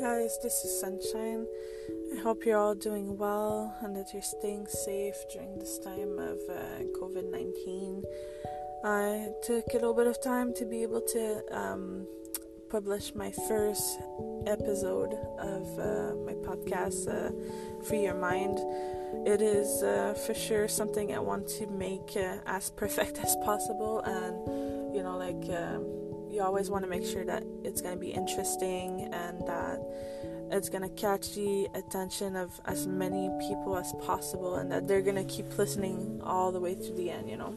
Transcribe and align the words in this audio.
guys, 0.00 0.38
this 0.44 0.64
is 0.64 0.80
Sunshine. 0.80 1.44
I 2.14 2.20
hope 2.20 2.46
you're 2.46 2.58
all 2.58 2.76
doing 2.76 3.18
well 3.18 3.74
and 3.80 3.96
that 3.96 4.12
you're 4.12 4.22
staying 4.22 4.68
safe 4.68 5.16
during 5.32 5.58
this 5.58 5.78
time 5.80 6.20
of 6.20 6.38
uh, 6.48 6.84
COVID 7.00 7.28
19. 7.28 8.04
I 8.84 9.28
took 9.42 9.64
a 9.70 9.74
little 9.74 9.94
bit 9.94 10.06
of 10.06 10.22
time 10.22 10.54
to 10.54 10.64
be 10.64 10.84
able 10.84 11.00
to 11.00 11.42
um, 11.50 12.06
publish 12.70 13.12
my 13.16 13.32
first 13.48 13.98
episode 14.46 15.14
of 15.40 15.66
uh, 15.80 16.14
my 16.24 16.34
podcast, 16.46 17.08
uh, 17.08 17.32
Free 17.82 18.04
Your 18.04 18.14
Mind. 18.14 18.58
It 19.26 19.42
is 19.42 19.82
uh, 19.82 20.14
for 20.14 20.34
sure 20.34 20.68
something 20.68 21.12
I 21.12 21.18
want 21.18 21.48
to 21.58 21.66
make 21.66 22.16
uh, 22.16 22.36
as 22.46 22.70
perfect 22.76 23.18
as 23.18 23.34
possible, 23.42 24.00
and 24.02 24.94
you 24.94 25.02
know, 25.02 25.16
like 25.16 25.42
um, 25.50 25.97
you 26.38 26.44
always 26.44 26.70
want 26.70 26.84
to 26.84 26.88
make 26.88 27.04
sure 27.04 27.24
that 27.24 27.42
it's 27.64 27.80
going 27.82 27.94
to 27.94 28.00
be 28.00 28.10
interesting 28.10 29.12
and 29.12 29.40
that 29.44 29.80
it's 30.52 30.68
going 30.68 30.82
to 30.82 30.88
catch 30.90 31.34
the 31.34 31.68
attention 31.74 32.36
of 32.36 32.60
as 32.64 32.86
many 32.86 33.28
people 33.48 33.76
as 33.76 33.92
possible 34.06 34.54
and 34.54 34.70
that 34.70 34.86
they're 34.86 35.02
going 35.02 35.16
to 35.16 35.24
keep 35.24 35.58
listening 35.58 36.20
all 36.22 36.52
the 36.52 36.60
way 36.60 36.74
through 36.76 36.94
the 36.94 37.10
end, 37.10 37.28
you 37.28 37.36
know. 37.36 37.54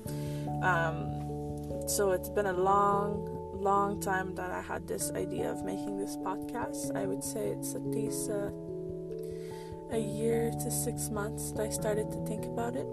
Um, 0.64 1.88
so 1.88 2.12
it's 2.12 2.30
been 2.30 2.48
a 2.48 2.54
long, 2.54 3.30
long 3.54 4.02
time 4.02 4.34
that 4.34 4.50
I 4.50 4.62
had 4.62 4.88
this 4.88 5.12
idea 5.12 5.52
of 5.52 5.64
making 5.64 6.00
this 6.00 6.18
podcast. 6.18 6.96
I 6.96 7.06
would 7.06 7.24
say 7.24 7.50
it's 7.50 7.76
at 7.76 7.84
least 7.84 8.32
uh, 8.32 8.50
a 9.92 10.00
year 10.00 10.50
to 10.50 10.72
six 10.72 11.12
months 11.12 11.52
that 11.52 11.68
I 11.68 11.70
started 11.70 12.12
to 12.12 12.26
think 12.26 12.46
about 12.46 12.76
it. 12.76 12.88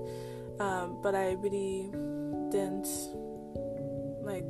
Um, 0.61 0.99
but 1.03 1.15
I 1.15 1.33
really 1.33 1.89
didn't 2.51 2.89
like 4.23 4.45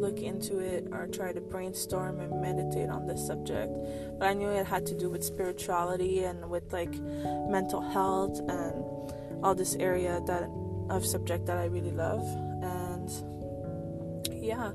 look 0.00 0.20
into 0.20 0.58
it 0.58 0.88
or 0.92 1.06
try 1.06 1.32
to 1.32 1.40
brainstorm 1.40 2.20
and 2.20 2.40
meditate 2.40 2.88
on 2.88 3.06
this 3.06 3.26
subject. 3.26 3.72
But 4.18 4.26
I 4.28 4.34
knew 4.34 4.48
it 4.48 4.66
had 4.66 4.86
to 4.86 4.94
do 4.94 5.10
with 5.10 5.24
spirituality 5.24 6.24
and 6.24 6.48
with 6.50 6.72
like 6.72 6.94
mental 7.48 7.80
health 7.80 8.38
and 8.48 9.44
all 9.44 9.54
this 9.54 9.74
area 9.76 10.20
that 10.26 10.50
of 10.90 11.04
subject 11.04 11.46
that 11.46 11.56
I 11.56 11.66
really 11.66 11.92
love. 11.92 12.22
And 12.62 13.10
yeah, 14.32 14.72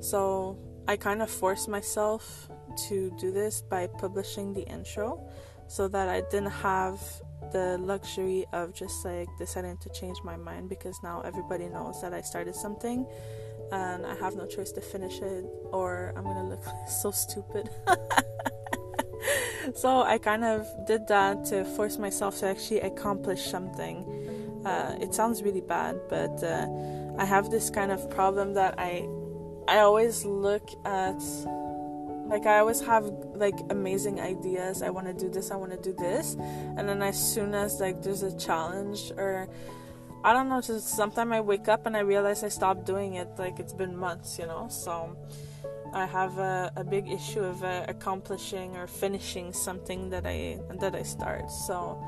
so 0.00 0.58
I 0.88 0.96
kind 0.96 1.22
of 1.22 1.30
forced 1.30 1.68
myself 1.68 2.48
to 2.88 3.14
do 3.18 3.30
this 3.30 3.62
by 3.62 3.86
publishing 3.86 4.54
the 4.54 4.62
intro 4.62 5.28
so 5.68 5.88
that 5.88 6.08
I 6.08 6.22
didn't 6.30 6.50
have 6.50 7.00
the 7.52 7.78
luxury 7.78 8.46
of 8.52 8.74
just 8.74 9.04
like 9.04 9.28
deciding 9.38 9.78
to 9.78 9.88
change 9.90 10.18
my 10.24 10.36
mind 10.36 10.68
because 10.68 10.98
now 11.02 11.20
everybody 11.22 11.68
knows 11.68 12.00
that 12.02 12.12
I 12.12 12.20
started 12.20 12.54
something 12.54 13.06
and 13.72 14.06
I 14.06 14.14
have 14.16 14.36
no 14.36 14.46
choice 14.46 14.72
to 14.72 14.80
finish 14.80 15.20
it 15.20 15.44
or 15.72 16.12
I'm 16.16 16.24
gonna 16.24 16.48
look 16.48 16.64
so 16.88 17.10
stupid. 17.10 17.70
so 19.74 20.02
I 20.02 20.18
kind 20.18 20.44
of 20.44 20.66
did 20.86 21.06
that 21.08 21.44
to 21.46 21.64
force 21.64 21.98
myself 21.98 22.38
to 22.40 22.46
actually 22.46 22.80
accomplish 22.80 23.42
something. 23.44 24.04
Uh, 24.64 24.96
it 25.00 25.14
sounds 25.14 25.42
really 25.42 25.60
bad, 25.62 25.98
but 26.08 26.42
uh, 26.42 26.66
I 27.18 27.24
have 27.24 27.50
this 27.50 27.70
kind 27.70 27.90
of 27.90 28.10
problem 28.10 28.54
that 28.54 28.74
I 28.78 29.08
I 29.68 29.78
always 29.80 30.24
look 30.24 30.68
at 30.84 31.22
like 32.26 32.46
I 32.46 32.58
always 32.58 32.80
have 32.82 33.04
like 33.34 33.58
amazing 33.70 34.20
ideas. 34.20 34.82
I 34.82 34.90
want 34.90 35.06
to 35.06 35.14
do 35.14 35.28
this. 35.28 35.50
I 35.50 35.56
want 35.56 35.72
to 35.72 35.78
do 35.78 35.94
this, 35.98 36.36
and 36.76 36.88
then 36.88 37.02
as 37.02 37.18
soon 37.18 37.54
as 37.54 37.80
like 37.80 38.02
there's 38.02 38.22
a 38.22 38.36
challenge 38.36 39.12
or 39.16 39.48
I 40.22 40.32
don't 40.32 40.48
know, 40.48 40.60
just 40.60 40.88
sometimes 40.88 41.32
I 41.32 41.40
wake 41.40 41.68
up 41.68 41.86
and 41.86 41.96
I 41.96 42.00
realize 42.00 42.44
I 42.44 42.48
stopped 42.48 42.84
doing 42.84 43.14
it. 43.14 43.28
Like 43.38 43.58
it's 43.58 43.72
been 43.72 43.96
months, 43.96 44.38
you 44.38 44.46
know. 44.46 44.68
So 44.68 45.16
I 45.94 46.04
have 46.04 46.38
a, 46.38 46.72
a 46.76 46.84
big 46.84 47.08
issue 47.08 47.40
of 47.40 47.64
uh, 47.64 47.86
accomplishing 47.88 48.76
or 48.76 48.86
finishing 48.86 49.52
something 49.52 50.10
that 50.10 50.26
I 50.26 50.58
that 50.80 50.94
I 50.94 51.02
start. 51.02 51.50
So 51.50 52.02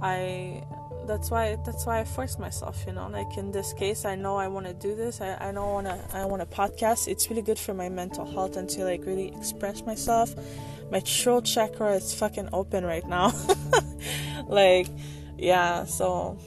I 0.00 0.62
that's 1.06 1.30
why 1.30 1.56
that's 1.64 1.86
why 1.86 2.00
I 2.00 2.04
force 2.04 2.38
myself, 2.38 2.84
you 2.86 2.92
know. 2.92 3.08
Like 3.08 3.36
in 3.36 3.50
this 3.50 3.72
case, 3.72 4.04
I 4.04 4.14
know 4.14 4.36
I 4.36 4.46
want 4.46 4.66
to 4.66 4.74
do 4.74 4.94
this. 4.94 5.20
I 5.20 5.34
I 5.34 5.50
know 5.50 5.66
want 5.66 5.86
to 5.88 6.16
I 6.16 6.24
want 6.24 6.48
to 6.48 6.56
podcast. 6.56 7.08
It's 7.08 7.28
really 7.30 7.42
good 7.42 7.58
for 7.58 7.74
my 7.74 7.88
mental 7.88 8.24
health 8.26 8.56
and 8.56 8.68
to 8.70 8.84
like 8.84 9.04
really 9.04 9.34
express 9.36 9.82
myself. 9.82 10.34
My 10.90 11.00
throat 11.00 11.44
chakra 11.44 11.94
is 11.94 12.14
fucking 12.14 12.50
open 12.52 12.84
right 12.84 13.06
now. 13.08 13.32
like 14.46 14.86
yeah, 15.36 15.84
so 15.84 16.38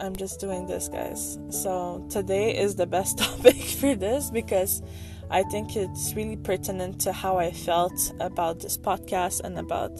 I'm 0.00 0.16
just 0.16 0.40
doing 0.40 0.66
this, 0.66 0.88
guys. 0.88 1.38
So 1.50 2.06
today 2.10 2.56
is 2.56 2.76
the 2.76 2.86
best 2.86 3.18
topic 3.24 3.56
for 3.56 3.94
this 3.94 4.30
because 4.30 4.82
I 5.30 5.42
think 5.44 5.76
it's 5.76 6.14
really 6.14 6.36
pertinent 6.36 7.00
to 7.02 7.12
how 7.12 7.38
I 7.38 7.52
felt 7.52 8.12
about 8.18 8.60
this 8.60 8.76
podcast 8.76 9.40
and 9.40 9.58
about 9.58 9.92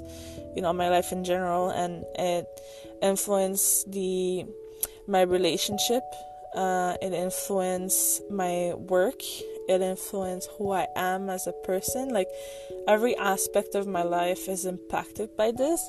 you 0.57 0.63
know 0.63 0.73
my 0.73 0.89
life 0.89 1.13
in 1.13 1.23
general 1.23 1.71
and 1.71 2.05
it 2.17 2.47
influenced 3.01 3.93
the 3.93 4.45
my 5.07 5.23
relationship 5.23 6.03
uh, 6.57 6.97
it 7.01 7.13
influenced 7.13 8.29
my 8.29 8.75
work 8.75 9.23
it 9.69 9.81
influenced 9.81 10.51
who 10.59 10.73
I 10.73 10.89
am 10.97 11.31
as 11.31 11.47
a 11.47 11.53
person 11.53 12.09
like 12.09 12.27
every 12.89 13.17
aspect 13.17 13.77
of 13.77 13.87
my 13.87 14.03
life 14.03 14.49
is 14.49 14.65
impacted 14.67 15.37
by 15.37 15.53
this 15.53 15.89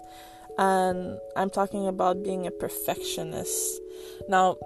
and 0.57 1.19
I'm 1.35 1.49
talking 1.49 1.87
about 1.87 2.23
being 2.23 2.47
a 2.47 2.51
perfectionist. 2.51 3.80
Now, 4.27 4.57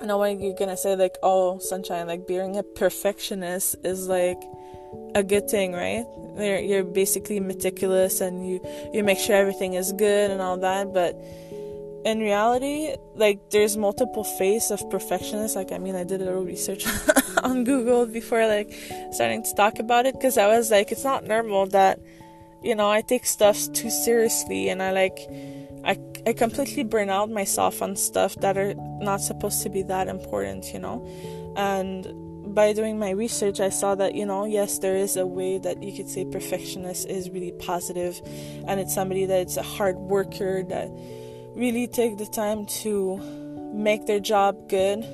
I 0.00 0.06
know 0.06 0.18
when 0.18 0.40
you're 0.40 0.54
gonna 0.54 0.76
say 0.76 0.94
like, 0.96 1.16
"Oh, 1.22 1.58
sunshine," 1.58 2.06
like 2.06 2.26
being 2.26 2.56
a 2.56 2.62
perfectionist 2.62 3.76
is 3.84 4.08
like 4.08 4.40
a 5.14 5.22
good 5.22 5.50
thing, 5.50 5.72
right? 5.72 6.06
You're, 6.36 6.58
you're 6.58 6.84
basically 6.84 7.40
meticulous 7.40 8.20
and 8.20 8.46
you 8.48 8.60
you 8.92 9.02
make 9.02 9.18
sure 9.18 9.36
everything 9.36 9.74
is 9.74 9.92
good 9.92 10.30
and 10.30 10.40
all 10.40 10.56
that, 10.58 10.92
but 10.92 11.16
in 12.04 12.20
reality, 12.20 12.94
like 13.16 13.50
there's 13.50 13.76
multiple 13.76 14.24
phases 14.24 14.70
of 14.70 14.88
perfectionist. 14.90 15.56
Like 15.56 15.72
I 15.72 15.78
mean, 15.78 15.96
I 15.96 16.04
did 16.04 16.20
a 16.22 16.24
little 16.24 16.44
research 16.44 16.86
on 17.42 17.64
Google 17.64 18.06
before 18.06 18.46
like 18.46 18.72
starting 19.12 19.42
to 19.42 19.54
talk 19.54 19.78
about 19.78 20.06
it 20.06 20.14
because 20.14 20.38
I 20.38 20.46
was 20.46 20.70
like, 20.70 20.92
it's 20.92 21.04
not 21.04 21.24
normal 21.24 21.66
that 21.68 21.98
you 22.62 22.74
know, 22.74 22.90
I 22.90 23.02
take 23.02 23.24
stuff 23.24 23.72
too 23.72 23.90
seriously 23.90 24.68
and 24.68 24.82
I 24.82 24.90
like 24.92 25.18
I 25.84 25.94
I 26.28 26.34
completely 26.34 26.84
burn 26.84 27.08
out 27.08 27.30
myself 27.30 27.80
on 27.80 27.96
stuff 27.96 28.34
that 28.42 28.58
are 28.58 28.74
not 29.00 29.22
supposed 29.22 29.62
to 29.62 29.70
be 29.70 29.80
that 29.84 30.08
important, 30.08 30.74
you 30.74 30.78
know. 30.78 31.02
And 31.56 32.54
by 32.54 32.74
doing 32.74 32.98
my 32.98 33.12
research, 33.12 33.60
I 33.60 33.70
saw 33.70 33.94
that, 33.94 34.14
you 34.14 34.26
know, 34.26 34.44
yes, 34.44 34.78
there 34.78 34.94
is 34.94 35.16
a 35.16 35.24
way 35.24 35.56
that 35.56 35.82
you 35.82 35.90
could 35.96 36.06
say 36.06 36.26
perfectionist 36.26 37.08
is 37.08 37.30
really 37.30 37.52
positive 37.52 38.20
and 38.66 38.78
it's 38.78 38.94
somebody 38.94 39.24
that's 39.24 39.56
a 39.56 39.62
hard 39.62 39.96
worker 39.96 40.62
that 40.64 40.90
really 41.56 41.86
take 41.86 42.18
the 42.18 42.26
time 42.26 42.66
to 42.82 43.16
make 43.72 44.04
their 44.04 44.20
job 44.20 44.68
good 44.68 45.06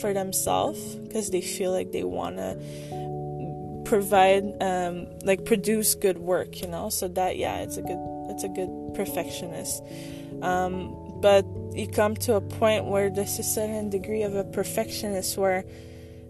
for 0.00 0.14
themselves 0.14 0.94
because 0.94 1.30
they 1.30 1.40
feel 1.40 1.72
like 1.72 1.90
they 1.90 2.04
want 2.04 2.36
to 2.36 3.82
provide 3.86 4.44
um, 4.62 5.08
like 5.24 5.44
produce 5.44 5.96
good 5.96 6.18
work 6.18 6.60
you 6.60 6.68
know 6.68 6.88
so 6.90 7.08
that 7.08 7.36
yeah 7.36 7.56
it's 7.56 7.76
a 7.76 7.82
good 7.82 7.98
it's 8.30 8.44
a 8.44 8.48
good 8.48 8.70
perfectionist 8.94 9.82
um, 10.42 11.20
but 11.20 11.44
you 11.72 11.86
come 11.86 12.14
to 12.16 12.34
a 12.34 12.40
point 12.40 12.84
where 12.84 13.10
there's 13.10 13.38
a 13.38 13.42
certain 13.42 13.90
degree 13.90 14.22
of 14.22 14.34
a 14.34 14.44
perfectionist 14.44 15.36
where 15.36 15.64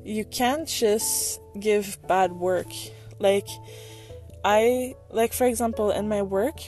you 0.04 0.24
can't 0.24 0.68
just 0.68 1.40
give 1.58 1.98
bad 2.08 2.32
work 2.32 2.68
like 3.18 3.46
i 4.44 4.94
like 5.10 5.32
for 5.32 5.46
example 5.46 5.90
in 5.90 6.08
my 6.08 6.22
work 6.22 6.60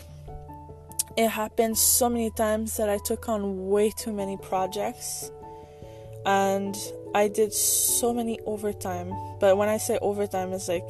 it 1.17 1.29
happened 1.29 1.77
so 1.77 2.09
many 2.09 2.31
times 2.31 2.77
that 2.77 2.89
i 2.89 2.99
took 3.05 3.29
on 3.29 3.69
way 3.69 3.91
too 3.91 4.13
many 4.13 4.37
projects 4.37 5.31
and 6.25 6.77
I 7.15 7.29
did 7.29 7.53
so 7.53 8.13
many 8.13 8.39
overtime. 8.47 9.13
But 9.41 9.57
when 9.57 9.69
I 9.69 9.77
say 9.77 9.99
overtime, 10.01 10.53
it's 10.53 10.69
like 10.69 10.89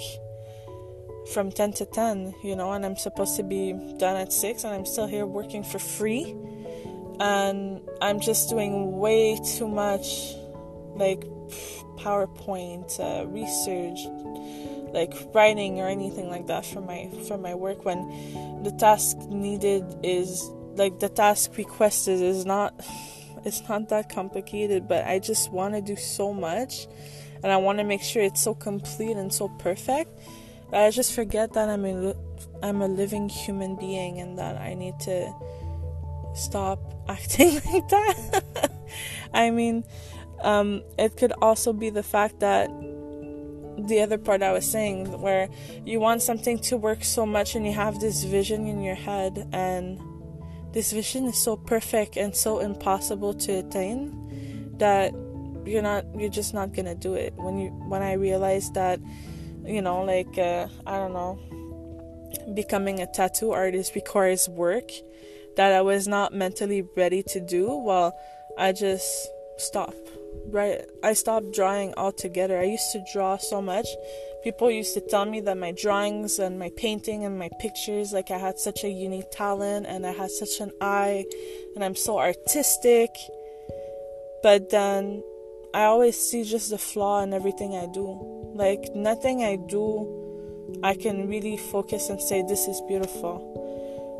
from 1.32 1.50
10 1.50 1.72
to 1.74 1.86
10, 1.86 2.34
you 2.42 2.56
know, 2.56 2.72
and 2.72 2.84
I'm 2.84 2.96
supposed 2.96 3.36
to 3.36 3.42
be 3.42 3.72
done 3.98 4.16
at 4.16 4.32
6 4.32 4.64
and 4.64 4.74
I'm 4.74 4.86
still 4.86 5.06
here 5.06 5.26
working 5.26 5.62
for 5.62 5.78
free. 5.78 6.36
And 7.20 7.80
I'm 8.00 8.20
just 8.20 8.48
doing 8.48 8.98
way 8.98 9.38
too 9.56 9.68
much 9.68 10.34
like 10.94 11.24
PowerPoint, 11.98 12.98
uh, 12.98 13.26
research, 13.28 14.00
like 14.92 15.14
writing 15.34 15.80
or 15.80 15.88
anything 15.88 16.28
like 16.28 16.46
that 16.48 16.66
for 16.66 16.80
my 16.80 17.08
for 17.26 17.38
my 17.38 17.54
work 17.54 17.84
when 17.84 18.62
the 18.62 18.72
task 18.72 19.16
needed 19.28 19.84
is 20.02 20.50
like 20.74 20.98
the 21.00 21.08
task 21.08 21.56
requested 21.56 22.20
is 22.20 22.44
not 22.44 22.74
it's 23.44 23.68
not 23.68 23.88
that 23.88 24.08
complicated, 24.08 24.86
but 24.86 25.04
I 25.06 25.18
just 25.18 25.50
want 25.50 25.74
to 25.74 25.80
do 25.80 25.96
so 25.96 26.32
much 26.32 26.86
and 27.42 27.50
I 27.50 27.56
want 27.56 27.78
to 27.78 27.84
make 27.84 28.02
sure 28.02 28.22
it's 28.22 28.42
so 28.42 28.54
complete 28.54 29.16
and 29.16 29.32
so 29.32 29.48
perfect 29.58 30.10
that 30.70 30.84
I 30.84 30.90
just 30.90 31.12
forget 31.12 31.52
that 31.54 31.68
I'm 31.68 31.84
a, 31.84 32.14
I'm 32.62 32.82
a 32.82 32.88
living 32.88 33.28
human 33.28 33.76
being 33.76 34.20
and 34.20 34.38
that 34.38 34.56
I 34.56 34.74
need 34.74 34.98
to 35.00 35.34
stop 36.34 36.78
acting 37.08 37.54
like 37.54 37.88
that. 37.88 38.70
I 39.34 39.50
mean, 39.50 39.84
um, 40.42 40.82
it 40.98 41.16
could 41.16 41.32
also 41.40 41.72
be 41.72 41.90
the 41.90 42.02
fact 42.02 42.40
that 42.40 42.68
the 43.78 44.00
other 44.00 44.18
part 44.18 44.42
I 44.42 44.52
was 44.52 44.70
saying, 44.70 45.20
where 45.20 45.48
you 45.84 46.00
want 46.00 46.22
something 46.22 46.58
to 46.60 46.76
work 46.76 47.04
so 47.04 47.24
much 47.24 47.54
and 47.54 47.66
you 47.66 47.72
have 47.72 48.00
this 48.00 48.24
vision 48.24 48.66
in 48.66 48.82
your 48.82 48.94
head, 48.94 49.48
and 49.52 50.00
this 50.72 50.92
vision 50.92 51.26
is 51.26 51.38
so 51.38 51.56
perfect 51.56 52.16
and 52.16 52.34
so 52.34 52.60
impossible 52.60 53.34
to 53.34 53.58
attain 53.58 54.76
that 54.78 55.12
you're 55.64 55.82
not, 55.82 56.04
you're 56.16 56.30
just 56.30 56.54
not 56.54 56.74
gonna 56.74 56.94
do 56.94 57.14
it. 57.14 57.34
When 57.36 57.58
you, 57.58 57.70
when 57.88 58.02
I 58.02 58.14
realized 58.14 58.74
that, 58.74 59.00
you 59.64 59.80
know, 59.80 60.02
like, 60.02 60.36
uh, 60.38 60.68
I 60.86 60.98
don't 60.98 61.12
know, 61.12 61.38
becoming 62.54 63.00
a 63.00 63.06
tattoo 63.06 63.52
artist 63.52 63.94
requires 63.94 64.48
work 64.48 64.90
that 65.56 65.72
I 65.72 65.82
was 65.82 66.08
not 66.08 66.32
mentally 66.32 66.82
ready 66.96 67.22
to 67.24 67.40
do, 67.40 67.74
well, 67.76 68.12
I 68.58 68.72
just 68.72 69.28
stopped 69.58 69.96
right 70.48 70.80
I 71.02 71.12
stopped 71.12 71.52
drawing 71.52 71.94
altogether. 71.96 72.58
I 72.58 72.64
used 72.64 72.92
to 72.92 73.04
draw 73.12 73.36
so 73.36 73.62
much. 73.62 73.86
People 74.42 74.70
used 74.70 74.94
to 74.94 75.00
tell 75.00 75.24
me 75.24 75.40
that 75.40 75.56
my 75.56 75.72
drawings 75.72 76.38
and 76.38 76.58
my 76.58 76.70
painting 76.76 77.24
and 77.24 77.38
my 77.38 77.48
pictures 77.60 78.12
like 78.12 78.30
I 78.30 78.38
had 78.38 78.58
such 78.58 78.82
a 78.82 78.90
unique 78.90 79.30
talent 79.30 79.86
and 79.86 80.04
I 80.04 80.12
had 80.12 80.30
such 80.30 80.60
an 80.60 80.72
eye 80.80 81.24
and 81.74 81.84
I'm 81.84 81.94
so 81.94 82.18
artistic. 82.18 83.10
But 84.42 84.70
then 84.70 85.22
I 85.72 85.84
always 85.84 86.18
see 86.18 86.42
just 86.42 86.70
the 86.70 86.78
flaw 86.78 87.22
in 87.22 87.32
everything 87.32 87.76
I 87.76 87.86
do. 87.86 88.52
Like 88.54 88.94
nothing 88.94 89.44
I 89.44 89.56
do 89.56 90.18
I 90.82 90.94
can 90.94 91.28
really 91.28 91.56
focus 91.56 92.08
and 92.08 92.20
say 92.20 92.42
this 92.42 92.66
is 92.66 92.80
beautiful. 92.88 93.61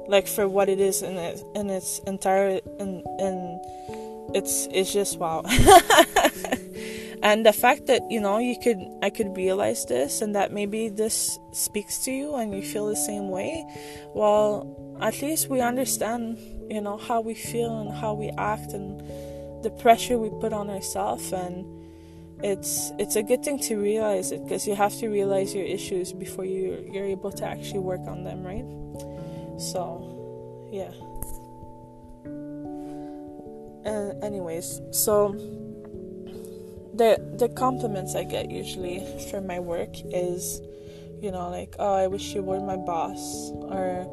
Like 0.08 0.26
for 0.26 0.48
what 0.48 0.68
it 0.68 0.80
is 0.80 1.02
in 1.02 1.16
it 1.16 1.42
in 1.54 1.70
its 1.70 2.00
entire 2.06 2.60
and 2.78 3.02
in 3.20 3.60
it's 4.34 4.68
it's 4.72 4.92
just 4.92 5.18
wow. 5.18 5.42
And 7.22 7.46
the 7.46 7.52
fact 7.52 7.86
that 7.86 8.10
you 8.10 8.20
know 8.20 8.38
you 8.38 8.58
could 8.58 8.82
i 9.00 9.08
could 9.08 9.36
realize 9.36 9.86
this 9.86 10.22
and 10.22 10.34
that 10.34 10.52
maybe 10.52 10.88
this 10.88 11.38
speaks 11.52 11.98
to 12.04 12.10
you 12.10 12.34
and 12.34 12.52
you 12.52 12.62
feel 12.62 12.86
the 12.86 12.96
same 12.96 13.30
way 13.30 13.64
well 14.12 14.66
at 15.00 15.22
least 15.22 15.48
we 15.48 15.60
understand 15.60 16.36
you 16.68 16.80
know 16.80 16.96
how 16.96 17.20
we 17.20 17.34
feel 17.34 17.78
and 17.78 17.92
how 17.92 18.12
we 18.12 18.30
act 18.38 18.72
and 18.72 19.00
the 19.62 19.70
pressure 19.70 20.18
we 20.18 20.30
put 20.40 20.52
on 20.52 20.68
ourselves 20.68 21.32
and 21.32 21.64
it's 22.42 22.90
it's 22.98 23.14
a 23.14 23.22
good 23.22 23.44
thing 23.44 23.58
to 23.60 23.76
realize 23.76 24.32
it 24.32 24.42
because 24.42 24.66
you 24.66 24.74
have 24.74 24.92
to 24.98 25.06
realize 25.08 25.54
your 25.54 25.64
issues 25.64 26.12
before 26.12 26.44
you 26.44 26.84
you're 26.90 27.04
able 27.04 27.30
to 27.30 27.44
actually 27.44 27.78
work 27.78 28.00
on 28.08 28.24
them 28.24 28.42
right 28.42 28.66
so 29.58 30.68
yeah 30.72 30.92
uh, 33.84 34.12
anyways, 34.22 34.80
so 34.90 35.32
the 36.94 37.18
the 37.38 37.48
compliments 37.48 38.14
I 38.14 38.24
get 38.24 38.50
usually 38.50 39.04
for 39.30 39.40
my 39.40 39.58
work 39.58 39.90
is, 40.04 40.60
you 41.20 41.30
know, 41.30 41.50
like, 41.50 41.74
oh, 41.78 41.94
I 41.94 42.06
wish 42.06 42.34
you 42.34 42.42
were 42.42 42.60
my 42.60 42.76
boss, 42.76 43.50
or, 43.52 44.06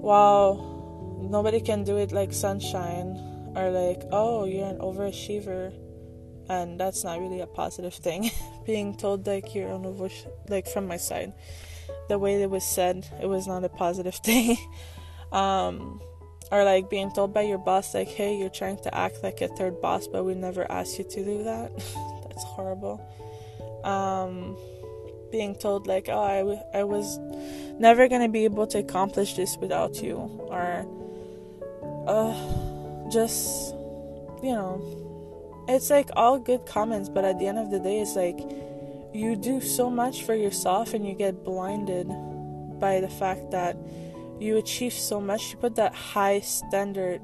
wow, 0.00 1.18
nobody 1.22 1.60
can 1.60 1.84
do 1.84 1.96
it 1.96 2.12
like 2.12 2.32
sunshine, 2.32 3.18
or 3.56 3.70
like, 3.70 4.02
oh, 4.12 4.44
you're 4.44 4.66
an 4.66 4.78
overachiever, 4.78 5.72
and 6.48 6.78
that's 6.78 7.04
not 7.04 7.18
really 7.18 7.40
a 7.40 7.46
positive 7.46 7.94
thing. 7.94 8.30
Being 8.66 8.96
told 8.96 9.26
like 9.26 9.54
you're 9.54 9.70
an 9.70 9.86
over, 9.86 10.08
like 10.48 10.68
from 10.68 10.86
my 10.86 10.96
side, 10.96 11.32
the 12.08 12.18
way 12.18 12.42
it 12.42 12.50
was 12.50 12.64
said, 12.64 13.06
it 13.22 13.26
was 13.26 13.46
not 13.46 13.64
a 13.64 13.68
positive 13.68 14.14
thing. 14.24 14.56
um, 15.32 16.00
or 16.52 16.64
like 16.64 16.90
being 16.90 17.10
told 17.10 17.32
by 17.32 17.40
your 17.40 17.58
boss 17.58 17.94
like 17.94 18.08
hey 18.08 18.36
you're 18.36 18.50
trying 18.50 18.76
to 18.76 18.94
act 18.94 19.22
like 19.22 19.40
a 19.40 19.48
third 19.48 19.80
boss 19.80 20.06
but 20.06 20.22
we 20.22 20.34
never 20.34 20.70
asked 20.70 20.98
you 20.98 21.04
to 21.04 21.24
do 21.24 21.42
that 21.42 21.72
that's 22.28 22.44
horrible 22.44 23.00
um, 23.84 24.56
being 25.32 25.56
told 25.56 25.86
like 25.86 26.08
oh 26.10 26.20
I, 26.20 26.38
w- 26.40 26.60
I 26.74 26.84
was 26.84 27.18
never 27.80 28.06
gonna 28.06 28.28
be 28.28 28.44
able 28.44 28.66
to 28.68 28.78
accomplish 28.78 29.34
this 29.34 29.56
without 29.56 30.02
you 30.02 30.16
or 30.16 30.86
uh, 32.06 33.10
just 33.10 33.72
you 34.42 34.52
know 34.52 35.64
it's 35.68 35.88
like 35.88 36.10
all 36.16 36.38
good 36.38 36.66
comments 36.66 37.08
but 37.08 37.24
at 37.24 37.38
the 37.38 37.46
end 37.46 37.58
of 37.58 37.70
the 37.70 37.78
day 37.80 38.00
it's 38.00 38.14
like 38.14 38.38
you 39.14 39.36
do 39.36 39.60
so 39.60 39.90
much 39.90 40.22
for 40.24 40.34
yourself 40.34 40.94
and 40.94 41.06
you 41.06 41.14
get 41.14 41.44
blinded 41.44 42.08
by 42.80 43.00
the 43.00 43.08
fact 43.08 43.50
that 43.50 43.76
you 44.40 44.56
achieve 44.56 44.92
so 44.92 45.20
much, 45.20 45.52
you 45.52 45.56
put 45.58 45.76
that 45.76 45.94
high 45.94 46.40
standard 46.40 47.20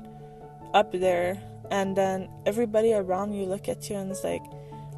up 0.75 0.93
there, 0.93 1.41
and 1.71 1.97
then 1.97 2.29
everybody 2.47 2.93
around 2.93 3.33
you 3.33 3.45
look 3.45 3.69
at 3.69 3.91
you 3.91 3.97
and 3.97 4.11
it's 4.11 4.25
like, 4.25 4.43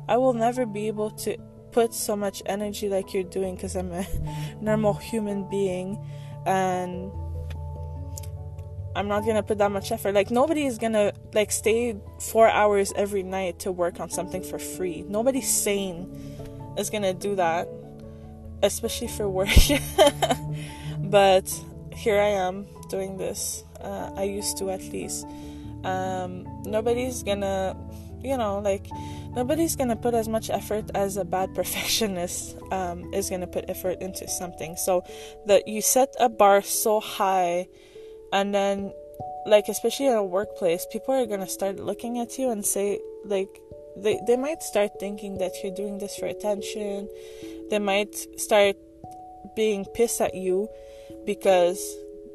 I 0.09 0.17
will 0.17 0.35
never 0.35 0.67
be 0.67 0.89
able 0.89 1.11
to 1.23 1.37
put 1.73 1.95
so 1.95 2.17
much 2.17 2.43
energy 2.47 2.89
like 2.89 3.15
you're 3.15 3.23
doing 3.23 3.55
because 3.55 3.77
I'm 3.77 3.93
a 3.93 4.07
normal 4.61 4.95
human 4.95 5.49
being 5.49 6.05
and 6.47 7.13
I'm 8.97 9.07
not 9.07 9.25
gonna 9.25 9.43
put 9.43 9.59
that 9.59 9.71
much 9.71 9.93
effort. 9.93 10.15
Like 10.15 10.31
nobody 10.31 10.67
is 10.67 10.79
gonna 10.79 11.13
like 11.33 11.53
stay 11.53 11.97
four 12.19 12.49
hours 12.49 12.93
every 12.97 13.23
night 13.23 13.61
to 13.61 13.73
work 13.73 14.01
on 14.01 14.11
something 14.11 14.43
for 14.43 14.59
free. 14.59 15.05
Nobody 15.09 15.41
sane 15.41 16.30
is 16.77 16.91
gonna 16.91 17.15
do 17.15 17.35
that, 17.37 17.69
especially 18.63 19.09
for 19.09 19.29
work. 19.29 19.49
but 20.99 21.49
here 21.93 22.19
I 22.19 22.29
am 22.29 22.67
doing 22.89 23.17
this. 23.17 23.65
Uh, 23.81 24.11
I 24.17 24.25
used 24.25 24.59
to 24.59 24.71
at 24.71 24.83
least. 24.93 25.27
Um, 25.85 26.47
nobody's 26.65 27.23
gonna, 27.23 27.77
you 28.23 28.37
know, 28.37 28.59
like 28.59 28.87
nobody's 29.35 29.77
gonna 29.77 29.97
put 29.97 30.15
as 30.15 30.29
much 30.29 30.51
effort 30.51 30.91
as 30.95 31.17
a 31.17 31.25
bad 31.25 31.55
perfectionist 31.55 32.57
um, 32.71 33.13
is 33.15 33.31
gonna 33.31 33.47
put 33.47 33.65
effort 33.69 34.01
into 34.01 34.29
something. 34.29 34.77
So 34.77 35.05
that 35.47 35.67
you 35.69 35.81
set 35.81 36.15
a 36.19 36.29
bar 36.29 36.63
so 36.63 37.01
high, 37.01 37.69
and 38.33 38.55
then, 38.55 38.93
like 39.47 39.69
especially 39.69 40.07
in 40.07 40.15
a 40.15 40.25
workplace, 40.25 40.87
people 40.93 41.15
are 41.15 41.27
gonna 41.27 41.49
start 41.49 41.77
looking 41.77 42.19
at 42.19 42.39
you 42.39 42.51
and 42.51 42.65
say 42.65 43.01
like 43.25 43.61
they 43.97 44.21
they 44.27 44.37
might 44.37 44.63
start 44.63 44.99
thinking 44.99 45.39
that 45.39 45.53
you're 45.63 45.75
doing 45.75 45.99
this 45.99 46.17
for 46.17 46.27
attention. 46.27 47.09
They 47.71 47.79
might 47.79 48.15
start 48.41 48.77
being 49.57 49.85
pissed 49.85 50.21
at 50.21 50.35
you 50.35 50.69
because 51.25 51.79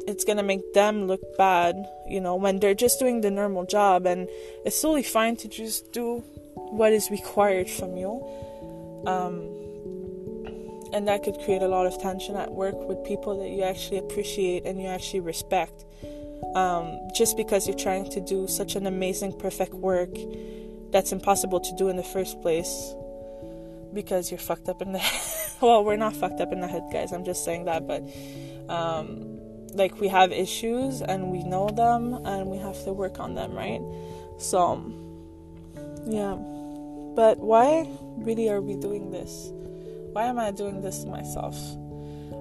it's 0.07 0.23
gonna 0.23 0.43
make 0.43 0.73
them 0.73 1.07
look 1.07 1.21
bad, 1.37 1.75
you 2.07 2.19
know, 2.21 2.35
when 2.35 2.59
they're 2.59 2.75
just 2.75 2.99
doing 2.99 3.21
the 3.21 3.31
normal 3.31 3.65
job, 3.65 4.05
and 4.05 4.27
it's 4.65 4.79
totally 4.81 5.03
fine 5.03 5.35
to 5.37 5.47
just 5.47 5.91
do 5.91 6.23
what 6.55 6.93
is 6.93 7.09
required 7.09 7.69
from 7.69 7.97
you. 7.97 8.23
Um, 9.07 9.65
and 10.93 11.07
that 11.07 11.23
could 11.23 11.37
create 11.43 11.61
a 11.61 11.67
lot 11.67 11.85
of 11.85 11.99
tension 12.01 12.35
at 12.35 12.51
work 12.51 12.75
with 12.87 13.03
people 13.03 13.37
that 13.39 13.49
you 13.49 13.63
actually 13.63 13.97
appreciate 13.97 14.65
and 14.65 14.81
you 14.81 14.87
actually 14.87 15.19
respect. 15.19 15.83
Um, 16.55 16.97
just 17.13 17.35
because 17.35 17.67
you're 17.67 17.77
trying 17.77 18.09
to 18.11 18.21
do 18.21 18.47
such 18.47 18.75
an 18.75 18.87
amazing, 18.87 19.33
perfect 19.37 19.73
work 19.73 20.15
that's 20.95 21.11
impossible 21.11 21.59
to 21.59 21.75
do 21.75 21.89
in 21.89 21.97
the 21.97 22.03
first 22.03 22.41
place 22.41 22.95
because 23.93 24.31
you're 24.31 24.39
fucked 24.39 24.69
up 24.69 24.81
in 24.81 24.93
the 24.93 24.97
head. 24.97 25.21
well, 25.61 25.83
we're 25.83 25.97
not 25.97 26.15
fucked 26.15 26.39
up 26.39 26.53
in 26.53 26.61
the 26.61 26.69
head, 26.69 26.83
guys. 26.89 27.11
I'm 27.11 27.25
just 27.25 27.43
saying 27.43 27.65
that, 27.65 27.85
but 27.85 28.01
um, 28.69 29.37
like 29.73 29.99
we 29.99 30.07
have 30.07 30.31
issues 30.31 31.01
and 31.01 31.31
we 31.33 31.43
know 31.43 31.67
them 31.67 32.13
and 32.25 32.47
we 32.47 32.57
have 32.59 32.81
to 32.85 32.93
work 32.93 33.19
on 33.19 33.35
them, 33.35 33.51
right? 33.51 33.81
So, 34.37 34.79
yeah. 36.07 36.37
But 37.13 37.39
why 37.39 37.89
really 38.15 38.49
are 38.49 38.61
we 38.61 38.77
doing 38.77 39.11
this? 39.11 39.49
Why 40.13 40.27
am 40.27 40.39
I 40.39 40.51
doing 40.51 40.81
this 40.81 41.03
to 41.03 41.09
myself? 41.09 41.57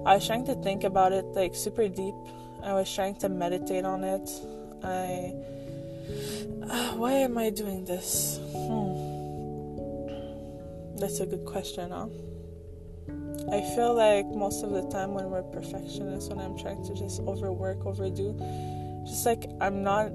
I 0.05 0.15
was 0.15 0.25
trying 0.25 0.45
to 0.45 0.55
think 0.63 0.85
about 0.85 1.11
it 1.11 1.25
like 1.25 1.55
super 1.55 1.89
deep. 1.89 2.15
I 2.63 2.71
was 2.71 2.87
trying 2.95 3.15
to 3.15 3.27
meditate 3.27 3.83
on 3.83 4.05
it. 4.05 4.29
I. 4.81 5.33
Uh, 6.69 6.93
why 6.93 7.13
am 7.13 7.37
I 7.37 7.49
doing 7.49 7.85
this? 7.85 8.39
Hmm. 8.51 9.15
That's 10.99 11.19
a 11.19 11.25
good 11.25 11.45
question, 11.45 11.91
huh? 11.91 12.07
I 13.51 13.61
feel 13.75 13.93
like 13.93 14.25
most 14.27 14.63
of 14.63 14.71
the 14.71 14.87
time 14.89 15.13
when 15.13 15.29
we're 15.29 15.43
perfectionists, 15.43 16.29
when 16.29 16.39
I'm 16.39 16.57
trying 16.57 16.83
to 16.85 16.95
just 16.95 17.19
overwork, 17.21 17.85
overdo, 17.85 18.33
just 19.05 19.25
like 19.25 19.45
I'm 19.61 19.83
not 19.83 20.11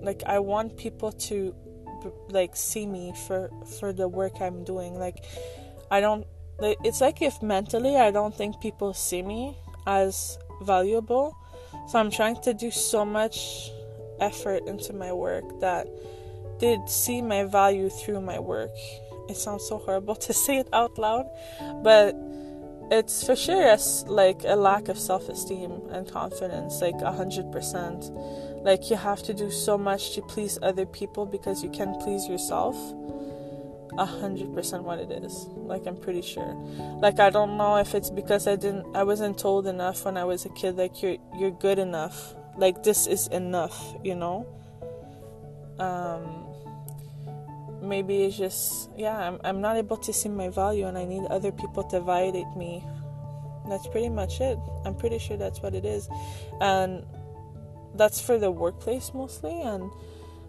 like 0.00 0.22
I 0.26 0.38
want 0.38 0.76
people 0.76 1.10
to 1.12 1.54
like 2.28 2.54
see 2.54 2.86
me 2.86 3.12
for 3.26 3.50
for 3.78 3.92
the 3.92 4.06
work 4.06 4.40
I'm 4.40 4.62
doing. 4.62 4.94
Like 4.98 5.24
I 5.90 6.00
don't 6.00 6.26
like 6.60 6.78
it's 6.84 7.00
like 7.00 7.22
if 7.22 7.42
mentally 7.42 7.96
I 7.96 8.10
don't 8.10 8.34
think 8.34 8.60
people 8.60 8.94
see 8.94 9.22
me 9.22 9.56
as 9.86 10.38
valuable. 10.62 11.36
So 11.88 11.98
I'm 11.98 12.10
trying 12.10 12.40
to 12.42 12.54
do 12.54 12.70
so 12.70 13.04
much 13.04 13.70
effort 14.20 14.66
into 14.66 14.92
my 14.92 15.12
work 15.12 15.44
that 15.60 15.86
they'd 16.60 16.88
see 16.88 17.22
my 17.22 17.44
value 17.44 17.88
through 17.88 18.20
my 18.20 18.38
work. 18.38 18.70
It 19.28 19.36
sounds 19.36 19.66
so 19.68 19.78
horrible 19.78 20.16
to 20.26 20.32
say 20.32 20.58
it 20.58 20.68
out 20.72 20.98
loud, 20.98 21.26
but 21.82 22.14
it's 22.90 23.24
for 23.24 23.36
sure 23.36 23.68
a, 23.68 23.78
like 24.06 24.42
a 24.44 24.56
lack 24.56 24.88
of 24.88 24.98
self-esteem 24.98 25.70
and 25.90 26.10
confidence 26.10 26.80
like 26.80 26.94
a 27.02 27.12
hundred 27.12 27.52
percent 27.52 28.10
like 28.64 28.88
you 28.88 28.96
have 28.96 29.22
to 29.22 29.34
do 29.34 29.50
so 29.50 29.76
much 29.76 30.14
to 30.14 30.22
please 30.22 30.58
other 30.62 30.86
people 30.86 31.26
because 31.26 31.62
you 31.62 31.68
can 31.68 31.94
please 32.00 32.26
yourself 32.26 32.76
a 33.98 34.06
hundred 34.06 34.54
percent 34.54 34.84
what 34.84 34.98
it 34.98 35.10
is. 35.10 35.46
Like 35.56 35.86
I'm 35.86 35.96
pretty 35.96 36.22
sure. 36.22 36.54
Like 37.00 37.18
I 37.18 37.30
don't 37.30 37.56
know 37.56 37.76
if 37.76 37.94
it's 37.94 38.10
because 38.10 38.46
I 38.46 38.56
didn't 38.56 38.96
I 38.96 39.02
wasn't 39.02 39.38
told 39.38 39.66
enough 39.66 40.04
when 40.04 40.16
I 40.16 40.24
was 40.24 40.44
a 40.44 40.50
kid 40.50 40.76
like 40.76 41.02
you're 41.02 41.16
you're 41.36 41.50
good 41.50 41.78
enough. 41.78 42.34
Like 42.58 42.82
this 42.82 43.06
is 43.06 43.28
enough, 43.28 43.94
you 44.04 44.14
know? 44.14 44.46
Um 45.78 46.44
maybe 47.80 48.24
it's 48.24 48.36
just 48.36 48.90
yeah, 48.96 49.16
I'm 49.16 49.40
I'm 49.44 49.60
not 49.60 49.76
able 49.76 49.96
to 49.98 50.12
see 50.12 50.28
my 50.28 50.48
value 50.48 50.86
and 50.86 50.98
I 50.98 51.04
need 51.04 51.24
other 51.30 51.52
people 51.52 51.84
to 51.84 52.00
validate 52.00 52.50
me. 52.56 52.84
That's 53.68 53.86
pretty 53.86 54.08
much 54.08 54.40
it. 54.40 54.58
I'm 54.84 54.94
pretty 54.94 55.18
sure 55.18 55.36
that's 55.36 55.62
what 55.62 55.74
it 55.74 55.84
is. 55.84 56.08
And 56.60 57.04
that's 57.94 58.20
for 58.20 58.38
the 58.38 58.50
workplace 58.50 59.12
mostly 59.14 59.60
and 59.62 59.90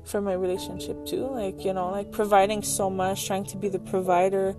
for 0.04 0.22
my 0.22 0.34
relationship 0.34 1.06
too 1.06 1.28
like 1.28 1.64
you 1.64 1.74
know 1.74 1.90
like 1.90 2.12
providing 2.12 2.64
so 2.64 2.90
much 2.90 3.28
trying 3.28 3.46
to 3.46 3.58
be 3.58 3.70
the 3.70 3.80
provider 3.80 4.56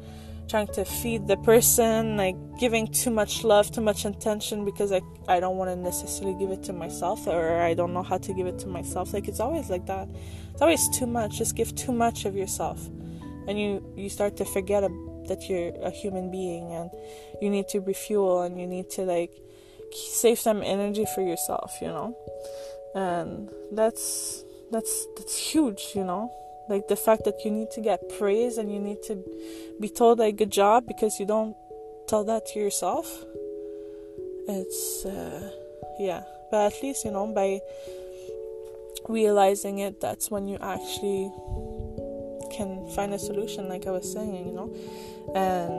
trying 0.50 0.66
to 0.66 0.85
feed 0.85 1.28
the 1.28 1.37
person 1.38 2.16
like 2.16 2.37
giving 2.59 2.87
too 2.88 3.11
much 3.11 3.45
love 3.45 3.71
too 3.71 3.80
much 3.80 4.04
attention 4.04 4.64
because 4.64 4.90
i 4.92 5.00
i 5.28 5.38
don't 5.38 5.57
want 5.57 5.71
to 5.71 5.76
necessarily 5.76 6.37
give 6.38 6.50
it 6.50 6.62
to 6.62 6.73
myself 6.73 7.26
or 7.26 7.61
i 7.61 7.73
don't 7.73 7.95
know 7.95 8.02
how 8.02 8.19
to 8.19 8.33
give 8.33 8.47
it 8.47 8.59
to 8.59 8.66
myself. 8.66 9.12
Like 9.12 9.28
it's 9.28 9.40
always 9.40 9.71
like 9.71 9.87
that. 9.87 10.09
It's 10.52 10.62
always 10.62 10.88
too 10.88 11.07
much. 11.07 11.38
Just 11.38 11.57
give 11.57 11.75
too 11.75 11.92
much 11.92 12.25
of 12.25 12.35
yourself. 12.35 12.88
And 13.47 13.59
you 13.59 13.85
you 13.97 14.09
start 14.09 14.37
to 14.38 14.45
forget 14.45 14.83
that 15.28 15.49
you're 15.49 15.73
a 15.83 15.90
human 15.90 16.30
being 16.30 16.73
and 16.73 16.90
you 17.40 17.50
need 17.50 17.69
to 17.69 17.80
refuel 17.80 18.42
and 18.42 18.61
you 18.61 18.66
need 18.66 18.90
to 18.90 19.02
like 19.02 19.33
save 19.92 20.38
some 20.38 20.62
energy 20.62 21.07
for 21.14 21.23
yourself 21.23 21.78
you 21.80 21.88
know? 21.88 22.16
And 22.95 23.50
that's 23.73 24.45
that's 24.71 25.07
that's 25.16 25.37
huge 25.37 25.92
you 25.95 26.04
know 26.04 26.30
like 26.71 26.89
the 26.89 26.97
fact 26.97 27.25
that 27.25 27.45
you 27.45 27.50
need 27.50 27.71
to 27.73 27.81
get 27.81 28.00
praise 28.19 28.57
and 28.57 28.73
you 28.73 28.79
need 28.79 29.03
to 29.03 29.23
be 29.81 29.89
told 29.89 30.19
like 30.19 30.37
good 30.37 30.50
job 30.50 30.87
because 30.87 31.21
you 31.21 31.27
don't 31.27 31.57
tell 32.09 32.25
that 32.25 32.47
to 32.47 32.59
yourself 32.59 33.25
it's 34.50 35.05
uh, 35.05 35.50
yeah. 35.99 36.23
But 36.50 36.75
at 36.75 36.83
least 36.83 37.05
you 37.05 37.12
know 37.12 37.27
by 37.27 37.61
realizing 39.09 39.79
it 39.79 40.00
that's 40.00 40.31
when 40.31 40.49
you 40.49 40.59
actually 40.61 41.31
can 42.53 42.91
find 42.95 43.15
a 43.15 43.19
solution 43.19 43.69
like 43.69 43.87
i 43.87 43.91
was 43.91 44.11
saying 44.12 44.47
you 44.47 44.53
know? 44.53 44.69
And 45.35 45.73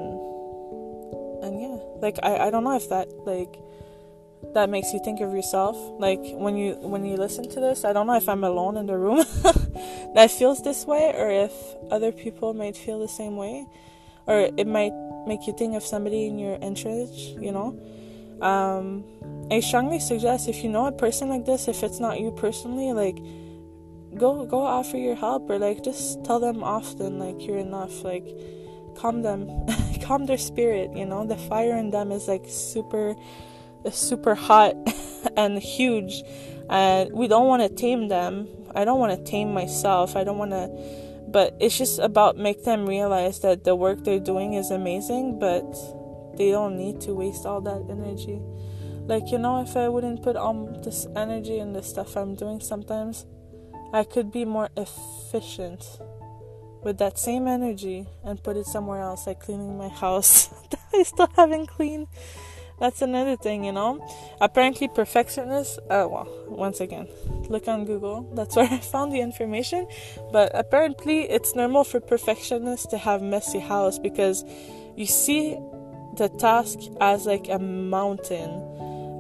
and 1.44 1.62
yeah 1.62 1.78
like 2.02 2.18
i 2.24 2.48
i 2.48 2.50
don't 2.50 2.64
know 2.64 2.76
if 2.76 2.90
that 2.90 3.10
like 3.26 3.54
that 4.54 4.70
makes 4.70 4.92
you 4.94 5.00
think 5.04 5.22
of 5.22 5.34
yourself. 5.34 5.78
Like 6.00 6.20
when 6.34 6.58
you 6.58 6.74
when 6.82 7.06
you 7.06 7.18
listen 7.18 7.48
to 7.50 7.60
this 7.60 7.86
i 7.86 7.94
don't 7.94 8.08
know 8.08 8.16
if 8.16 8.28
i'm 8.28 8.44
alone 8.44 8.78
in 8.78 8.86
the 8.86 8.98
room 8.98 9.24
that 10.16 10.30
feels 10.32 10.62
this 10.64 10.86
way 10.86 11.14
or 11.16 11.30
if 11.30 11.52
other 11.90 12.12
people 12.12 12.54
might 12.54 12.76
feel 12.76 13.00
the 13.00 13.08
same 13.08 13.36
way 13.36 13.66
or 14.28 14.50
it 14.58 14.68
might 14.68 14.94
make 15.28 15.48
you 15.48 15.54
think 15.58 15.76
of 15.76 15.84
somebody 15.84 16.26
in 16.28 16.38
your 16.40 16.58
interest 16.62 17.14
you 17.40 17.52
know? 17.52 17.78
Um, 18.42 19.04
i 19.52 19.60
strongly 19.60 20.00
suggest 20.00 20.50
if 20.50 20.64
you 20.64 20.70
know 20.70 20.88
a 20.88 20.92
person 20.92 21.30
like 21.30 21.46
this 21.46 21.68
if 21.68 21.84
it's 21.84 22.00
not 22.00 22.20
you 22.20 22.32
personally 22.32 22.92
like 22.94 23.18
go 24.18 24.46
go 24.46 24.62
offer 24.62 24.98
your 24.98 25.16
help 25.16 25.50
or 25.50 25.60
like 25.60 25.84
just 25.84 26.24
tell 26.26 26.40
them 26.40 26.64
often 26.64 27.20
like 27.20 27.46
you're 27.46 27.58
enough 27.60 28.04
like 28.04 28.28
calm 28.98 29.22
them 29.22 29.48
calm 30.04 30.26
their 30.26 30.38
spirit 30.38 30.92
you 30.94 31.06
know? 31.06 31.26
The 31.26 31.38
fire 31.38 31.78
in 31.78 31.92
them 31.92 32.12
is 32.12 32.28
like 32.28 32.46
super 32.48 33.16
super 33.90 34.36
hot 34.36 34.76
and 35.38 35.58
huge 35.60 36.24
and 36.70 37.12
we 37.12 37.28
don't 37.28 37.48
want 37.48 37.62
to 37.62 37.70
tame 37.70 38.08
them. 38.08 38.48
I 38.74 38.86
don't 38.86 39.00
want 39.00 39.18
to 39.18 39.30
tame 39.30 39.54
myself 39.54 40.16
i 40.16 40.24
don't 40.24 40.38
want 40.38 40.52
to 40.52 40.70
but 41.32 41.56
it's 41.60 41.78
just 41.78 42.00
about 42.00 42.38
make 42.38 42.64
them 42.64 42.86
realize 42.86 43.40
that 43.40 43.64
the 43.64 43.76
work 43.76 44.04
they're 44.04 44.20
doing 44.20 44.54
is 44.54 44.72
amazing 44.72 45.40
but 45.40 45.64
they 46.38 46.52
don't 46.52 46.78
need 46.78 47.00
to 47.02 47.14
waste 47.14 47.46
all 47.46 47.62
that 47.62 47.86
energy. 47.90 48.42
Like 49.08 49.32
you 49.32 49.38
know 49.38 49.62
if 49.62 49.76
i 49.76 49.90
wouldn't 49.90 50.22
put 50.22 50.36
all 50.36 50.68
this 50.84 51.08
energy 51.16 51.58
in 51.58 51.74
the 51.74 51.82
stuff 51.84 52.16
i'm 52.16 52.36
doing 52.36 52.60
sometimes 52.62 53.26
i 53.94 54.04
could 54.04 54.32
be 54.32 54.46
more 54.46 54.70
efficient 54.78 55.84
with 56.84 56.98
that 57.00 57.18
same 57.18 57.48
energy 57.48 58.08
and 58.24 58.42
put 58.42 58.58
it 58.58 58.66
somewhere 58.66 59.02
else 59.02 59.28
like 59.28 59.40
cleaning 59.40 59.78
my 59.78 59.90
house 59.90 60.48
that 60.70 60.80
i 60.94 61.04
still 61.04 61.30
haven't 61.36 61.68
cleaned 61.68 62.08
that's 62.82 63.04
another 63.04 63.38
thing, 63.38 63.64
you 63.64 63.72
know. 63.72 64.04
Apparently, 64.42 64.88
perfectionists. 64.88 65.78
Uh, 65.78 66.08
well, 66.10 66.28
once 66.48 66.80
again, 66.82 67.08
look 67.48 67.68
on 67.68 67.86
Google. 67.86 68.28
That's 68.34 68.56
where 68.58 68.66
I 68.66 68.80
found 68.80 69.14
the 69.14 69.22
information. 69.22 69.88
But 70.32 70.52
apparently, 70.56 71.30
it's 71.30 71.56
normal 71.56 71.84
for 71.84 72.00
perfectionists 72.00 72.88
to 72.88 72.98
have 72.98 73.22
messy 73.22 73.60
house 73.60 74.00
because 74.00 74.44
you 74.96 75.06
see 75.06 75.60
the 76.18 76.28
task 76.40 76.80
as 77.00 77.28
like 77.28 77.48
a 77.50 77.60
mountain, 77.60 78.50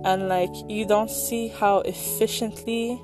and 0.03 0.27
like 0.27 0.50
you 0.68 0.88
don't 0.88 1.12
see 1.12 1.48
how 1.48 1.82
efficiently 1.82 3.00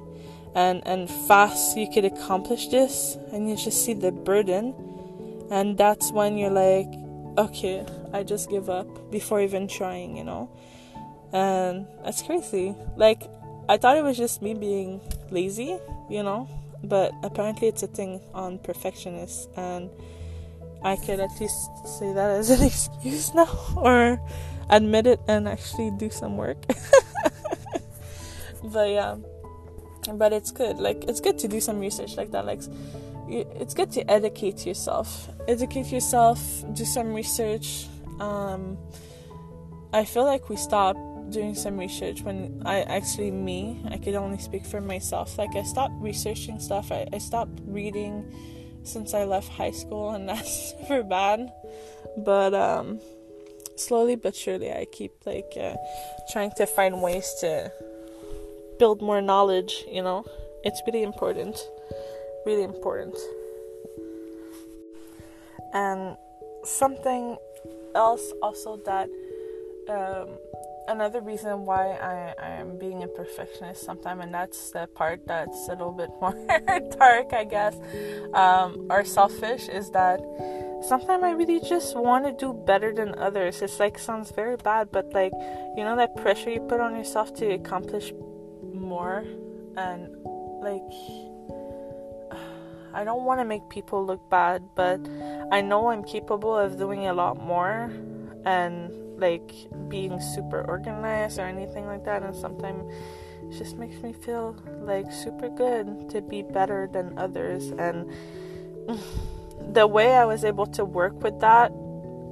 and 0.56 0.82
and 0.88 1.08
fast 1.28 1.78
you 1.78 1.88
could 1.88 2.04
accomplish 2.04 2.70
this, 2.70 3.16
and 3.32 3.48
you 3.48 3.56
just 3.56 3.86
see 3.86 3.94
the 3.94 4.12
burden, 4.12 4.74
and 5.52 5.78
that's 5.78 6.12
when 6.12 6.36
you're 6.36 6.50
like, 6.50 6.92
okay, 7.38 7.86
I 8.14 8.24
just 8.24 8.50
give 8.50 8.70
up 8.70 9.12
before 9.12 9.42
even 9.42 9.68
trying, 9.68 10.18
you 10.18 10.24
know? 10.24 10.50
And 11.32 11.86
that's 12.04 12.22
crazy. 12.22 12.76
Like, 12.96 13.24
I 13.70 13.78
thought 13.78 13.98
it 13.98 14.04
was 14.04 14.18
just 14.18 14.42
me 14.42 14.54
being 14.54 15.02
lazy, 15.30 15.78
you 16.10 16.24
know? 16.24 16.50
But 16.84 17.14
apparently 17.24 17.68
it's 17.68 17.84
a 17.84 17.88
thing 17.88 18.22
on 18.34 18.60
perfectionists, 18.60 19.48
and 19.56 19.90
I 20.84 20.96
could 20.96 21.20
at 21.20 21.40
least 21.40 21.70
say 21.86 22.14
that 22.14 22.32
as 22.32 22.50
an 22.50 22.64
excuse 22.66 23.34
now, 23.34 23.50
or 23.76 24.20
admit 24.70 25.08
it 25.08 25.20
and 25.28 25.48
actually 25.48 25.92
do 25.98 26.10
some 26.10 26.38
work. 26.38 26.58
but 28.64 28.90
yeah, 28.90 29.16
but 30.14 30.34
it's 30.34 30.52
good. 30.52 30.78
Like, 30.78 31.04
it's 31.06 31.20
good 31.20 31.38
to 31.40 31.48
do 31.48 31.60
some 31.60 31.80
research 31.80 32.16
like 32.16 32.32
that. 32.32 32.46
Like, 32.46 32.62
it's 33.30 33.74
good 33.74 33.92
to 33.94 34.10
educate 34.10 34.66
yourself. 34.66 35.30
Educate 35.48 35.92
yourself, 35.92 36.40
do 36.74 36.86
some 36.86 37.14
research, 37.14 37.88
um, 38.20 38.78
I 39.94 40.06
feel 40.06 40.26
like 40.26 40.50
we 40.50 40.58
stopped 40.58 41.00
doing 41.32 41.56
some 41.56 41.78
research 41.78 42.22
when 42.22 42.62
I 42.66 42.82
actually 42.82 43.32
me 43.32 43.82
I 43.90 43.98
could 43.98 44.16
only 44.16 44.38
speak 44.38 44.66
for 44.66 44.82
myself. 44.82 45.38
Like 45.38 45.56
I 45.56 45.64
stopped 45.64 45.94
researching 46.00 46.60
stuff. 46.60 46.92
I, 46.92 47.08
I 47.12 47.18
stopped 47.18 47.60
reading 47.66 48.34
since 48.84 49.14
I 49.14 49.26
left 49.26 49.50
high 49.50 49.72
school 49.72 50.12
and 50.12 50.28
that's 50.30 50.74
super 50.74 51.04
bad. 51.04 51.52
But 52.18 52.54
um 52.54 53.00
slowly 53.76 54.16
but 54.16 54.36
surely 54.36 54.72
I 54.72 54.86
keep 54.92 55.12
like 55.26 55.54
uh, 55.60 55.76
trying 56.32 56.52
to 56.58 56.66
find 56.66 57.02
ways 57.02 57.36
to 57.42 57.72
build 58.80 59.02
more 59.02 59.22
knowledge 59.22 59.86
you 59.90 60.02
know? 60.02 60.26
It's 60.64 60.82
really 60.86 61.04
important 61.04 61.58
really 62.48 62.64
important. 62.64 63.16
And 65.74 66.16
something 66.64 67.38
else 67.94 68.32
also 68.42 68.78
that 68.86 69.10
um, 69.90 70.30
another 70.88 71.20
reason 71.20 71.66
why 71.66 71.84
I, 72.14 72.34
I 72.42 72.50
am 72.64 72.78
being 72.78 73.04
a 73.04 73.08
perfectionist 73.08 73.84
sometimes 73.84 74.24
and 74.24 74.34
that's 74.34 74.72
the 74.72 74.88
part 74.96 75.28
that's 75.28 75.68
a 75.68 75.72
little 75.72 75.92
bit 75.92 76.10
more 76.22 76.36
dark 77.00 77.34
i 77.34 77.44
guess 77.44 77.76
um, 78.34 78.88
or 78.90 79.04
selfish 79.04 79.68
is 79.68 79.90
that 79.92 80.20
sometimes 80.88 81.24
i 81.24 81.32
really 81.32 81.60
just 81.60 81.96
want 81.96 82.26
to 82.26 82.34
do 82.34 82.54
better 82.54 82.94
than 82.94 83.18
others. 83.18 83.62
It's 83.62 83.80
like 83.80 83.98
sounds 83.98 84.32
very 84.32 84.58
bad 84.58 84.92
but 84.92 85.14
like 85.14 85.34
you 85.78 85.84
know 85.84 85.96
that 85.98 86.16
pressure 86.16 86.52
you 86.52 86.62
put 86.62 86.80
on 86.80 86.96
yourself 86.96 87.34
to 87.40 87.46
accomplish 87.54 88.14
more? 88.74 89.24
And 89.76 90.16
like 90.62 90.82
I 92.98 93.04
don't 93.04 93.26
want 93.26 93.40
to 93.40 93.46
make 93.46 93.70
people 93.70 94.04
look 94.04 94.28
bad, 94.28 94.70
but 94.74 95.00
I 95.52 95.62
know 95.62 95.90
I'm 95.90 96.04
capable 96.04 96.58
of 96.58 96.80
doing 96.80 97.06
a 97.06 97.14
lot 97.14 97.38
more 97.38 97.92
and 98.44 98.92
like 99.20 99.54
being 99.88 100.20
super 100.20 100.66
organized 100.68 101.38
or 101.38 101.44
anything 101.44 101.86
like 101.86 102.06
that. 102.06 102.24
And 102.24 102.36
sometimes 102.36 102.92
it 103.44 103.56
just 103.56 103.78
makes 103.78 104.02
me 104.02 104.14
feel 104.14 104.56
like 104.82 105.12
super 105.12 105.48
good 105.48 106.10
to 106.10 106.22
be 106.22 106.42
better 106.42 106.90
than 106.92 107.16
others. 107.20 107.70
And 107.78 108.12
the 109.74 109.86
way 109.86 110.16
I 110.16 110.26
was 110.26 110.44
able 110.44 110.66
to 110.66 110.84
work 110.84 111.22
with 111.22 111.40
that 111.42 111.72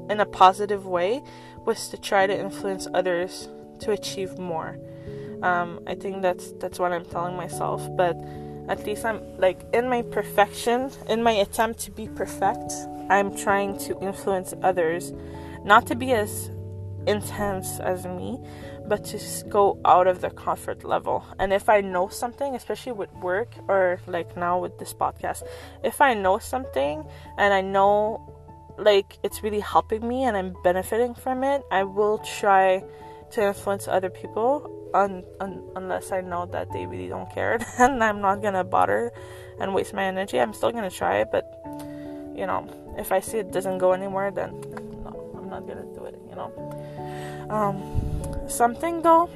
in 0.09 0.19
a 0.19 0.25
positive 0.25 0.87
way 0.87 1.21
was 1.63 1.89
to 1.89 1.97
try 1.97 2.25
to 2.25 2.35
influence 2.35 2.87
others 2.91 3.49
to 3.81 3.91
achieve 3.91 4.39
more. 4.39 4.79
Um, 5.43 5.81
I 5.85 5.93
think 5.93 6.23
that's 6.23 6.53
that's 6.53 6.79
what 6.79 6.91
I'm 6.91 7.05
telling 7.05 7.35
myself, 7.37 7.87
but 7.95 8.15
at 8.67 8.85
least 8.85 9.05
I'm 9.05 9.21
like 9.37 9.61
in 9.73 9.89
my 9.89 10.01
perfection, 10.01 10.91
in 11.07 11.23
my 11.23 11.31
attempt 11.31 11.79
to 11.81 11.91
be 11.91 12.07
perfect, 12.07 12.71
I'm 13.09 13.35
trying 13.35 13.77
to 13.79 13.99
influence 14.01 14.53
others 14.63 15.13
not 15.63 15.87
to 15.87 15.95
be 15.95 16.11
as 16.11 16.49
intense 17.07 17.79
as 17.79 18.05
me, 18.05 18.39
but 18.87 19.03
to 19.05 19.19
go 19.49 19.79
out 19.85 20.07
of 20.07 20.21
the 20.21 20.29
comfort 20.29 20.83
level. 20.83 21.25
And 21.39 21.53
if 21.53 21.69
I 21.69 21.81
know 21.81 22.07
something, 22.07 22.55
especially 22.55 22.93
with 22.93 23.11
work 23.13 23.53
or 23.67 23.99
like 24.07 24.35
now 24.37 24.59
with 24.59 24.77
this 24.79 24.93
podcast, 24.93 25.43
if 25.83 26.01
I 26.01 26.13
know 26.13 26.39
something 26.39 27.03
and 27.37 27.53
I 27.53 27.61
know 27.61 28.31
like 28.77 29.17
it's 29.23 29.43
really 29.43 29.59
helping 29.59 30.07
me 30.07 30.23
and 30.23 30.35
I'm 30.35 30.55
benefiting 30.63 31.13
from 31.15 31.43
it, 31.43 31.63
I 31.71 31.83
will 31.83 32.19
try 32.19 32.83
to 33.31 33.47
influence 33.47 33.87
other 33.87 34.09
people 34.09 34.74
un- 34.95 35.23
un- 35.39 35.63
unless 35.75 36.11
I 36.11 36.21
know 36.21 36.45
that 36.47 36.71
they 36.71 36.85
really 36.85 37.07
don't 37.07 37.29
care 37.31 37.59
and 37.79 38.03
I'm 38.03 38.21
not 38.21 38.41
gonna 38.41 38.63
bother 38.63 39.11
and 39.59 39.73
waste 39.73 39.93
my 39.93 40.05
energy. 40.05 40.39
I'm 40.39 40.53
still 40.53 40.71
gonna 40.71 40.89
try 40.89 41.17
it, 41.17 41.29
but 41.31 41.45
you 42.35 42.45
know, 42.45 42.67
if 42.97 43.11
I 43.11 43.19
see 43.19 43.37
it 43.37 43.51
doesn't 43.51 43.77
go 43.77 43.93
anywhere, 43.93 44.31
then 44.31 44.51
no, 45.03 45.31
I'm 45.37 45.49
not 45.49 45.67
gonna 45.67 45.85
do 45.93 46.05
it. 46.05 46.19
You 46.29 46.35
know, 46.35 47.47
um, 47.49 48.49
something 48.49 49.01
though, 49.01 49.29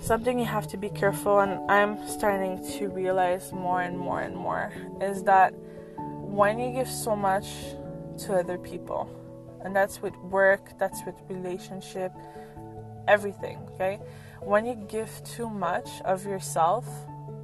something 0.00 0.38
you 0.38 0.44
have 0.44 0.68
to 0.68 0.76
be 0.76 0.88
careful, 0.90 1.40
and 1.40 1.70
I'm 1.70 2.06
starting 2.08 2.62
to 2.78 2.88
realize 2.88 3.52
more 3.52 3.82
and 3.82 3.98
more 3.98 4.20
and 4.20 4.36
more 4.36 4.72
is 5.00 5.22
that 5.24 5.54
when 5.54 6.58
you 6.58 6.72
give 6.72 6.88
so 6.88 7.16
much 7.16 7.46
to 8.26 8.34
other 8.38 8.58
people, 8.58 9.08
and 9.64 9.74
that's 9.74 10.00
with 10.00 10.16
work, 10.18 10.78
that's 10.78 11.04
with 11.04 11.16
relationship, 11.28 12.12
everything. 13.08 13.58
Okay, 13.74 13.98
when 14.40 14.66
you 14.66 14.74
give 14.74 15.10
too 15.24 15.48
much 15.48 15.88
of 16.04 16.24
yourself, 16.24 16.86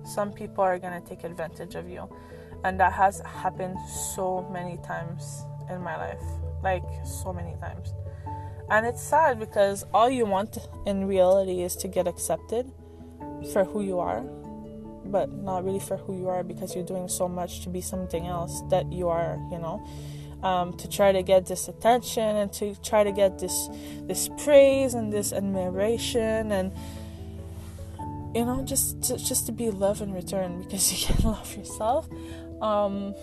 some 0.05 0.33
people 0.33 0.62
are 0.62 0.79
gonna 0.79 1.00
take 1.00 1.25
advantage 1.25 1.75
of 1.75 1.88
you. 1.88 2.09
And 2.65 2.81
that 2.81 2.93
has 2.93 3.21
happened 3.21 3.76
so 4.15 4.49
many 4.53 4.79
times 4.79 5.45
in 5.71 5.81
my 5.83 5.97
life. 5.97 6.23
Like 6.62 6.85
so 7.05 7.33
many 7.33 7.55
times. 7.61 7.95
And 8.71 8.85
it's 8.87 9.03
sad 9.03 9.38
because 9.38 9.85
all 9.95 10.11
you 10.11 10.26
want 10.26 10.59
in 10.87 11.07
reality 11.07 11.62
is 11.62 11.76
to 11.76 11.88
get 11.88 12.09
accepted 12.09 12.71
for 13.53 13.65
who 13.65 13.83
you 13.83 14.00
are 14.00 14.25
but 15.11 15.33
not 15.33 15.65
really 15.65 15.79
for 15.79 15.97
who 15.97 16.19
you 16.19 16.29
are 16.29 16.43
because 16.43 16.75
you're 16.75 16.85
doing 16.85 17.09
so 17.09 17.29
much 17.29 17.62
to 17.62 17.69
be 17.69 17.81
something 17.81 18.26
else 18.26 18.62
that 18.71 18.91
you 18.93 19.09
are 19.09 19.38
you 19.50 19.59
know 19.59 19.87
um, 20.43 20.76
to 20.76 20.88
try 20.88 21.12
to 21.12 21.23
get 21.23 21.47
this 21.47 21.69
attention 21.69 22.37
and 22.37 22.52
to 22.55 22.75
try 22.83 23.05
to 23.05 23.12
get 23.12 23.38
this 23.38 23.69
this 24.02 24.28
praise 24.45 24.95
and 24.95 25.12
this 25.12 25.33
admiration 25.33 26.52
and 26.52 26.73
you 28.35 28.45
know 28.45 28.62
just 28.64 29.02
to, 29.02 29.16
just 29.16 29.47
to 29.47 29.52
be 29.52 29.71
loved 29.71 30.02
in 30.02 30.12
return 30.12 30.62
because 30.62 30.93
you 31.09 31.14
can 31.14 31.25
love 31.25 31.57
yourself. 31.57 32.09
Um 32.61 33.14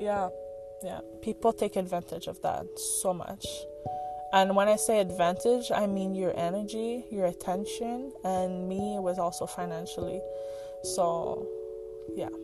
yeah 0.00 0.28
yeah. 0.82 1.00
People 1.22 1.52
take 1.52 1.76
advantage 1.76 2.26
of 2.26 2.40
that 2.42 2.66
so 3.00 3.14
much. 3.14 3.46
And 4.32 4.56
when 4.56 4.66
i 4.66 4.74
say 4.74 4.98
advantage 4.98 5.70
i 5.70 5.86
mean 5.86 6.16
your 6.16 6.36
energy 6.36 7.04
your 7.10 7.26
attention 7.26 8.12
and 8.24 8.68
me 8.68 8.98
was 8.98 9.18
also 9.18 9.46
financially. 9.46 10.20
So 10.82 11.46
yeah 12.16 12.43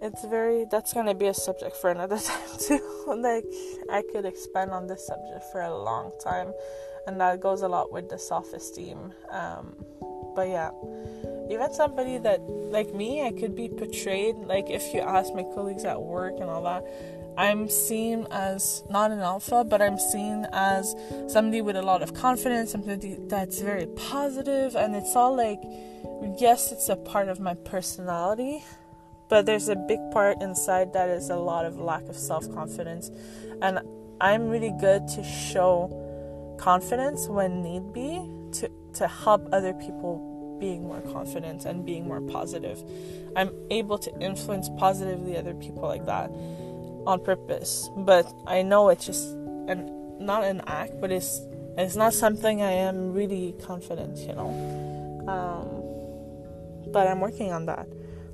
it's 0.00 0.24
very 0.26 0.64
that's 0.70 0.92
gonna 0.92 1.14
be 1.14 1.26
a 1.26 1.34
subject 1.34 1.76
for 1.76 1.90
another 1.90 2.18
time 2.30 2.48
too. 2.58 2.80
Like 3.06 3.44
i 3.90 4.02
could 4.12 4.24
expand 4.24 4.70
on 4.70 4.86
this 4.86 5.06
subject 5.06 5.44
for 5.50 5.62
a 5.62 5.76
long 5.76 6.12
time 6.22 6.52
and 7.06 7.20
that 7.20 7.40
goes 7.40 7.62
a 7.62 7.68
lot 7.68 7.90
with 7.90 8.08
the 8.08 8.18
self-esteem 8.18 9.12
um, 9.30 9.74
but 10.34 10.48
yeah. 10.48 10.70
Even 11.50 11.72
somebody 11.72 12.18
that 12.18 12.40
like 12.42 12.94
me 12.94 13.22
i 13.22 13.32
could 13.32 13.56
be 13.56 13.68
portrayed 13.68 14.36
like 14.36 14.68
if 14.68 14.92
you 14.92 15.00
ask 15.00 15.32
my 15.34 15.42
colleagues 15.54 15.84
at 15.84 16.00
work 16.00 16.34
and 16.38 16.50
all 16.50 16.62
that 16.62 16.84
i'm 17.38 17.70
seen 17.70 18.26
as 18.30 18.84
not 18.90 19.10
an 19.10 19.20
alpha 19.20 19.64
but 19.64 19.80
i'm 19.80 19.98
seen 19.98 20.46
as 20.52 20.94
somebody 21.26 21.62
with 21.62 21.76
a 21.76 21.82
lot 21.82 22.02
of 22.02 22.12
confidence 22.12 22.72
somebody 22.72 23.16
that's 23.28 23.62
very 23.62 23.86
positive 23.96 24.76
and 24.76 24.94
it's 24.94 25.16
all 25.16 25.34
like 25.34 25.60
yes 26.38 26.70
it's 26.70 26.90
a 26.90 26.96
part 26.96 27.28
of 27.28 27.40
my 27.40 27.54
personality 27.54 28.62
but 29.28 29.46
there's 29.46 29.68
a 29.68 29.76
big 29.76 30.00
part 30.10 30.40
inside 30.40 30.92
that 30.92 31.08
is 31.08 31.30
a 31.30 31.36
lot 31.36 31.64
of 31.64 31.78
lack 31.78 32.02
of 32.08 32.16
self-confidence 32.16 33.10
and 33.62 33.80
i'm 34.20 34.48
really 34.48 34.74
good 34.80 35.06
to 35.08 35.22
show 35.22 36.56
confidence 36.58 37.28
when 37.28 37.62
need 37.62 37.92
be 37.92 38.28
to 38.52 38.70
to 38.94 39.06
help 39.06 39.48
other 39.52 39.72
people 39.74 40.28
being 40.58 40.82
more 40.82 41.00
confident 41.00 41.64
and 41.64 41.84
being 41.84 42.06
more 42.06 42.20
positive. 42.20 42.82
I'm 43.36 43.52
able 43.70 43.98
to 43.98 44.20
influence 44.20 44.68
positively 44.76 45.36
other 45.36 45.54
people 45.54 45.82
like 45.82 46.06
that 46.06 46.30
on 47.06 47.22
purpose. 47.24 47.88
But 47.96 48.30
I 48.46 48.62
know 48.62 48.88
it's 48.88 49.06
just 49.06 49.28
an 49.68 49.94
not 50.18 50.44
an 50.44 50.62
act, 50.66 51.00
but 51.00 51.12
it's 51.12 51.40
it's 51.76 51.96
not 51.96 52.12
something 52.12 52.60
I 52.60 52.72
am 52.72 53.12
really 53.12 53.54
confident, 53.62 54.18
you 54.18 54.34
know. 54.34 54.50
Um, 55.28 56.90
but 56.92 57.06
I'm 57.06 57.20
working 57.20 57.52
on 57.52 57.66
that. 57.66 57.86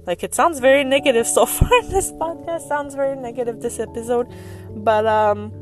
Like 0.07 0.23
it 0.23 0.35
sounds 0.35 0.59
very 0.61 0.85
negative 0.85 1.27
so 1.39 1.47
far. 1.47 1.71
This 1.85 2.13
podcast 2.13 2.69
sounds 2.69 2.95
very 2.95 3.17
negative. 3.17 3.61
This 3.61 3.79
episode, 3.79 4.29
but 4.75 5.07
um, 5.07 5.53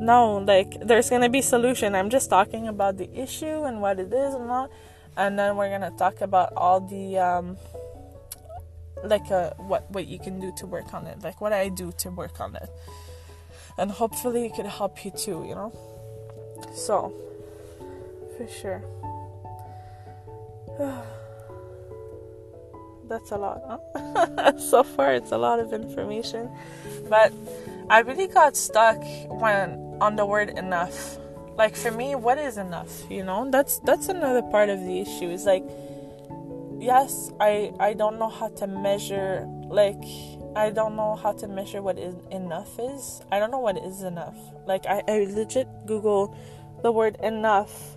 no, 0.00 0.38
like 0.38 0.80
there's 0.80 1.10
gonna 1.10 1.28
be 1.28 1.42
solution. 1.42 1.94
I'm 1.94 2.10
just 2.10 2.30
talking 2.30 2.68
about 2.68 2.96
the 2.96 3.10
issue 3.14 3.64
and 3.64 3.80
what 3.80 3.98
it 4.00 4.12
is 4.12 4.34
and 4.34 4.46
not 4.46 4.70
and 5.16 5.38
then 5.38 5.56
we're 5.56 5.70
gonna 5.70 5.92
talk 5.96 6.20
about 6.20 6.52
all 6.56 6.80
the 6.80 7.18
um, 7.18 7.56
like 9.04 9.30
uh, 9.30 9.50
what 9.56 9.88
what 9.90 10.06
you 10.06 10.18
can 10.18 10.40
do 10.40 10.52
to 10.56 10.66
work 10.66 10.92
on 10.94 11.06
it, 11.06 11.22
like 11.22 11.40
what 11.40 11.52
I 11.52 11.68
do 11.68 11.92
to 11.98 12.10
work 12.10 12.40
on 12.40 12.56
it, 12.56 12.68
and 13.78 13.90
hopefully 13.90 14.46
it 14.46 14.54
could 14.54 14.66
help 14.66 15.04
you 15.04 15.10
too. 15.10 15.44
You 15.46 15.54
know, 15.54 15.72
so 16.74 17.12
for 18.36 18.48
sure. 18.48 18.82
That's 23.08 23.30
a 23.30 23.36
lot, 23.36 23.60
huh? 23.66 24.56
so 24.58 24.82
far, 24.82 25.14
it's 25.14 25.32
a 25.32 25.38
lot 25.38 25.60
of 25.60 25.72
information, 25.72 26.50
but 27.08 27.32
I 27.90 28.00
really 28.00 28.28
got 28.28 28.56
stuck 28.56 28.98
when 29.28 29.98
on 30.00 30.16
the 30.16 30.24
word 30.24 30.50
enough. 30.50 31.18
Like 31.56 31.76
for 31.76 31.90
me 31.90 32.16
what 32.16 32.38
is 32.38 32.58
enough 32.58 33.08
you 33.10 33.22
know? 33.22 33.48
That's 33.50 33.78
that's 33.80 34.08
another 34.08 34.42
part 34.42 34.70
of 34.70 34.80
the 34.80 35.00
issue 35.00 35.30
is 35.30 35.44
like 35.44 35.64
yes 36.80 37.30
i 37.38 37.72
i 37.78 37.94
don't 37.94 38.18
know 38.18 38.28
how 38.28 38.48
to 38.48 38.66
measure 38.66 39.46
like 39.68 40.02
i 40.56 40.68
don't 40.68 40.96
know 40.96 41.14
how 41.14 41.32
to 41.32 41.46
measure 41.46 41.80
what 41.80 41.98
is 41.98 42.16
enough 42.32 42.78
is. 42.78 43.22
I 43.30 43.38
don't 43.38 43.52
know 43.52 43.60
what 43.60 43.78
is 43.78 44.02
enough. 44.02 44.36
Like 44.66 44.84
i, 44.86 45.02
I 45.06 45.26
legit 45.30 45.68
google 45.86 46.36
the 46.82 46.90
word 46.90 47.16
enough 47.22 47.96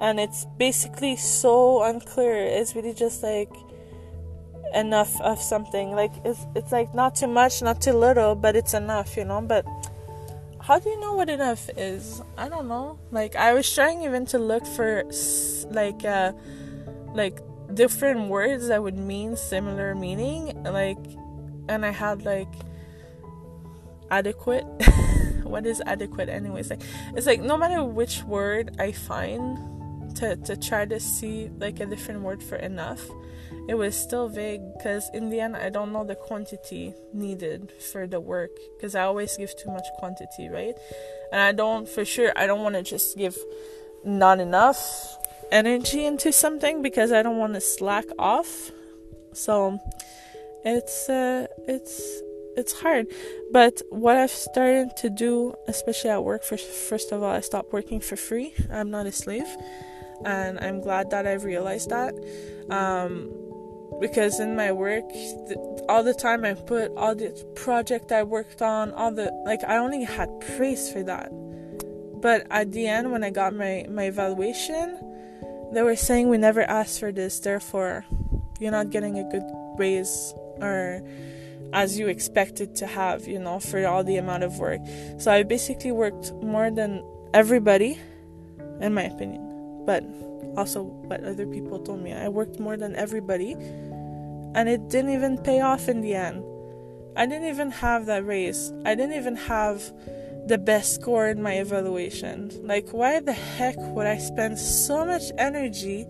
and 0.00 0.18
it's 0.18 0.46
basically 0.58 1.14
so 1.14 1.84
unclear. 1.84 2.34
It's 2.34 2.74
really 2.74 2.92
just 2.92 3.22
like 3.22 3.52
enough 4.74 5.20
of 5.20 5.40
something 5.40 5.92
like 5.92 6.12
it's, 6.24 6.46
it's 6.54 6.72
like 6.72 6.94
not 6.94 7.14
too 7.14 7.26
much 7.26 7.62
not 7.62 7.80
too 7.80 7.92
little 7.92 8.34
but 8.34 8.56
it's 8.56 8.74
enough 8.74 9.16
you 9.16 9.24
know 9.24 9.40
but 9.40 9.64
how 10.62 10.78
do 10.78 10.88
you 10.88 11.00
know 11.00 11.14
what 11.14 11.28
enough 11.28 11.68
is? 11.76 12.22
I 12.38 12.48
don't 12.48 12.68
know. 12.68 12.98
Like 13.10 13.34
I 13.34 13.52
was 13.52 13.72
trying 13.72 14.02
even 14.04 14.26
to 14.26 14.38
look 14.38 14.64
for 14.64 15.02
like 15.70 16.04
uh 16.04 16.32
like 17.14 17.40
different 17.74 18.28
words 18.28 18.68
that 18.68 18.82
would 18.82 18.96
mean 18.96 19.36
similar 19.36 19.94
meaning 19.94 20.62
like 20.62 20.98
and 21.68 21.84
I 21.84 21.90
had 21.90 22.24
like 22.24 22.52
adequate 24.10 24.62
what 25.42 25.66
is 25.66 25.82
adequate 25.86 26.28
anyways 26.28 26.68
like 26.68 26.82
it's 27.16 27.26
like 27.26 27.40
no 27.40 27.56
matter 27.56 27.82
which 27.82 28.22
word 28.24 28.76
I 28.78 28.92
find 28.92 29.56
to 30.16 30.36
to 30.36 30.56
try 30.56 30.84
to 30.84 31.00
see 31.00 31.48
like 31.58 31.80
a 31.80 31.86
different 31.86 32.20
word 32.20 32.42
for 32.42 32.56
enough 32.56 33.02
it 33.68 33.74
was 33.74 33.94
still 33.96 34.28
vague 34.28 34.60
because 34.76 35.08
in 35.14 35.30
the 35.30 35.40
end 35.40 35.56
I 35.56 35.70
don't 35.70 35.92
know 35.92 36.04
the 36.04 36.14
quantity 36.14 36.94
needed 37.12 37.72
for 37.92 38.06
the 38.06 38.20
work 38.20 38.50
because 38.76 38.94
I 38.94 39.02
always 39.02 39.36
give 39.36 39.56
too 39.56 39.70
much 39.70 39.86
quantity, 39.98 40.48
right? 40.48 40.74
And 41.30 41.40
I 41.40 41.52
don't 41.52 41.88
for 41.88 42.04
sure 42.04 42.32
I 42.36 42.46
don't 42.46 42.62
want 42.62 42.74
to 42.74 42.82
just 42.82 43.16
give 43.16 43.36
not 44.04 44.40
enough 44.40 45.16
energy 45.52 46.04
into 46.04 46.32
something 46.32 46.82
because 46.82 47.12
I 47.12 47.22
don't 47.22 47.38
want 47.38 47.54
to 47.54 47.60
slack 47.60 48.06
off. 48.18 48.70
So 49.32 49.78
it's 50.64 51.08
uh 51.08 51.46
it's 51.68 52.22
it's 52.56 52.80
hard. 52.80 53.06
But 53.52 53.80
what 53.90 54.16
I've 54.16 54.30
started 54.30 54.96
to 54.98 55.10
do, 55.10 55.54
especially 55.68 56.10
at 56.10 56.24
work, 56.24 56.42
first 56.42 56.66
first 56.66 57.12
of 57.12 57.22
all, 57.22 57.30
I 57.30 57.40
stopped 57.40 57.72
working 57.72 58.00
for 58.00 58.16
free. 58.16 58.54
I'm 58.70 58.90
not 58.90 59.06
a 59.06 59.12
slave, 59.12 59.48
and 60.24 60.58
I'm 60.60 60.80
glad 60.80 61.10
that 61.10 61.26
I've 61.26 61.44
realized 61.44 61.90
that. 61.90 62.14
Um, 62.68 63.30
because 64.02 64.40
in 64.40 64.56
my 64.56 64.72
work 64.72 65.04
all 65.88 66.02
the 66.02 66.12
time 66.12 66.44
i 66.44 66.52
put 66.52 66.90
all 66.96 67.14
the 67.14 67.30
project 67.54 68.10
i 68.10 68.20
worked 68.20 68.60
on 68.60 68.90
all 68.92 69.14
the 69.14 69.30
like 69.46 69.62
i 69.68 69.76
only 69.78 70.02
had 70.02 70.28
praise 70.56 70.92
for 70.92 71.02
that. 71.04 71.30
But 72.20 72.46
at 72.50 72.72
the 72.72 72.86
end 72.86 73.12
when 73.12 73.22
i 73.22 73.30
got 73.30 73.54
my 73.54 73.86
my 73.88 74.04
evaluation 74.04 74.98
they 75.72 75.82
were 75.82 75.96
saying 75.96 76.28
we 76.28 76.36
never 76.36 76.62
asked 76.62 76.98
for 76.98 77.12
this 77.12 77.38
therefore 77.38 78.04
you're 78.58 78.72
not 78.72 78.90
getting 78.90 79.18
a 79.18 79.24
good 79.30 79.46
raise 79.78 80.34
or 80.60 81.00
as 81.72 81.98
you 81.98 82.08
expected 82.08 82.74
to 82.76 82.86
have 82.86 83.26
you 83.28 83.38
know 83.38 83.60
for 83.60 83.86
all 83.86 84.02
the 84.02 84.16
amount 84.16 84.42
of 84.42 84.58
work. 84.58 84.80
So 85.18 85.30
i 85.30 85.44
basically 85.44 85.92
worked 85.92 86.32
more 86.42 86.70
than 86.70 87.04
everybody 87.32 88.00
in 88.80 88.94
my 88.94 89.04
opinion 89.04 89.84
but 89.86 90.02
also 90.56 90.82
what 90.82 91.24
other 91.24 91.46
people 91.46 91.78
told 91.78 92.02
me. 92.02 92.12
I 92.12 92.28
worked 92.28 92.58
more 92.58 92.76
than 92.76 92.94
everybody 92.96 93.56
and 94.54 94.68
it 94.68 94.88
didn't 94.88 95.12
even 95.12 95.38
pay 95.38 95.60
off 95.60 95.88
in 95.88 96.00
the 96.00 96.14
end. 96.14 96.44
I 97.16 97.26
didn't 97.26 97.48
even 97.48 97.70
have 97.70 98.06
that 98.06 98.24
raise. 98.24 98.72
I 98.84 98.94
didn't 98.94 99.16
even 99.16 99.36
have 99.36 99.82
the 100.46 100.58
best 100.58 100.94
score 100.94 101.28
in 101.28 101.42
my 101.42 101.54
evaluation. 101.54 102.50
Like, 102.66 102.90
why 102.90 103.20
the 103.20 103.32
heck 103.32 103.76
would 103.78 104.06
I 104.06 104.18
spend 104.18 104.58
so 104.58 105.04
much 105.04 105.30
energy? 105.38 106.06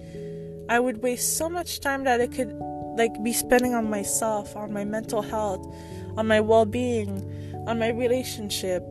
I 0.69 0.81
would 0.81 1.03
waste 1.03 1.37
so 1.37 1.49
much 1.49 1.81
time 1.81 2.05
that 2.05 2.21
I 2.21 2.29
could, 2.29 2.53
like, 2.97 3.23
be 3.23 3.33
spending 3.33 3.75
on 3.75 3.91
myself, 3.91 4.57
on 4.57 4.73
my 4.73 4.85
mental 4.85 5.23
health, 5.23 5.67
on 6.17 6.27
my 6.29 6.41
well 6.41 6.65
being, 6.65 7.11
on 7.67 7.79
my 7.79 7.89
relationship, 7.89 8.83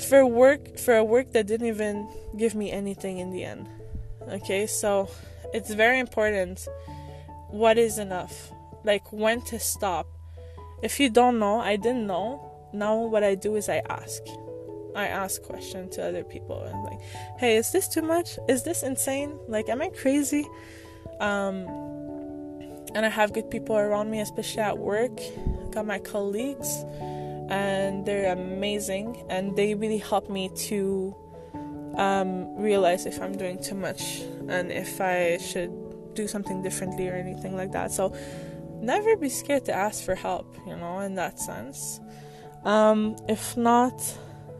for 0.00 0.26
work, 0.26 0.78
for 0.78 0.96
a 0.96 1.04
work 1.04 1.32
that 1.32 1.46
didn't 1.46 1.68
even 1.68 2.08
give 2.36 2.54
me 2.54 2.70
anything 2.70 3.18
in 3.18 3.30
the 3.30 3.44
end. 3.44 3.68
Okay, 4.28 4.66
so 4.66 5.08
it's 5.54 5.72
very 5.72 5.98
important 5.98 6.66
what 7.50 7.78
is 7.78 7.98
enough, 7.98 8.52
like, 8.84 9.12
when 9.12 9.42
to 9.42 9.58
stop. 9.58 10.06
If 10.82 10.98
you 10.98 11.10
don't 11.10 11.38
know, 11.38 11.60
I 11.60 11.76
didn't 11.76 12.06
know 12.06 12.50
now 12.72 12.96
what 12.96 13.24
I 13.24 13.34
do 13.34 13.56
is 13.56 13.68
I 13.68 13.82
ask. 13.88 14.22
I 14.94 15.06
ask 15.06 15.42
questions 15.42 15.94
to 15.96 16.06
other 16.06 16.24
people 16.24 16.62
and 16.64 16.82
like, 16.84 17.00
hey, 17.38 17.56
is 17.56 17.70
this 17.70 17.86
too 17.86 18.02
much? 18.02 18.38
Is 18.48 18.64
this 18.64 18.82
insane? 18.82 19.38
Like, 19.46 19.68
am 19.68 19.80
I 19.82 19.88
crazy? 19.88 20.48
Um, 21.20 21.66
and 22.94 23.06
I 23.06 23.08
have 23.08 23.32
good 23.32 23.50
people 23.50 23.76
around 23.76 24.10
me, 24.10 24.20
especially 24.20 24.62
at 24.62 24.78
work. 24.78 25.20
I 25.20 25.70
got 25.70 25.86
my 25.86 25.98
colleagues, 25.98 26.84
and 27.48 28.04
they're 28.04 28.32
amazing, 28.32 29.24
and 29.28 29.54
they 29.56 29.74
really 29.74 29.98
help 29.98 30.28
me 30.28 30.48
to 30.68 31.14
um, 31.96 32.56
realize 32.56 33.06
if 33.06 33.20
I'm 33.20 33.36
doing 33.36 33.62
too 33.62 33.74
much 33.74 34.22
and 34.48 34.70
if 34.72 35.00
I 35.00 35.38
should 35.38 35.70
do 36.22 36.28
something 36.28 36.62
differently 36.62 37.08
or 37.08 37.14
anything 37.14 37.56
like 37.56 37.72
that. 37.72 37.92
So, 37.92 38.14
never 38.80 39.16
be 39.16 39.28
scared 39.28 39.64
to 39.66 39.72
ask 39.72 40.04
for 40.04 40.14
help, 40.14 40.56
you 40.66 40.76
know, 40.76 41.00
in 41.00 41.14
that 41.16 41.38
sense. 41.38 42.00
Um, 42.64 43.16
if 43.28 43.56
not, 43.56 44.00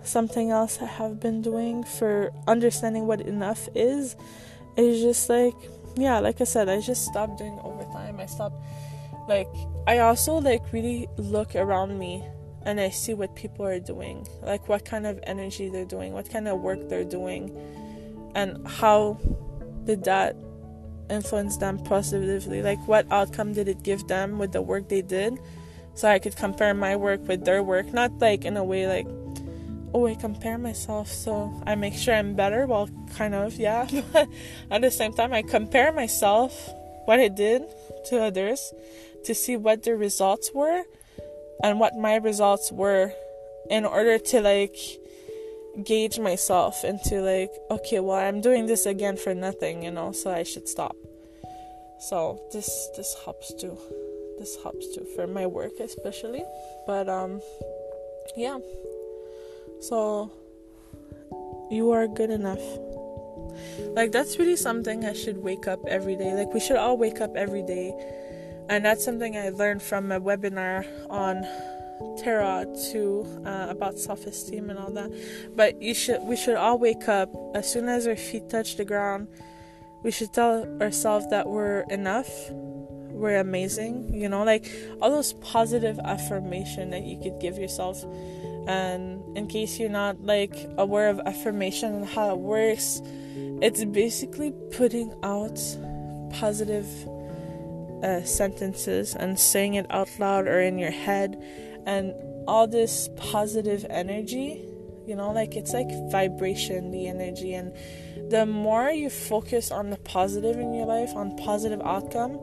something 0.02 0.50
else 0.50 0.78
I 0.80 0.86
have 0.86 1.20
been 1.20 1.42
doing 1.42 1.84
for 1.84 2.32
understanding 2.46 3.06
what 3.06 3.20
enough 3.20 3.68
is 3.74 4.16
is 4.76 5.02
just 5.02 5.28
like 5.28 5.54
yeah, 5.96 6.20
like 6.20 6.40
I 6.40 6.44
said, 6.44 6.68
I 6.68 6.80
just 6.80 7.04
stopped 7.04 7.38
doing 7.38 7.58
overtime. 7.62 8.20
I 8.20 8.26
stopped 8.26 8.62
like 9.28 9.48
I 9.86 9.98
also 9.98 10.34
like 10.40 10.72
really 10.72 11.08
look 11.16 11.54
around 11.54 11.98
me 11.98 12.24
and 12.64 12.80
I 12.80 12.90
see 12.90 13.14
what 13.14 13.34
people 13.34 13.66
are 13.66 13.80
doing, 13.80 14.26
like 14.42 14.68
what 14.68 14.84
kind 14.84 15.06
of 15.06 15.18
energy 15.24 15.68
they're 15.68 15.84
doing, 15.84 16.12
what 16.12 16.30
kind 16.30 16.46
of 16.48 16.60
work 16.60 16.88
they're 16.88 17.04
doing, 17.04 17.56
and 18.34 18.66
how 18.66 19.18
did 19.84 20.04
that 20.04 20.36
influence 21.10 21.56
them 21.56 21.78
positively? 21.78 22.62
Like 22.62 22.86
what 22.86 23.06
outcome 23.10 23.52
did 23.52 23.68
it 23.68 23.82
give 23.82 24.06
them 24.08 24.38
with 24.38 24.52
the 24.52 24.62
work 24.62 24.88
they 24.88 25.02
did? 25.02 25.38
so 25.94 26.08
I 26.08 26.18
could 26.18 26.36
compare 26.36 26.72
my 26.74 26.96
work 26.96 27.26
with 27.26 27.44
their 27.44 27.62
work. 27.62 27.92
Not 27.92 28.18
like 28.20 28.44
in 28.44 28.56
a 28.56 28.64
way 28.64 28.86
like, 28.86 29.06
oh, 29.92 30.06
I 30.06 30.14
compare 30.14 30.58
myself 30.58 31.08
so 31.08 31.52
I 31.66 31.74
make 31.74 31.94
sure 31.94 32.14
I'm 32.14 32.34
better. 32.34 32.66
Well, 32.66 32.88
kind 33.14 33.34
of, 33.34 33.58
yeah. 33.58 33.86
But 34.12 34.28
at 34.70 34.80
the 34.82 34.90
same 34.90 35.12
time, 35.12 35.32
I 35.32 35.42
compare 35.42 35.92
myself, 35.92 36.70
what 37.04 37.20
I 37.20 37.28
did 37.28 37.62
to 38.06 38.22
others, 38.22 38.72
to 39.24 39.34
see 39.34 39.56
what 39.56 39.82
the 39.82 39.96
results 39.96 40.52
were 40.54 40.82
and 41.62 41.78
what 41.78 41.96
my 41.96 42.16
results 42.16 42.72
were 42.72 43.12
in 43.68 43.84
order 43.84 44.18
to 44.18 44.40
like 44.40 44.76
gauge 45.84 46.18
myself 46.18 46.84
into 46.84 47.20
like, 47.20 47.52
okay, 47.70 48.00
well, 48.00 48.16
I'm 48.16 48.40
doing 48.40 48.66
this 48.66 48.86
again 48.86 49.16
for 49.16 49.34
nothing, 49.34 49.82
you 49.82 49.90
know, 49.90 50.12
so 50.12 50.30
I 50.30 50.44
should 50.44 50.68
stop. 50.68 50.96
So 52.00 52.40
this 52.50 52.88
this 52.96 53.14
helps 53.24 53.52
too 53.54 53.76
this 54.38 54.56
helps 54.62 54.94
too 54.94 55.06
for 55.14 55.26
my 55.26 55.46
work 55.46 55.78
especially. 55.80 56.44
But 56.86 57.08
um 57.08 57.40
yeah. 58.36 58.58
So 59.80 60.30
you 61.70 61.90
are 61.92 62.08
good 62.08 62.30
enough. 62.30 62.62
Like 63.92 64.12
that's 64.12 64.38
really 64.38 64.56
something 64.56 65.04
i 65.04 65.12
should 65.12 65.38
wake 65.38 65.68
up 65.68 65.80
every 65.86 66.16
day. 66.16 66.32
Like 66.34 66.54
we 66.54 66.60
should 66.60 66.76
all 66.76 66.96
wake 66.96 67.20
up 67.20 67.36
every 67.36 67.62
day. 67.62 67.92
And 68.70 68.84
that's 68.84 69.04
something 69.04 69.36
i 69.36 69.50
learned 69.50 69.82
from 69.82 70.10
a 70.10 70.20
webinar 70.20 70.86
on 71.10 71.44
Tara 72.16 72.66
too 72.90 73.26
uh, 73.44 73.66
about 73.68 73.98
self-esteem 73.98 74.70
and 74.70 74.78
all 74.78 74.90
that. 74.92 75.10
But 75.54 75.82
you 75.82 75.92
should 75.92 76.22
we 76.22 76.36
should 76.36 76.56
all 76.56 76.78
wake 76.78 77.08
up 77.08 77.28
as 77.54 77.70
soon 77.70 77.88
as 77.88 78.06
our 78.06 78.16
feet 78.16 78.48
touch 78.48 78.76
the 78.76 78.86
ground 78.86 79.28
we 80.02 80.10
should 80.10 80.32
tell 80.32 80.66
ourselves 80.80 81.28
that 81.30 81.48
we're 81.48 81.80
enough 81.90 82.28
we're 83.20 83.38
amazing 83.38 84.12
you 84.14 84.28
know 84.28 84.42
like 84.44 84.66
all 85.00 85.10
those 85.10 85.34
positive 85.34 85.98
affirmation 86.04 86.90
that 86.90 87.02
you 87.02 87.18
could 87.18 87.38
give 87.40 87.58
yourself. 87.58 88.02
And 88.66 89.36
in 89.36 89.46
case 89.46 89.78
you're 89.78 89.90
not 89.90 90.22
like 90.22 90.54
aware 90.76 91.08
of 91.08 91.20
affirmation 91.20 91.94
and 91.94 92.06
how 92.06 92.30
it 92.30 92.38
works 92.38 93.02
it's 93.62 93.84
basically 93.84 94.52
putting 94.72 95.12
out 95.22 95.58
positive 96.32 96.86
uh, 98.02 98.22
sentences 98.22 99.14
and 99.14 99.38
saying 99.38 99.74
it 99.74 99.86
out 99.90 100.08
loud 100.18 100.46
or 100.46 100.60
in 100.60 100.78
your 100.78 100.90
head. 100.90 101.42
And 101.86 102.14
all 102.48 102.66
this 102.66 103.08
positive 103.16 103.84
energy 103.90 104.64
you 105.06 105.16
know 105.16 105.32
like 105.32 105.56
it's 105.56 105.72
like 105.72 105.90
vibration 106.10 106.90
the 106.90 107.06
energy 107.08 107.54
and 107.54 107.72
the 108.30 108.46
more 108.46 108.90
you 108.90 109.10
focus 109.10 109.70
on 109.70 109.90
the 109.90 109.96
positive 109.98 110.56
in 110.58 110.72
your 110.72 110.86
life 110.86 111.14
on 111.14 111.36
positive 111.36 111.80
outcome 111.84 112.38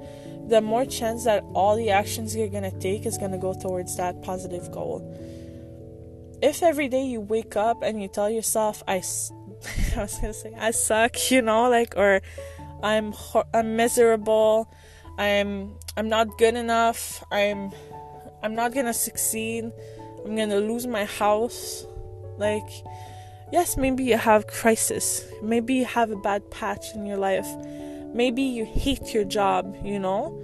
the 0.47 0.62
more 0.62 0.86
chance 0.86 1.26
that 1.26 1.43
all 1.54 1.76
the 1.76 1.89
actions 1.89 2.36
you're 2.36 2.47
going 2.47 2.63
to 2.63 2.80
take 2.80 3.06
is 3.06 3.17
going 3.17 3.32
to 3.32 3.38
go 3.38 3.54
towards 3.54 3.97
that 3.97 4.21
positive 4.21 4.71
goal. 4.71 5.04
If 6.41 6.63
every 6.63 6.88
day 6.88 7.04
you 7.04 7.19
wake 7.19 7.58
up 7.58 7.84
and 7.84 8.02
you 8.02 8.08
tell 8.08 8.30
yourself, 8.30 8.82
I, 8.88 8.95
I 9.95 10.02
was 10.02 10.13
going 10.19 10.32
to 10.32 10.34
say, 10.34 10.54
I 10.58 10.71
suck, 10.71 11.32
you 11.32 11.41
know, 11.41 11.69
like, 11.69 11.95
or 11.97 12.21
I'm, 12.82 13.13
I'm 13.54 13.76
miserable, 13.76 14.71
I'm, 15.17 15.76
I'm 15.97 16.08
not 16.08 16.38
good 16.38 16.56
enough, 16.56 17.23
I'm, 17.30 17.71
I'm 18.41 18.56
not 18.56 18.73
going 18.73 18.86
to 18.86 18.93
succeed, 18.93 19.69
I'm 20.26 20.36
going 20.36 20.50
to 20.50 20.60
lose 20.60 20.88
my 20.88 21.06
house, 21.06 21.86
like, 22.38 22.69
yes, 23.51 23.77
maybe 23.77 24.03
you 24.03 24.17
have 24.17 24.47
crisis, 24.47 25.25
maybe 25.41 25.75
you 25.75 25.86
have 25.86 26.12
a 26.12 26.17
bad 26.17 26.49
patch 26.51 26.93
in 26.93 27.05
your 27.05 27.17
life, 27.17 27.47
Maybe 28.13 28.41
you 28.41 28.65
hate 28.65 29.13
your 29.13 29.25
job, 29.25 29.75
you 29.83 29.99
know? 29.99 30.38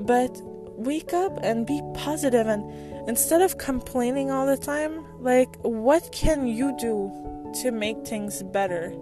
But 0.00 0.36
wake 0.76 1.12
up 1.12 1.38
and 1.42 1.66
be 1.66 1.80
positive 1.94 2.46
and 2.46 3.08
instead 3.08 3.40
of 3.42 3.58
complaining 3.58 4.30
all 4.30 4.46
the 4.46 4.56
time, 4.56 5.04
like 5.20 5.54
what 5.62 6.10
can 6.12 6.48
you 6.48 6.76
do 6.78 7.52
to 7.62 7.70
make 7.70 8.04
things 8.06 8.42
better? 8.42 8.92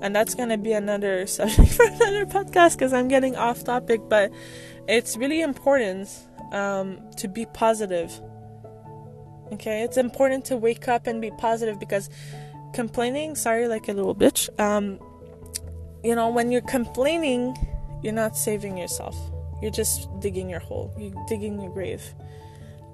And 0.00 0.14
that's 0.14 0.34
going 0.34 0.48
to 0.50 0.58
be 0.58 0.72
another 0.72 1.26
subject 1.26 1.72
for 1.72 1.84
another 1.84 2.26
podcast 2.26 2.78
because 2.78 2.92
I'm 2.92 3.08
getting 3.08 3.36
off 3.36 3.64
topic, 3.64 4.00
but 4.08 4.32
it's 4.88 5.16
really 5.16 5.40
important 5.40 6.08
um, 6.52 6.98
to 7.16 7.28
be 7.28 7.46
positive. 7.46 8.18
Okay, 9.52 9.82
it's 9.82 9.98
important 9.98 10.46
to 10.46 10.56
wake 10.56 10.88
up 10.88 11.06
and 11.06 11.20
be 11.20 11.30
positive 11.30 11.78
because 11.78 12.08
complaining, 12.74 13.36
sorry, 13.36 13.68
like 13.68 13.88
a 13.88 13.92
little 13.92 14.14
bitch, 14.14 14.48
um, 14.60 14.98
you 16.02 16.14
know, 16.14 16.28
when 16.28 16.52
you're 16.52 16.60
complaining, 16.60 17.56
you're 18.02 18.12
not 18.12 18.36
saving 18.36 18.76
yourself. 18.76 19.16
You're 19.62 19.70
just 19.70 20.08
digging 20.20 20.50
your 20.50 20.60
hole. 20.60 20.94
You're 20.98 21.24
digging 21.26 21.60
your 21.60 21.72
grave. 21.72 22.02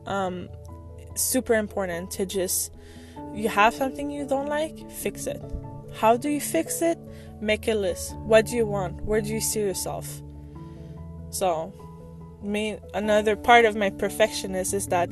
Um, 0.06 0.48
super 1.16 1.54
important 1.54 2.12
to 2.12 2.26
just 2.26 2.72
you 3.34 3.48
have 3.48 3.74
something 3.74 4.10
you 4.10 4.26
don't 4.26 4.46
like, 4.46 4.90
fix 4.90 5.26
it. 5.26 5.42
How 5.94 6.16
do 6.16 6.28
you 6.28 6.40
fix 6.40 6.82
it? 6.82 6.98
Make 7.40 7.68
a 7.68 7.74
list. 7.74 8.14
What 8.16 8.46
do 8.46 8.56
you 8.56 8.66
want? 8.66 9.02
Where 9.02 9.20
do 9.20 9.28
you 9.28 9.40
see 9.40 9.60
yourself? 9.60 10.22
So, 11.30 11.72
me 12.42 12.78
another 12.94 13.36
part 13.36 13.64
of 13.64 13.76
my 13.76 13.90
perfectionist 13.90 14.74
is 14.74 14.86
that 14.88 15.10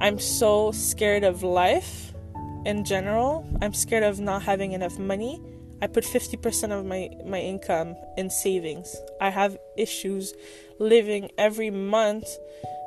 I'm 0.00 0.18
so 0.18 0.72
scared 0.72 1.24
of 1.24 1.42
life 1.42 2.09
in 2.64 2.84
general. 2.84 3.46
I'm 3.62 3.74
scared 3.74 4.02
of 4.02 4.20
not 4.20 4.42
having 4.42 4.72
enough 4.72 4.98
money 4.98 5.40
I 5.82 5.86
put 5.86 6.04
50% 6.04 6.78
of 6.78 6.84
my, 6.84 7.10
my 7.24 7.40
income 7.40 7.96
in 8.16 8.28
savings. 8.28 8.94
I 9.20 9.30
have 9.30 9.56
issues 9.76 10.34
living 10.78 11.30
every 11.38 11.70
month 11.70 12.26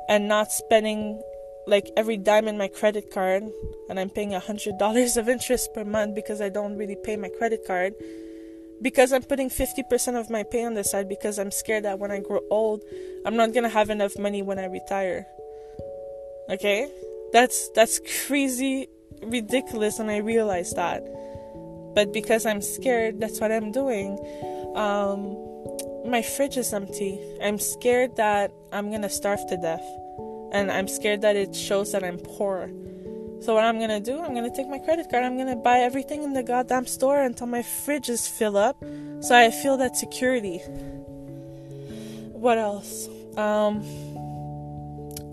and 0.08 0.28
not 0.28 0.52
spending 0.52 1.20
like 1.66 1.90
every 1.96 2.16
dime 2.16 2.46
in 2.46 2.58
my 2.58 2.68
credit 2.68 3.10
card 3.10 3.42
and 3.88 3.98
I'm 3.98 4.10
paying 4.10 4.34
a 4.34 4.40
hundred 4.40 4.78
dollars 4.78 5.16
of 5.16 5.28
interest 5.28 5.72
per 5.74 5.84
month 5.84 6.14
because 6.14 6.40
I 6.40 6.50
don't 6.50 6.76
really 6.76 6.96
pay 6.96 7.16
my 7.16 7.30
credit 7.38 7.66
card 7.66 7.94
because 8.82 9.12
I'm 9.12 9.22
putting 9.22 9.48
50% 9.48 10.20
of 10.20 10.28
my 10.28 10.42
pay 10.42 10.64
on 10.64 10.74
the 10.74 10.84
side 10.84 11.08
because 11.08 11.38
I'm 11.38 11.50
scared 11.50 11.84
that 11.84 11.98
when 11.98 12.10
I 12.10 12.20
grow 12.20 12.40
old 12.50 12.82
I'm 13.24 13.36
not 13.36 13.54
gonna 13.54 13.70
have 13.70 13.88
enough 13.88 14.18
money 14.18 14.42
when 14.42 14.58
I 14.58 14.66
retire 14.66 15.26
okay 16.50 16.90
that's 17.32 17.70
that's 17.70 17.98
crazy 18.26 18.88
ridiculous 19.22 19.98
and 19.98 20.10
I 20.10 20.18
realize 20.18 20.72
that 20.74 21.02
but 21.94 22.12
because 22.12 22.44
I'm 22.44 22.60
scared, 22.60 23.20
that's 23.20 23.40
what 23.40 23.52
I'm 23.52 23.70
doing. 23.70 24.18
Um, 24.74 25.36
my 26.04 26.22
fridge 26.22 26.56
is 26.56 26.72
empty. 26.74 27.18
I'm 27.40 27.58
scared 27.58 28.16
that 28.16 28.52
I'm 28.72 28.90
gonna 28.90 29.08
starve 29.08 29.46
to 29.48 29.56
death. 29.56 29.84
and 30.52 30.70
I'm 30.70 30.86
scared 30.86 31.20
that 31.22 31.34
it 31.34 31.52
shows 31.56 31.90
that 31.90 32.04
I'm 32.04 32.16
poor. 32.16 32.70
So 33.40 33.54
what 33.54 33.64
I'm 33.64 33.80
gonna 33.80 33.98
do, 33.98 34.22
I'm 34.22 34.34
gonna 34.34 34.54
take 34.54 34.68
my 34.68 34.78
credit 34.78 35.10
card, 35.10 35.24
I'm 35.24 35.36
gonna 35.36 35.56
buy 35.56 35.78
everything 35.80 36.22
in 36.22 36.32
the 36.32 36.44
goddamn 36.44 36.86
store 36.86 37.20
until 37.20 37.48
my 37.48 37.62
fridge 37.62 38.08
is 38.08 38.28
filled 38.28 38.54
up 38.54 38.76
so 39.20 39.34
I 39.34 39.50
feel 39.50 39.76
that 39.78 39.96
security. 39.96 40.58
What 42.32 42.58
else? 42.58 43.08
Um 43.36 43.82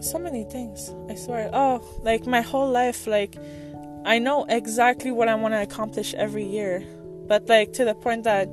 so 0.01 0.17
many 0.17 0.43
things. 0.43 0.91
I 1.07 1.13
swear. 1.13 1.51
Oh, 1.53 1.83
like 2.01 2.25
my 2.25 2.41
whole 2.41 2.69
life, 2.69 3.05
like 3.05 3.35
I 4.05 4.19
know 4.19 4.45
exactly 4.49 5.11
what 5.11 5.27
I 5.27 5.35
want 5.35 5.53
to 5.53 5.61
accomplish 5.61 6.13
every 6.15 6.45
year. 6.45 6.83
But 7.27 7.47
like 7.47 7.73
to 7.73 7.85
the 7.85 7.93
point 7.95 8.23
that, 8.23 8.47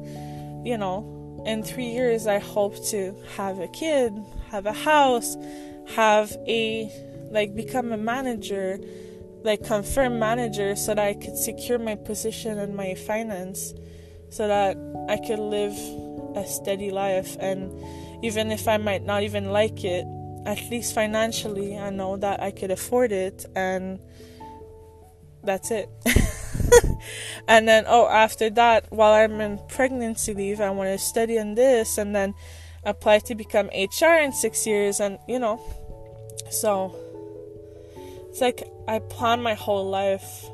you 0.64 0.76
know, 0.76 1.42
in 1.46 1.62
three 1.62 1.88
years 1.88 2.26
I 2.26 2.38
hope 2.38 2.74
to 2.88 3.14
have 3.36 3.58
a 3.58 3.68
kid, 3.68 4.12
have 4.50 4.66
a 4.66 4.72
house, 4.72 5.36
have 5.94 6.36
a 6.46 6.90
like 7.30 7.54
become 7.54 7.92
a 7.92 7.96
manager, 7.96 8.78
like 9.42 9.64
confirm 9.64 10.18
manager 10.18 10.76
so 10.76 10.94
that 10.94 11.04
I 11.04 11.14
could 11.14 11.36
secure 11.36 11.78
my 11.78 11.94
position 11.94 12.58
and 12.58 12.76
my 12.76 12.94
finance 12.94 13.72
so 14.30 14.46
that 14.46 14.76
I 15.08 15.16
could 15.16 15.38
live 15.38 15.76
a 16.36 16.46
steady 16.46 16.90
life 16.90 17.36
and 17.40 17.72
even 18.22 18.50
if 18.50 18.68
I 18.68 18.76
might 18.76 19.04
not 19.04 19.22
even 19.22 19.50
like 19.50 19.84
it, 19.84 20.06
at 20.44 20.58
least 20.70 20.94
financially 20.94 21.78
I 21.78 21.90
know 21.90 22.16
that 22.16 22.42
I 22.42 22.50
could 22.50 22.70
afford 22.70 23.12
it 23.12 23.46
and 23.56 23.98
that's 25.48 25.70
it. 25.70 25.88
and 27.48 27.66
then 27.66 27.84
oh 27.86 28.06
after 28.06 28.50
that 28.50 28.84
while 28.90 29.14
I'm 29.14 29.40
in 29.40 29.58
pregnancy 29.68 30.34
leave 30.34 30.60
I 30.60 30.68
want 30.70 30.90
to 30.90 30.98
study 30.98 31.38
on 31.38 31.54
this 31.54 31.96
and 31.96 32.14
then 32.14 32.34
apply 32.84 33.20
to 33.20 33.34
become 33.34 33.68
HR 33.68 34.20
in 34.20 34.32
6 34.32 34.66
years 34.66 35.00
and 35.00 35.18
you 35.26 35.38
know 35.38 35.58
so 36.50 36.94
it's 38.28 38.42
like 38.42 38.62
I 38.86 38.98
plan 38.98 39.42
my 39.42 39.54
whole 39.54 39.88
life 39.88 40.44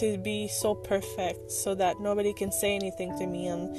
to 0.00 0.18
be 0.18 0.48
so 0.48 0.74
perfect 0.74 1.50
so 1.50 1.74
that 1.76 2.00
nobody 2.00 2.34
can 2.34 2.52
say 2.52 2.74
anything 2.74 3.16
to 3.18 3.26
me 3.26 3.46
and 3.46 3.74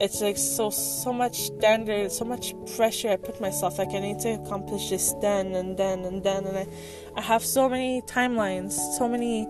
it's 0.00 0.20
like 0.20 0.36
so 0.36 0.70
so 0.70 1.12
much 1.12 1.42
standard 1.42 2.12
so 2.12 2.24
much 2.24 2.54
pressure 2.76 3.08
i 3.08 3.16
put 3.16 3.40
myself 3.40 3.78
like 3.78 3.90
i 3.90 3.98
need 3.98 4.18
to 4.18 4.28
accomplish 4.30 4.90
this 4.90 5.14
then 5.22 5.54
and 5.54 5.76
then 5.76 6.04
and 6.04 6.22
then 6.22 6.44
and 6.44 6.58
i 6.58 6.66
i 7.16 7.20
have 7.20 7.44
so 7.44 7.68
many 7.68 8.02
timelines 8.02 8.72
so 8.98 9.08
many 9.08 9.46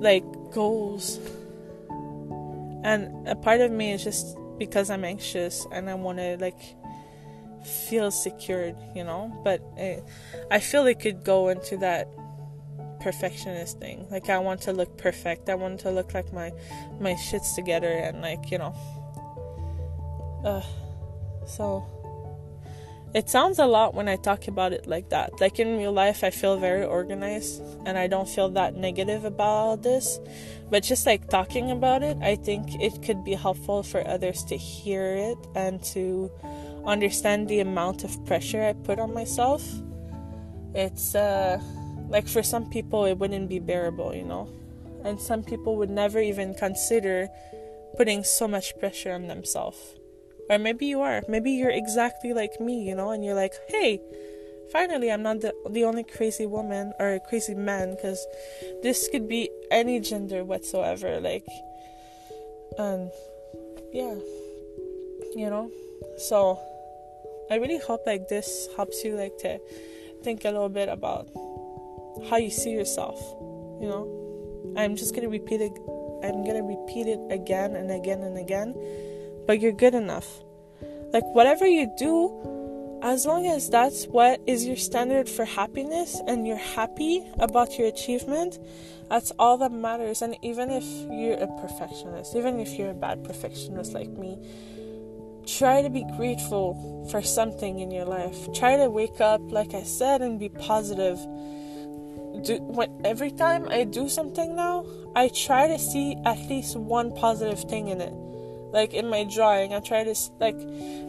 like 0.00 0.24
goals. 0.52 1.18
And 2.84 3.28
a 3.28 3.34
part 3.34 3.60
of 3.60 3.70
me 3.70 3.92
is 3.92 4.04
just 4.04 4.36
because 4.58 4.88
i'm 4.88 5.04
anxious 5.04 5.66
and 5.70 5.90
i 5.90 5.94
want 5.94 6.16
to 6.16 6.38
like 6.40 6.58
feel 7.88 8.10
secured 8.10 8.74
you 8.94 9.04
know? 9.04 9.30
But 9.44 9.60
it, 9.76 10.04
i 10.50 10.60
feel 10.60 10.86
it 10.86 11.00
could 11.00 11.24
go 11.24 11.48
into 11.48 11.76
that 11.78 12.08
perfectionist 13.00 13.78
thing. 13.78 14.06
Like 14.10 14.28
I 14.28 14.38
want 14.38 14.62
to 14.62 14.72
look 14.72 14.96
perfect. 14.98 15.48
I 15.48 15.54
want 15.54 15.80
to 15.80 15.90
look 15.90 16.14
like 16.14 16.32
my 16.32 16.52
my 17.00 17.14
shits 17.14 17.54
together 17.54 17.90
and 17.90 18.20
like, 18.20 18.50
you 18.50 18.58
know. 18.58 18.74
Uh 20.44 20.62
so 21.46 21.84
it 23.14 23.30
sounds 23.30 23.58
a 23.58 23.66
lot 23.66 23.94
when 23.94 24.08
I 24.08 24.16
talk 24.16 24.46
about 24.46 24.72
it 24.72 24.86
like 24.86 25.08
that. 25.08 25.40
Like 25.40 25.58
in 25.58 25.78
real 25.78 25.92
life 25.92 26.22
I 26.22 26.30
feel 26.30 26.58
very 26.58 26.84
organized 26.84 27.62
and 27.86 27.96
I 27.96 28.08
don't 28.08 28.28
feel 28.28 28.50
that 28.50 28.74
negative 28.76 29.24
about 29.24 29.46
all 29.46 29.76
this. 29.76 30.18
But 30.70 30.82
just 30.82 31.06
like 31.06 31.30
talking 31.30 31.70
about 31.70 32.02
it, 32.02 32.18
I 32.20 32.36
think 32.36 32.80
it 32.80 33.02
could 33.02 33.24
be 33.24 33.34
helpful 33.34 33.82
for 33.82 34.06
others 34.06 34.44
to 34.44 34.56
hear 34.56 35.14
it 35.16 35.38
and 35.54 35.82
to 35.94 36.30
understand 36.84 37.48
the 37.48 37.60
amount 37.60 38.04
of 38.04 38.24
pressure 38.26 38.62
I 38.62 38.72
put 38.72 38.98
on 38.98 39.14
myself. 39.14 39.64
It's 40.74 41.14
uh 41.14 41.58
like 42.08 42.28
for 42.28 42.42
some 42.42 42.70
people, 42.70 43.04
it 43.04 43.18
wouldn't 43.18 43.48
be 43.48 43.58
bearable, 43.58 44.14
you 44.14 44.24
know? 44.24 44.48
And 45.04 45.20
some 45.20 45.42
people 45.42 45.76
would 45.76 45.90
never 45.90 46.20
even 46.20 46.54
consider 46.54 47.28
putting 47.96 48.24
so 48.24 48.48
much 48.48 48.78
pressure 48.78 49.12
on 49.12 49.26
themselves. 49.28 49.96
Or 50.48 50.58
maybe 50.58 50.86
you 50.86 51.00
are. 51.00 51.22
Maybe 51.28 51.52
you're 51.52 51.70
exactly 51.70 52.32
like 52.32 52.60
me, 52.60 52.82
you 52.88 52.94
know? 52.94 53.10
And 53.10 53.24
you're 53.24 53.34
like, 53.34 53.54
hey, 53.68 54.00
finally, 54.72 55.10
I'm 55.10 55.22
not 55.22 55.40
the, 55.40 55.54
the 55.70 55.84
only 55.84 56.04
crazy 56.04 56.46
woman 56.46 56.92
or 56.98 57.18
crazy 57.28 57.54
man, 57.54 57.94
because 57.94 58.24
this 58.82 59.08
could 59.08 59.28
be 59.28 59.50
any 59.70 60.00
gender 60.00 60.44
whatsoever. 60.44 61.20
Like, 61.20 61.46
and 62.78 63.10
yeah, 63.92 64.14
you 65.34 65.50
know? 65.50 65.70
So, 66.18 66.60
I 67.50 67.56
really 67.56 67.78
hope 67.78 68.02
like 68.06 68.28
this 68.28 68.68
helps 68.76 69.04
you 69.04 69.14
like 69.16 69.38
to 69.38 69.58
think 70.22 70.44
a 70.44 70.50
little 70.50 70.68
bit 70.68 70.88
about 70.88 71.28
how 72.28 72.36
you 72.36 72.50
see 72.50 72.70
yourself. 72.70 73.18
You 73.80 73.88
know, 73.88 74.74
I'm 74.76 74.96
just 74.96 75.14
gonna 75.14 75.28
repeat 75.28 75.60
it. 75.60 75.72
I'm 76.22 76.44
gonna 76.44 76.62
repeat 76.62 77.06
it 77.06 77.20
again 77.30 77.76
and 77.76 77.90
again 77.90 78.22
and 78.22 78.38
again. 78.38 78.74
But 79.46 79.60
you're 79.60 79.72
good 79.72 79.94
enough. 79.94 80.26
Like 81.12 81.24
whatever 81.34 81.66
you 81.66 81.92
do, 81.98 83.00
as 83.02 83.26
long 83.26 83.46
as 83.46 83.70
that's 83.70 84.06
what 84.06 84.40
is 84.46 84.66
your 84.66 84.76
standard 84.76 85.28
for 85.28 85.44
happiness 85.44 86.20
and 86.26 86.46
you're 86.46 86.56
happy 86.56 87.24
about 87.38 87.78
your 87.78 87.86
achievement, 87.88 88.58
that's 89.08 89.30
all 89.38 89.58
that 89.58 89.72
matters. 89.72 90.22
And 90.22 90.36
even 90.42 90.70
if 90.70 90.84
you're 91.10 91.38
a 91.38 91.46
perfectionist, 91.60 92.34
even 92.34 92.58
if 92.58 92.78
you're 92.78 92.90
a 92.90 92.94
bad 92.94 93.22
perfectionist 93.22 93.92
like 93.92 94.08
me, 94.08 94.38
try 95.46 95.82
to 95.82 95.90
be 95.90 96.04
grateful 96.16 97.06
for 97.10 97.22
something 97.22 97.78
in 97.78 97.90
your 97.90 98.04
life. 98.04 98.52
Try 98.52 98.76
to 98.76 98.90
wake 98.90 99.20
up, 99.20 99.40
like 99.52 99.74
I 99.74 99.84
said, 99.84 100.22
and 100.22 100.40
be 100.40 100.48
positive 100.48 101.18
do 102.42 102.58
when 102.62 103.00
every 103.04 103.30
time 103.30 103.68
I 103.68 103.84
do 103.84 104.08
something 104.08 104.56
now, 104.56 104.86
I 105.14 105.28
try 105.28 105.68
to 105.68 105.78
see 105.78 106.16
at 106.24 106.38
least 106.48 106.76
one 106.76 107.14
positive 107.14 107.60
thing 107.68 107.88
in 107.88 108.00
it. 108.00 108.12
Like 108.72 108.92
in 108.92 109.08
my 109.08 109.24
drawing, 109.24 109.72
I 109.72 109.80
try 109.80 110.04
to 110.04 110.14
like 110.38 110.58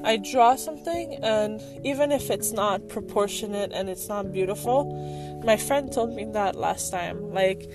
I 0.04 0.18
draw 0.18 0.56
something 0.56 1.16
and 1.24 1.62
even 1.86 2.12
if 2.12 2.30
it's 2.30 2.52
not 2.52 2.88
proportionate 2.88 3.72
and 3.74 3.90
it's 3.90 4.08
not 4.08 4.32
beautiful, 4.32 5.42
my 5.44 5.58
friend 5.58 5.92
told 5.92 6.14
me 6.14 6.26
that 6.32 6.56
last 6.56 6.92
time. 6.92 7.34
Like 7.34 7.70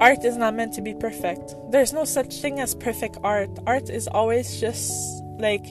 art 0.00 0.24
is 0.24 0.36
not 0.36 0.54
meant 0.54 0.74
to 0.74 0.82
be 0.82 0.94
perfect. 0.94 1.54
There's 1.70 1.92
no 1.92 2.04
such 2.04 2.40
thing 2.40 2.60
as 2.60 2.74
perfect 2.74 3.16
art. 3.24 3.50
Art 3.66 3.90
is 3.90 4.06
always 4.06 4.60
just 4.60 4.92
like 5.38 5.64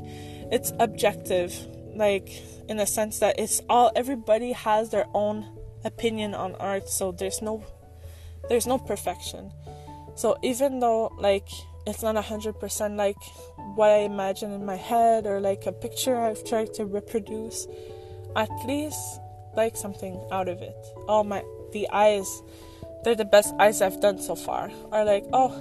it's 0.52 0.74
objective. 0.80 1.56
Like 1.96 2.30
in 2.68 2.78
the 2.78 2.86
sense 2.86 3.20
that 3.20 3.40
it's 3.40 3.62
all 3.70 3.92
everybody 3.96 4.52
has 4.52 4.90
their 4.90 5.08
own 5.14 5.46
opinion 5.86 6.34
on 6.34 6.56
art 6.56 6.90
so 6.90 7.12
there's 7.12 7.42
no 7.42 7.64
there's 8.50 8.68
no 8.68 8.78
perfection 8.78 9.52
so 10.16 10.38
even 10.42 10.80
though 10.80 11.14
like 11.18 11.48
it's 11.86 12.02
not 12.02 12.16
a 12.16 12.22
hundred 12.22 12.60
percent 12.60 12.98
like 12.98 13.18
what 13.76 13.92
I 13.92 14.00
imagine 14.00 14.52
in 14.52 14.66
my 14.66 14.76
head 14.76 15.26
or 15.26 15.40
like 15.40 15.66
a 15.66 15.72
picture 15.72 16.18
I've 16.18 16.44
tried 16.44 16.74
to 16.76 16.86
reproduce, 16.86 17.68
at 18.36 18.50
least 18.66 19.20
like 19.56 19.76
something 19.76 20.20
out 20.32 20.48
of 20.48 20.62
it. 20.62 20.76
Oh 21.08 21.24
my 21.24 21.44
the 21.74 21.88
eyes 21.90 22.42
they're 23.04 23.16
the 23.16 23.26
best 23.26 23.54
eyes 23.60 23.82
I've 23.82 24.02
done 24.02 24.20
so 24.20 24.36
far. 24.36 24.72
Are 24.92 25.06
like, 25.06 25.26
oh, 25.32 25.54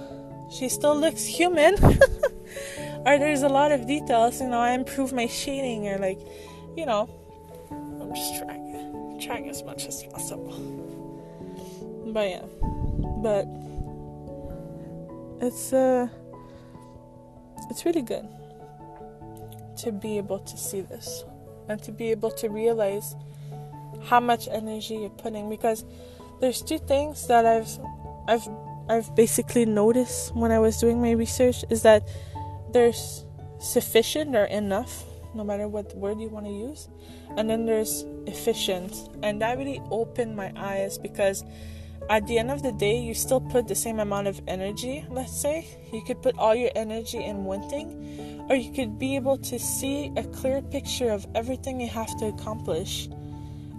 she 0.51 0.67
still 0.67 0.95
looks 0.99 1.23
human. 1.25 1.75
or 3.05 3.19
there's 3.19 3.43
a 3.43 3.49
lot 3.49 3.71
of 3.71 3.85
details, 3.85 4.41
you 4.41 4.47
know, 4.47 4.59
I 4.59 4.71
improve 4.71 5.13
my 5.13 5.27
shading 5.27 5.87
or 5.87 5.99
like, 5.99 6.19
you 6.75 6.87
know, 6.87 7.07
I'm 7.69 8.15
just 8.15 8.37
trying 8.37 8.65
trying 9.19 9.49
as 9.49 9.63
much 9.63 9.85
as 9.85 10.03
possible. 10.03 10.53
But 12.07 12.29
yeah, 12.29 12.45
but 13.21 13.47
it's 15.41 15.73
uh, 15.73 16.07
it's 17.69 17.85
really 17.85 18.01
good 18.01 18.27
to 19.77 19.91
be 19.91 20.17
able 20.17 20.39
to 20.39 20.57
see 20.57 20.81
this 20.81 21.23
and 21.67 21.81
to 21.83 21.91
be 21.91 22.11
able 22.11 22.31
to 22.31 22.49
realize 22.49 23.15
how 24.05 24.19
much 24.19 24.47
energy 24.49 24.95
you're 24.95 25.09
putting 25.09 25.49
because 25.49 25.83
there's 26.39 26.61
two 26.61 26.77
things 26.77 27.27
that 27.27 27.45
I've 27.45 27.69
I've 28.27 28.47
I've 28.87 29.15
basically 29.15 29.65
noticed 29.65 30.35
when 30.35 30.51
I 30.51 30.59
was 30.59 30.77
doing 30.77 31.01
my 31.01 31.11
research 31.11 31.65
is 31.69 31.81
that 31.81 32.07
there's 32.71 33.25
sufficient 33.59 34.35
or 34.35 34.45
enough 34.45 35.03
no 35.35 35.43
matter 35.43 35.67
what 35.67 35.95
word 35.95 36.19
you 36.19 36.29
want 36.29 36.45
to 36.45 36.51
use. 36.51 36.87
And 37.37 37.49
then 37.49 37.65
there's 37.65 38.03
efficient. 38.27 38.93
And 39.23 39.41
that 39.41 39.57
really 39.57 39.81
opened 39.91 40.35
my 40.35 40.51
eyes 40.55 40.97
because 40.97 41.43
at 42.09 42.27
the 42.27 42.37
end 42.37 42.51
of 42.51 42.61
the 42.61 42.71
day, 42.71 42.99
you 42.99 43.13
still 43.13 43.41
put 43.41 43.67
the 43.67 43.75
same 43.75 43.99
amount 43.99 44.27
of 44.27 44.39
energy, 44.47 45.05
let's 45.09 45.35
say. 45.35 45.67
You 45.91 46.03
could 46.03 46.21
put 46.21 46.37
all 46.37 46.53
your 46.53 46.69
energy 46.75 47.23
in 47.23 47.45
one 47.45 47.67
thing, 47.69 48.45
or 48.49 48.55
you 48.55 48.71
could 48.71 48.99
be 48.99 49.15
able 49.15 49.37
to 49.39 49.57
see 49.57 50.11
a 50.15 50.23
clear 50.23 50.61
picture 50.61 51.09
of 51.09 51.25
everything 51.33 51.81
you 51.81 51.87
have 51.87 52.15
to 52.19 52.27
accomplish 52.27 53.09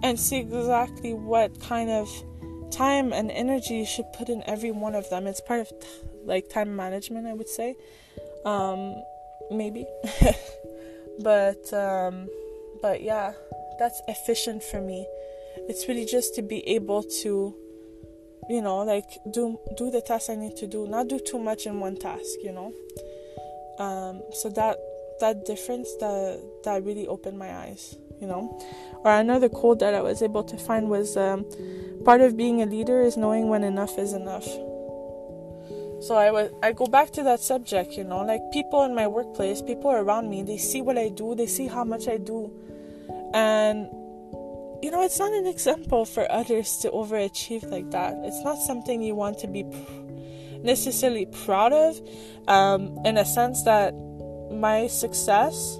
and 0.03 0.19
see 0.19 0.37
exactly 0.37 1.13
what 1.13 1.59
kind 1.61 1.89
of 1.89 2.09
time 2.69 3.13
and 3.13 3.31
energy 3.31 3.75
you 3.75 3.85
should 3.85 4.11
put 4.13 4.29
in 4.29 4.43
every 4.45 4.71
one 4.71 4.93
of 4.93 5.09
them. 5.09 5.25
It's 5.25 5.41
part 5.41 5.61
of 5.61 5.71
like 6.25 6.49
time 6.49 6.75
management, 6.75 7.27
I 7.27 7.33
would 7.33 7.49
say. 7.49 7.75
Um, 8.45 8.95
maybe. 9.51 9.85
but 11.19 11.73
um, 11.73 12.27
but 12.81 13.01
yeah, 13.01 13.33
that's 13.79 14.01
efficient 14.07 14.63
for 14.63 14.81
me. 14.81 15.05
It's 15.69 15.87
really 15.87 16.05
just 16.05 16.35
to 16.35 16.41
be 16.41 16.67
able 16.67 17.03
to 17.23 17.55
you 18.49 18.61
know 18.61 18.77
like 18.79 19.19
do 19.31 19.59
do 19.75 19.91
the 19.91 20.01
task 20.01 20.29
i 20.29 20.35
need 20.35 20.55
to 20.55 20.67
do 20.67 20.87
not 20.87 21.07
do 21.07 21.19
too 21.19 21.37
much 21.37 21.65
in 21.65 21.79
one 21.79 21.95
task 21.95 22.29
you 22.43 22.51
know? 22.51 22.73
Um, 23.77 24.21
so 24.31 24.49
that 24.49 24.77
that 25.19 25.45
difference 25.45 25.93
that 25.99 26.41
that 26.63 26.83
really 26.83 27.07
opened 27.07 27.37
my 27.37 27.53
eyes 27.55 27.97
you 28.19 28.25
know? 28.25 28.59
Or 29.03 29.11
another 29.11 29.49
quote 29.49 29.79
that 29.79 29.93
i 29.93 30.01
was 30.01 30.21
able 30.21 30.43
to 30.43 30.57
find 30.57 30.89
was 30.89 31.17
um, 31.17 31.45
part 32.05 32.21
of 32.21 32.37
being 32.37 32.61
a 32.61 32.65
leader 32.65 33.01
is 33.01 33.17
knowing 33.17 33.49
when 33.49 33.63
enough 33.63 33.97
is 33.97 34.13
enough 34.13 34.47
so 35.99 36.15
i 36.15 36.29
was 36.31 36.51
i 36.63 36.71
go 36.71 36.85
back 36.85 37.11
to 37.11 37.23
that 37.23 37.39
subject 37.39 37.93
you 37.93 38.03
know 38.03 38.23
like 38.23 38.41
people 38.51 38.83
in 38.83 38.93
my 38.93 39.07
workplace 39.07 39.61
people 39.61 39.91
around 39.91 40.29
me 40.29 40.43
they 40.43 40.57
see 40.57 40.81
what 40.81 40.97
i 40.97 41.09
do 41.09 41.35
they 41.35 41.47
see 41.47 41.67
how 41.67 41.83
much 41.83 42.07
i 42.07 42.17
do 42.17 42.51
and 43.33 43.87
you 44.81 44.91
know, 44.91 45.01
it's 45.03 45.19
not 45.19 45.31
an 45.33 45.47
example 45.47 46.05
for 46.05 46.31
others 46.31 46.77
to 46.77 46.89
overachieve 46.91 47.69
like 47.69 47.89
that. 47.91 48.15
It's 48.23 48.43
not 48.43 48.57
something 48.59 49.01
you 49.01 49.15
want 49.15 49.39
to 49.39 49.47
be 49.47 49.65
necessarily 50.61 51.25
proud 51.25 51.73
of, 51.73 51.99
um, 52.47 52.97
in 53.03 53.17
a 53.17 53.25
sense 53.25 53.63
that 53.63 53.93
my 54.51 54.87
success 54.87 55.79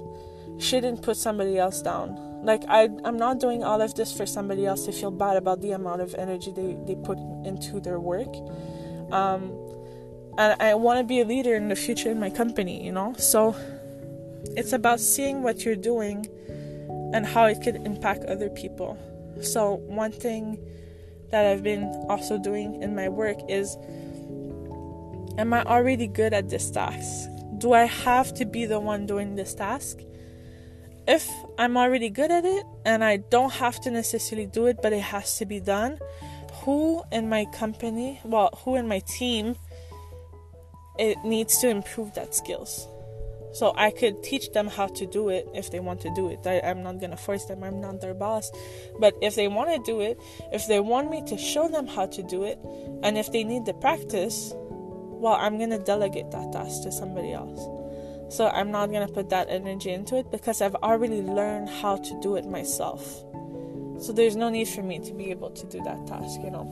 shouldn't 0.58 1.02
put 1.02 1.16
somebody 1.16 1.58
else 1.58 1.80
down. 1.80 2.16
Like 2.42 2.64
I, 2.68 2.88
I'm 3.04 3.16
not 3.16 3.40
doing 3.40 3.62
all 3.62 3.80
of 3.80 3.94
this 3.94 4.16
for 4.16 4.26
somebody 4.26 4.66
else 4.66 4.84
to 4.86 4.92
feel 4.92 5.10
bad 5.10 5.36
about 5.36 5.60
the 5.60 5.72
amount 5.72 6.00
of 6.00 6.14
energy 6.16 6.52
they, 6.52 6.76
they 6.86 6.96
put 6.96 7.18
into 7.44 7.80
their 7.80 8.00
work. 8.00 8.34
Um, 9.12 9.52
and 10.38 10.62
I 10.62 10.74
want 10.74 11.00
to 11.00 11.04
be 11.04 11.20
a 11.20 11.24
leader 11.24 11.54
in 11.54 11.68
the 11.68 11.76
future 11.76 12.10
in 12.10 12.20
my 12.20 12.30
company, 12.30 12.82
you 12.82 12.92
know. 12.92 13.14
So 13.18 13.56
it's 14.56 14.72
about 14.72 15.00
seeing 15.00 15.42
what 15.42 15.64
you're 15.64 15.76
doing 15.76 16.26
and 17.12 17.26
how 17.26 17.46
it 17.46 17.60
could 17.60 17.76
impact 17.76 18.24
other 18.24 18.48
people. 18.48 18.96
So, 19.42 19.74
one 19.86 20.12
thing 20.12 20.58
that 21.30 21.46
I've 21.46 21.62
been 21.62 21.84
also 22.08 22.38
doing 22.38 22.82
in 22.82 22.94
my 22.94 23.08
work 23.08 23.38
is 23.48 23.76
Am 25.38 25.52
I 25.54 25.62
already 25.62 26.08
good 26.08 26.32
at 26.32 26.48
this 26.48 26.68
task? 26.68 27.30
Do 27.58 27.72
I 27.72 27.84
have 27.84 28.34
to 28.34 28.44
be 28.44 28.66
the 28.66 28.80
one 28.80 29.06
doing 29.06 29.36
this 29.36 29.54
task? 29.54 30.00
If 31.06 31.30
I'm 31.58 31.76
already 31.76 32.10
good 32.10 32.32
at 32.32 32.44
it 32.44 32.66
and 32.84 33.04
I 33.04 33.18
don't 33.18 33.52
have 33.52 33.80
to 33.82 33.90
necessarily 33.90 34.46
do 34.46 34.66
it, 34.66 34.78
but 34.82 34.92
it 34.92 35.00
has 35.00 35.38
to 35.38 35.46
be 35.46 35.60
done, 35.60 35.98
who 36.64 37.04
in 37.12 37.28
my 37.28 37.44
company, 37.46 38.20
well, 38.24 38.50
who 38.64 38.74
in 38.74 38.88
my 38.88 38.98
team, 39.00 39.54
it 40.98 41.18
needs 41.24 41.58
to 41.58 41.68
improve 41.68 42.14
that 42.14 42.34
skills? 42.34 42.86
So 43.52 43.72
I 43.76 43.90
could 43.90 44.22
teach 44.22 44.52
them 44.52 44.66
how 44.66 44.86
to 44.88 45.06
do 45.06 45.30
it 45.30 45.48
if 45.54 45.70
they 45.70 45.80
want 45.80 46.00
to 46.02 46.14
do 46.14 46.28
it. 46.28 46.46
I, 46.46 46.60
am 46.68 46.82
not 46.82 47.00
gonna 47.00 47.16
force 47.16 47.44
them, 47.46 47.64
I'm 47.64 47.80
not 47.80 48.00
their 48.00 48.14
boss. 48.14 48.50
But 48.98 49.14
if 49.22 49.34
they 49.34 49.48
want 49.48 49.70
to 49.70 49.90
do 49.90 50.00
it, 50.00 50.20
if 50.52 50.66
they 50.66 50.80
want 50.80 51.10
me 51.10 51.22
to 51.26 51.38
show 51.38 51.68
them 51.68 51.86
how 51.86 52.06
to 52.06 52.22
do 52.22 52.44
it, 52.44 52.58
and 53.02 53.16
if 53.16 53.32
they 53.32 53.44
need 53.44 53.64
the 53.64 53.74
practice, 53.74 54.52
well, 54.54 55.34
I'm 55.34 55.58
gonna 55.58 55.78
delegate 55.78 56.30
that 56.30 56.52
task 56.52 56.82
to 56.82 56.92
somebody 56.92 57.32
else. 57.32 57.60
So 58.28 58.48
I'm 58.48 58.70
not 58.70 58.92
gonna 58.92 59.08
put 59.08 59.30
that 59.30 59.48
energy 59.48 59.90
into 59.90 60.16
it 60.16 60.30
because 60.30 60.60
I've 60.60 60.76
already 60.76 61.22
learned 61.22 61.70
how 61.70 61.96
to 61.96 62.20
do 62.20 62.36
it 62.36 62.46
myself. 62.46 63.02
So 64.00 64.12
there's 64.12 64.36
no 64.36 64.48
need 64.48 64.68
for 64.68 64.82
me 64.82 64.98
to 65.00 65.12
be 65.12 65.30
able 65.30 65.50
to 65.50 65.66
do 65.66 65.82
that 65.82 66.06
task, 66.06 66.40
you 66.44 66.50
know. 66.50 66.68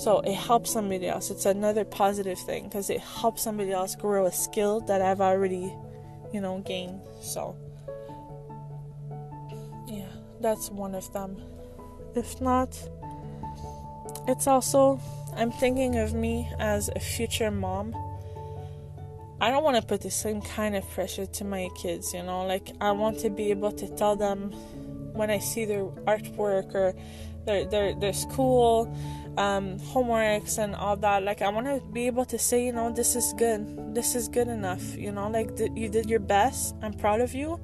So 0.00 0.20
it 0.20 0.32
helps 0.32 0.70
somebody 0.70 1.08
else. 1.08 1.30
It's 1.30 1.44
another 1.44 1.84
positive 1.84 2.38
thing 2.38 2.64
because 2.64 2.88
it 2.88 3.00
helps 3.00 3.42
somebody 3.42 3.70
else 3.70 3.94
grow 3.94 4.24
a 4.24 4.32
skill 4.32 4.80
that 4.86 5.02
I've 5.02 5.20
already, 5.20 5.76
you 6.32 6.40
know, 6.40 6.60
gained. 6.60 7.02
So 7.20 7.54
yeah, 9.86 10.08
that's 10.40 10.70
one 10.70 10.94
of 10.94 11.12
them. 11.12 11.36
If 12.16 12.40
not, 12.40 12.80
it's 14.26 14.46
also 14.46 14.98
I'm 15.36 15.52
thinking 15.52 15.98
of 15.98 16.14
me 16.14 16.50
as 16.58 16.88
a 16.96 16.98
future 16.98 17.50
mom. 17.50 17.94
I 19.38 19.50
don't 19.50 19.62
want 19.62 19.76
to 19.76 19.82
put 19.82 20.00
the 20.00 20.10
same 20.10 20.40
kind 20.40 20.76
of 20.76 20.88
pressure 20.88 21.26
to 21.26 21.44
my 21.44 21.68
kids, 21.76 22.14
you 22.14 22.22
know, 22.22 22.46
like 22.46 22.70
I 22.80 22.92
want 22.92 23.18
to 23.20 23.28
be 23.28 23.50
able 23.50 23.72
to 23.72 23.86
tell 23.96 24.16
them 24.16 24.52
when 25.12 25.28
I 25.28 25.40
see 25.40 25.66
their 25.66 25.84
artwork 25.84 26.74
or 26.74 26.94
their 27.44 27.66
their 27.66 27.94
their 27.94 28.14
school 28.14 28.88
um, 29.36 29.78
homeworks 29.78 30.58
and 30.58 30.74
all 30.74 30.96
that. 30.96 31.22
Like, 31.22 31.42
I 31.42 31.48
want 31.48 31.66
to 31.66 31.80
be 31.92 32.06
able 32.06 32.24
to 32.26 32.38
say, 32.38 32.64
you 32.64 32.72
know, 32.72 32.92
this 32.92 33.16
is 33.16 33.32
good. 33.38 33.94
This 33.94 34.14
is 34.14 34.28
good 34.28 34.48
enough. 34.48 34.96
You 34.96 35.12
know, 35.12 35.28
like 35.28 35.56
th- 35.56 35.72
you 35.74 35.88
did 35.88 36.08
your 36.08 36.20
best. 36.20 36.74
I'm 36.82 36.92
proud 36.92 37.20
of 37.20 37.34
you. 37.34 37.60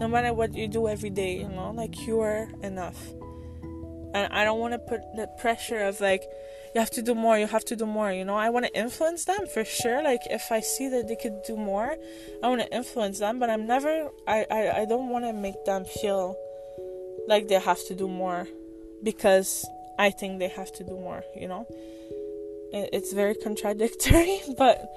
No 0.00 0.08
matter 0.08 0.34
what 0.34 0.54
you 0.54 0.66
do 0.66 0.88
every 0.88 1.10
day, 1.10 1.38
you 1.38 1.48
know, 1.48 1.70
like 1.70 2.06
you 2.06 2.20
are 2.20 2.48
enough. 2.62 2.98
And 4.14 4.32
I 4.32 4.44
don't 4.44 4.60
want 4.60 4.72
to 4.74 4.78
put 4.78 5.00
the 5.16 5.28
pressure 5.38 5.80
of 5.80 6.00
like, 6.00 6.22
you 6.74 6.80
have 6.80 6.90
to 6.90 7.02
do 7.02 7.14
more, 7.14 7.38
you 7.38 7.46
have 7.46 7.64
to 7.66 7.76
do 7.76 7.86
more. 7.86 8.12
You 8.12 8.24
know, 8.24 8.34
I 8.36 8.50
want 8.50 8.66
to 8.66 8.76
influence 8.76 9.24
them 9.24 9.46
for 9.46 9.64
sure. 9.64 10.02
Like, 10.02 10.20
if 10.30 10.50
I 10.50 10.60
see 10.60 10.88
that 10.88 11.06
they 11.06 11.16
could 11.16 11.42
do 11.46 11.56
more, 11.56 11.96
I 12.42 12.48
want 12.48 12.60
to 12.60 12.74
influence 12.74 13.20
them. 13.20 13.38
But 13.38 13.50
I'm 13.50 13.66
never, 13.66 14.10
I, 14.26 14.46
I, 14.50 14.80
I 14.80 14.84
don't 14.84 15.08
want 15.08 15.24
to 15.24 15.32
make 15.32 15.64
them 15.64 15.84
feel 15.84 16.36
like 17.28 17.48
they 17.48 17.58
have 17.58 17.84
to 17.86 17.94
do 17.94 18.08
more 18.08 18.46
because 19.02 19.64
I 19.98 20.10
think 20.10 20.38
they 20.38 20.48
have 20.48 20.72
to 20.72 20.84
do 20.84 20.92
more, 20.92 21.22
you 21.36 21.48
know? 21.48 21.66
It's 22.72 23.12
very 23.12 23.34
contradictory, 23.34 24.40
but 24.58 24.90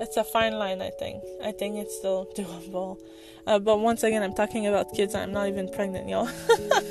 it's 0.00 0.16
a 0.16 0.24
fine 0.24 0.58
line, 0.58 0.82
I 0.82 0.90
think. 0.90 1.22
I 1.42 1.52
think 1.52 1.76
it's 1.76 1.96
still 1.96 2.26
doable. 2.36 2.98
Uh, 3.46 3.58
but 3.58 3.78
once 3.78 4.02
again, 4.02 4.22
I'm 4.22 4.34
talking 4.34 4.66
about 4.66 4.94
kids. 4.94 5.14
I'm 5.14 5.32
not 5.32 5.48
even 5.48 5.68
pregnant, 5.68 6.08
y'all. 6.08 6.30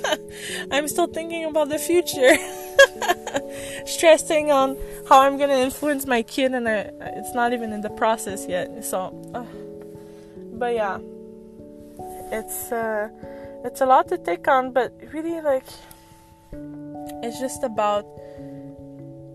I'm 0.71 0.87
still 0.87 1.07
thinking 1.07 1.45
about 1.45 1.69
the 1.69 1.79
future. 1.79 2.37
Stressing 3.87 4.51
on 4.51 4.77
how 5.09 5.21
I'm 5.21 5.37
gonna 5.37 5.55
influence 5.55 6.05
my 6.05 6.21
kid, 6.21 6.53
and 6.53 6.69
I, 6.69 6.91
it's 7.17 7.33
not 7.33 7.53
even 7.53 7.73
in 7.73 7.81
the 7.81 7.89
process 7.89 8.45
yet. 8.47 8.85
So, 8.85 9.31
uh, 9.33 9.45
but 10.53 10.75
yeah, 10.75 10.99
it's 12.31 12.71
uh, 12.71 13.09
it's 13.65 13.81
a 13.81 13.85
lot 13.87 14.07
to 14.09 14.17
take 14.19 14.47
on. 14.47 14.71
But 14.71 14.93
really, 15.11 15.41
like, 15.41 15.65
it's 17.21 17.39
just 17.39 17.63
about 17.63 18.05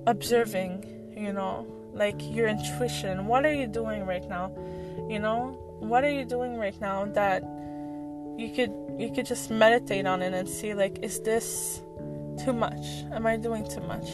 observing, 0.06 0.84
you 1.16 1.32
know, 1.32 1.66
like 1.92 2.16
your 2.20 2.48
intuition. 2.48 3.26
What 3.26 3.44
are 3.44 3.52
you 3.52 3.66
doing 3.66 4.06
right 4.06 4.26
now? 4.28 4.52
You 5.08 5.18
know, 5.18 5.58
what 5.80 6.04
are 6.04 6.10
you 6.10 6.24
doing 6.24 6.56
right 6.56 6.78
now 6.80 7.06
that 7.06 7.42
you 8.36 8.50
could 8.54 8.72
you 8.98 9.10
could 9.12 9.26
just 9.26 9.50
meditate 9.50 10.06
on 10.06 10.22
it 10.22 10.32
and 10.32 10.48
see 10.48 10.74
like 10.74 10.98
is 11.02 11.20
this 11.20 11.82
too 12.44 12.52
much? 12.52 13.04
Am 13.12 13.26
I 13.26 13.36
doing 13.36 13.68
too 13.68 13.80
much? 13.80 14.08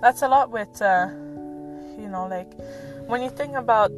That's 0.00 0.22
a 0.22 0.28
lot 0.28 0.50
with 0.50 0.80
uh 0.82 1.08
you 1.98 2.08
know 2.08 2.26
like 2.26 2.52
when 3.06 3.22
you 3.22 3.30
think 3.30 3.54
about 3.56 3.90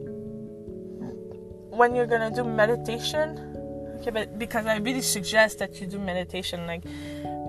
when 1.70 1.94
you're 1.94 2.06
gonna 2.06 2.30
do 2.30 2.44
meditation 2.44 3.38
okay 4.00 4.10
but 4.10 4.38
because 4.38 4.66
i 4.66 4.76
really 4.76 5.02
suggest 5.02 5.58
that 5.58 5.80
you 5.80 5.86
do 5.86 5.98
meditation 5.98 6.66
like 6.66 6.82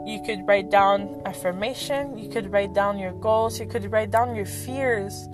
you 0.07 0.21
could 0.23 0.47
write 0.47 0.71
down 0.71 1.21
affirmation, 1.25 2.17
you 2.17 2.29
could 2.29 2.51
write 2.51 2.73
down 2.73 2.97
your 2.97 3.11
goals, 3.11 3.59
you 3.59 3.65
could 3.65 3.91
write 3.91 4.09
down 4.09 4.35
your 4.35 4.45
fears, 4.45 5.27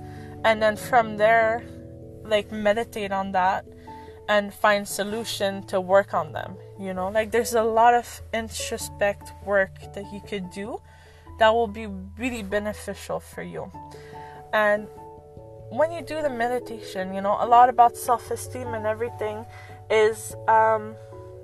and 0.43 0.61
then 0.61 0.75
from 0.75 1.17
there, 1.17 1.63
like 2.25 2.51
meditate 2.51 3.11
on 3.11 3.31
that 3.33 3.65
and 4.27 4.53
find 4.53 4.87
solution 4.87 5.61
to 5.67 5.79
work 5.79 6.13
on 6.13 6.31
them. 6.31 6.55
You 6.79 6.93
know, 6.93 7.09
like 7.09 7.31
there's 7.31 7.53
a 7.53 7.63
lot 7.63 7.93
of 7.93 8.21
introspect 8.33 9.31
work 9.45 9.93
that 9.93 10.11
you 10.11 10.21
could 10.21 10.49
do 10.49 10.81
that 11.39 11.53
will 11.53 11.67
be 11.67 11.87
really 12.17 12.43
beneficial 12.43 13.19
for 13.19 13.43
you. 13.43 13.71
And 14.53 14.87
when 15.69 15.91
you 15.91 16.01
do 16.01 16.21
the 16.21 16.29
meditation, 16.29 17.13
you 17.13 17.21
know, 17.21 17.37
a 17.39 17.47
lot 17.47 17.69
about 17.69 17.95
self 17.95 18.31
esteem 18.31 18.73
and 18.73 18.85
everything 18.85 19.45
is 19.89 20.35
um, 20.47 20.95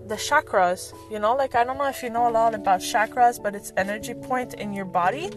the 0.10 0.16
chakras 0.16 0.94
you 1.12 1.20
know 1.20 1.36
like 1.36 1.54
i 1.56 1.64
don't 1.64 1.78
know 1.78 1.88
if 1.88 2.02
you 2.02 2.10
know 2.10 2.28
a 2.28 2.34
lot 2.40 2.56
about 2.56 2.80
chakras 2.82 3.42
but 3.42 3.54
it's 3.56 3.72
energy 3.78 4.14
point 4.14 4.56
in 4.56 4.74
your 4.74 4.86
body. 4.86 5.30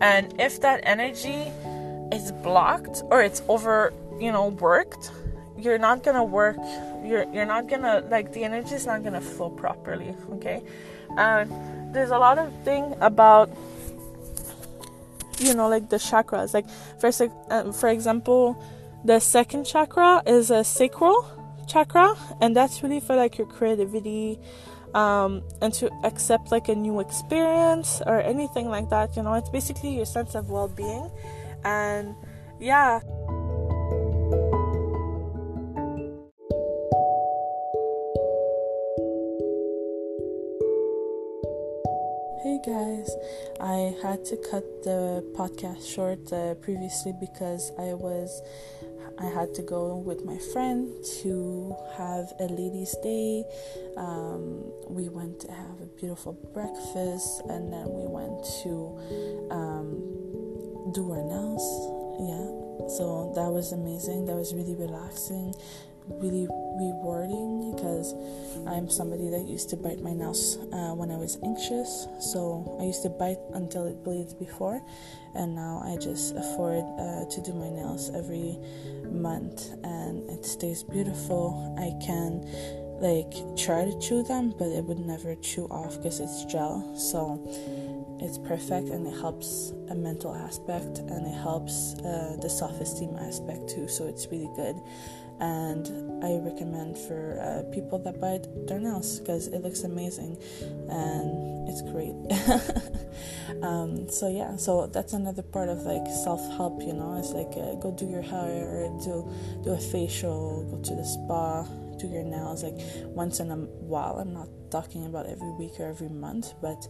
And 0.00 0.34
if 0.40 0.60
that 0.60 0.80
energy 0.82 1.50
is 2.12 2.32
blocked 2.32 3.02
or 3.10 3.22
it's 3.22 3.42
over 3.48 3.92
you 4.20 4.32
know 4.32 4.48
worked 4.48 5.10
you're 5.56 5.78
not 5.78 6.02
gonna 6.02 6.24
work 6.24 6.58
you're 7.04 7.26
you're 7.32 7.46
not 7.46 7.68
gonna 7.68 8.04
like 8.10 8.32
the 8.32 8.44
energy 8.44 8.74
is 8.74 8.86
not 8.86 9.04
gonna 9.04 9.20
flow 9.20 9.50
properly 9.50 10.14
okay? 10.32 10.62
And 11.16 11.94
there's 11.94 12.10
a 12.10 12.18
lot 12.18 12.38
of 12.38 12.52
thing 12.64 12.94
about 13.00 13.50
you 15.38 15.54
know 15.54 15.68
like 15.68 15.88
the 15.90 15.96
chakras. 15.96 16.54
Like 16.54 16.68
for 17.00 17.10
uh, 17.50 17.72
for 17.72 17.88
example 17.88 18.62
the 19.04 19.20
second 19.20 19.64
chakra 19.64 20.22
is 20.26 20.50
a 20.50 20.64
sacral 20.64 21.26
chakra 21.66 22.14
and 22.40 22.56
that's 22.56 22.82
really 22.82 23.00
for 23.00 23.16
like 23.16 23.38
your 23.38 23.46
creativity 23.46 24.38
um, 24.94 25.42
and 25.60 25.74
to 25.74 25.90
accept 26.04 26.52
like 26.52 26.68
a 26.68 26.74
new 26.74 27.00
experience 27.00 28.00
or 28.06 28.20
anything 28.20 28.68
like 28.68 28.88
that 28.90 29.16
you 29.16 29.22
know? 29.22 29.34
It's 29.34 29.50
basically 29.50 29.96
your 29.96 30.06
sense 30.06 30.34
of 30.34 30.50
well-being 30.50 31.10
and 31.64 32.14
yeah. 32.60 33.00
Hey 42.44 42.60
guys, 42.66 43.16
I 43.58 43.96
had 44.02 44.24
to 44.26 44.36
cut 44.36 44.64
the 44.84 45.24
podcast 45.34 45.88
short 45.88 46.30
uh, 46.30 46.54
previously 46.56 47.14
because 47.18 47.72
I 47.78 47.94
was 47.94 48.42
I 49.18 49.26
had 49.26 49.54
to 49.54 49.62
go 49.62 49.96
with 49.96 50.24
my 50.24 50.38
friend 50.52 50.92
to 51.22 51.76
have 51.96 52.32
a 52.40 52.44
ladies' 52.44 52.96
day. 53.02 53.44
Um, 53.96 54.64
we 54.88 55.08
went 55.08 55.40
to 55.40 55.52
have 55.52 55.80
a 55.80 55.86
beautiful 55.86 56.32
breakfast, 56.52 57.42
and 57.48 57.72
then 57.72 57.86
we 57.88 58.06
went 58.06 58.44
to 58.62 59.50
um, 59.50 60.92
do 60.92 61.12
our 61.12 61.22
nails. 61.22 61.62
Yeah, 62.20 62.88
so 62.88 63.32
that 63.34 63.50
was 63.50 63.72
amazing. 63.72 64.26
That 64.26 64.36
was 64.36 64.54
really 64.54 64.74
relaxing, 64.74 65.54
really 66.08 66.46
rewarding 66.76 67.72
because 67.72 68.14
I'm 68.66 68.90
somebody 68.90 69.28
that 69.30 69.46
used 69.46 69.70
to 69.70 69.76
bite 69.76 70.00
my 70.00 70.12
nails 70.12 70.58
uh, 70.72 70.94
when 70.94 71.10
I 71.10 71.16
was 71.16 71.38
anxious. 71.44 72.06
So 72.20 72.76
I 72.80 72.84
used 72.84 73.02
to 73.02 73.10
bite 73.10 73.38
until 73.52 73.86
it 73.86 74.02
bleeds 74.04 74.34
before, 74.34 74.82
and 75.34 75.54
now 75.54 75.82
I 75.84 75.96
just 75.96 76.34
afford 76.36 76.84
uh, 76.98 77.24
to 77.30 77.42
do 77.42 77.52
my 77.52 77.70
nails 77.70 78.10
every 78.14 78.58
month, 79.10 79.72
and 79.82 80.28
it 80.30 80.44
stays 80.44 80.82
beautiful. 80.82 81.76
I 81.78 81.92
can 82.04 82.46
like 83.00 83.32
try 83.56 83.84
to 83.84 83.98
chew 84.00 84.22
them, 84.22 84.54
but 84.58 84.68
it 84.68 84.84
would 84.84 85.00
never 85.00 85.34
chew 85.36 85.66
off 85.66 85.96
because 85.96 86.20
it's 86.20 86.44
gel. 86.44 86.96
So 86.96 87.42
it's 88.20 88.38
perfect 88.38 88.88
and 88.88 89.06
it 89.06 89.20
helps 89.20 89.72
a 89.90 89.94
mental 89.94 90.34
aspect 90.34 90.98
and 90.98 91.26
it 91.26 91.36
helps 91.42 91.94
uh, 92.00 92.36
the 92.40 92.48
self-esteem 92.48 93.14
aspect 93.16 93.68
too 93.68 93.86
so 93.88 94.06
it's 94.06 94.26
really 94.28 94.48
good 94.56 94.80
and 95.44 96.24
I 96.24 96.38
recommend 96.38 96.96
for 96.96 97.36
uh, 97.38 97.70
people 97.70 97.98
that 97.98 98.18
buy 98.18 98.40
their 98.66 98.80
nails 98.80 99.20
because 99.20 99.48
it 99.48 99.60
looks 99.60 99.82
amazing 99.82 100.38
and 100.88 101.68
it's 101.68 101.82
great. 101.82 102.16
um, 103.62 104.08
so 104.08 104.28
yeah, 104.28 104.56
so 104.56 104.86
that's 104.86 105.12
another 105.12 105.42
part 105.42 105.68
of 105.68 105.82
like 105.82 106.06
self 106.06 106.40
help. 106.56 106.80
You 106.80 106.94
know, 106.94 107.16
it's 107.18 107.32
like 107.32 107.52
uh, 107.58 107.74
go 107.74 107.90
do 107.92 108.06
your 108.06 108.22
hair, 108.22 108.88
do 109.04 109.30
do 109.62 109.70
a 109.72 109.78
facial, 109.78 110.64
go 110.70 110.80
to 110.80 110.94
the 110.94 111.04
spa, 111.04 111.64
do 111.98 112.08
your 112.08 112.24
nails 112.24 112.64
like 112.64 112.80
once 113.04 113.40
in 113.40 113.50
a 113.50 113.56
while. 113.56 114.18
I'm 114.18 114.32
not 114.32 114.48
talking 114.70 115.04
about 115.04 115.26
every 115.26 115.50
week 115.52 115.78
or 115.78 115.84
every 115.84 116.08
month, 116.08 116.54
but 116.62 116.88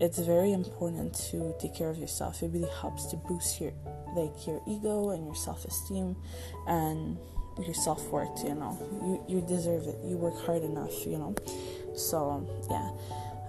it's 0.00 0.18
very 0.18 0.52
important 0.52 1.14
to 1.30 1.54
take 1.60 1.76
care 1.76 1.90
of 1.90 1.98
yourself. 1.98 2.42
It 2.42 2.50
really 2.52 2.72
helps 2.80 3.06
to 3.12 3.16
boost 3.16 3.60
your 3.60 3.72
like 4.16 4.48
your 4.48 4.60
ego 4.66 5.10
and 5.10 5.24
your 5.26 5.36
self 5.36 5.64
esteem 5.64 6.16
and 6.66 7.18
your 7.62 7.74
self 7.74 8.02
worth, 8.10 8.44
you 8.44 8.54
know. 8.54 8.76
You 9.02 9.36
you 9.36 9.40
deserve 9.42 9.86
it. 9.86 9.98
You 10.04 10.16
work 10.16 10.38
hard 10.46 10.62
enough, 10.62 11.06
you 11.06 11.18
know. 11.18 11.34
So 11.94 12.46
yeah. 12.70 12.90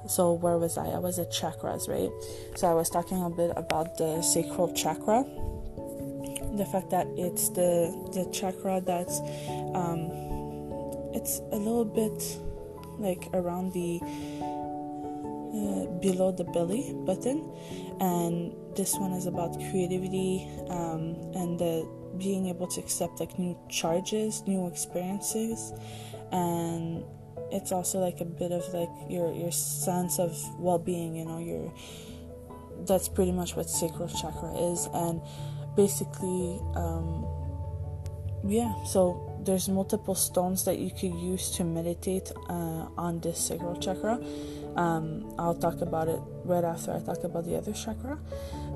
So 0.08 0.34
where 0.34 0.58
was 0.58 0.78
I? 0.78 0.88
I 0.88 1.00
was 1.00 1.18
at 1.18 1.32
chakras, 1.32 1.90
right? 1.90 2.12
So 2.56 2.70
I 2.70 2.74
was 2.74 2.90
talking 2.90 3.24
a 3.24 3.30
bit 3.30 3.52
about 3.56 3.98
the 3.98 4.22
sacral 4.22 4.72
chakra. 4.74 5.26
The 6.56 6.66
fact 6.66 6.90
that 6.92 7.08
it's 7.18 7.50
the 7.50 7.92
the 8.14 8.30
chakra 8.32 8.82
that's 8.82 9.20
um 9.74 10.12
it's 11.14 11.40
a 11.52 11.58
little 11.58 11.86
bit 11.86 12.38
like 13.00 13.28
around 13.34 13.74
the 13.74 14.00
uh, 15.56 15.86
below 16.00 16.32
the 16.32 16.44
belly 16.44 16.94
button 17.06 17.50
and 18.00 18.54
this 18.76 18.96
one 18.96 19.14
is 19.14 19.26
about 19.26 19.54
creativity 19.72 20.48
um, 20.70 21.16
and 21.34 21.58
the 21.58 21.88
being 22.18 22.48
able 22.48 22.68
to 22.68 22.80
accept 22.80 23.20
like 23.20 23.38
new 23.38 23.58
charges, 23.70 24.44
new 24.48 24.68
experiences, 24.68 25.74
and 26.32 27.04
it's 27.52 27.72
also 27.72 28.00
like 28.00 28.22
a 28.22 28.26
bit 28.26 28.52
of 28.52 28.66
like 28.74 28.90
your 29.10 29.34
your 29.34 29.52
sense 29.52 30.20
of 30.20 30.38
well-being. 30.60 31.16
You 31.16 31.26
know, 31.26 31.38
your 31.38 31.74
that's 32.86 33.08
pretty 33.08 33.32
much 33.32 33.56
what 33.56 33.70
sacral 33.70 34.08
chakra 34.08 34.54
is, 34.72 34.88
and 34.94 35.22
basically, 35.76 36.60
um, 36.76 37.26
yeah. 38.48 38.74
So 38.86 39.35
there's 39.46 39.70
multiple 39.70 40.16
stones 40.16 40.66
that 40.66 40.80
you 40.80 40.90
could 40.90 41.14
use 41.14 41.52
to 41.52 41.64
meditate 41.64 42.32
uh, 42.50 42.88
on 42.98 43.20
this 43.22 43.40
sacral 43.40 43.76
chakra. 43.80 44.20
Um, 44.76 45.34
I'll 45.40 45.56
talk 45.56 45.82
about 45.82 46.10
it 46.10 46.20
right 46.44 46.64
after 46.64 46.94
I 46.94 47.00
talk 47.00 47.24
about 47.24 47.46
the 47.46 47.56
other 47.56 47.72
chakra. 47.72 48.20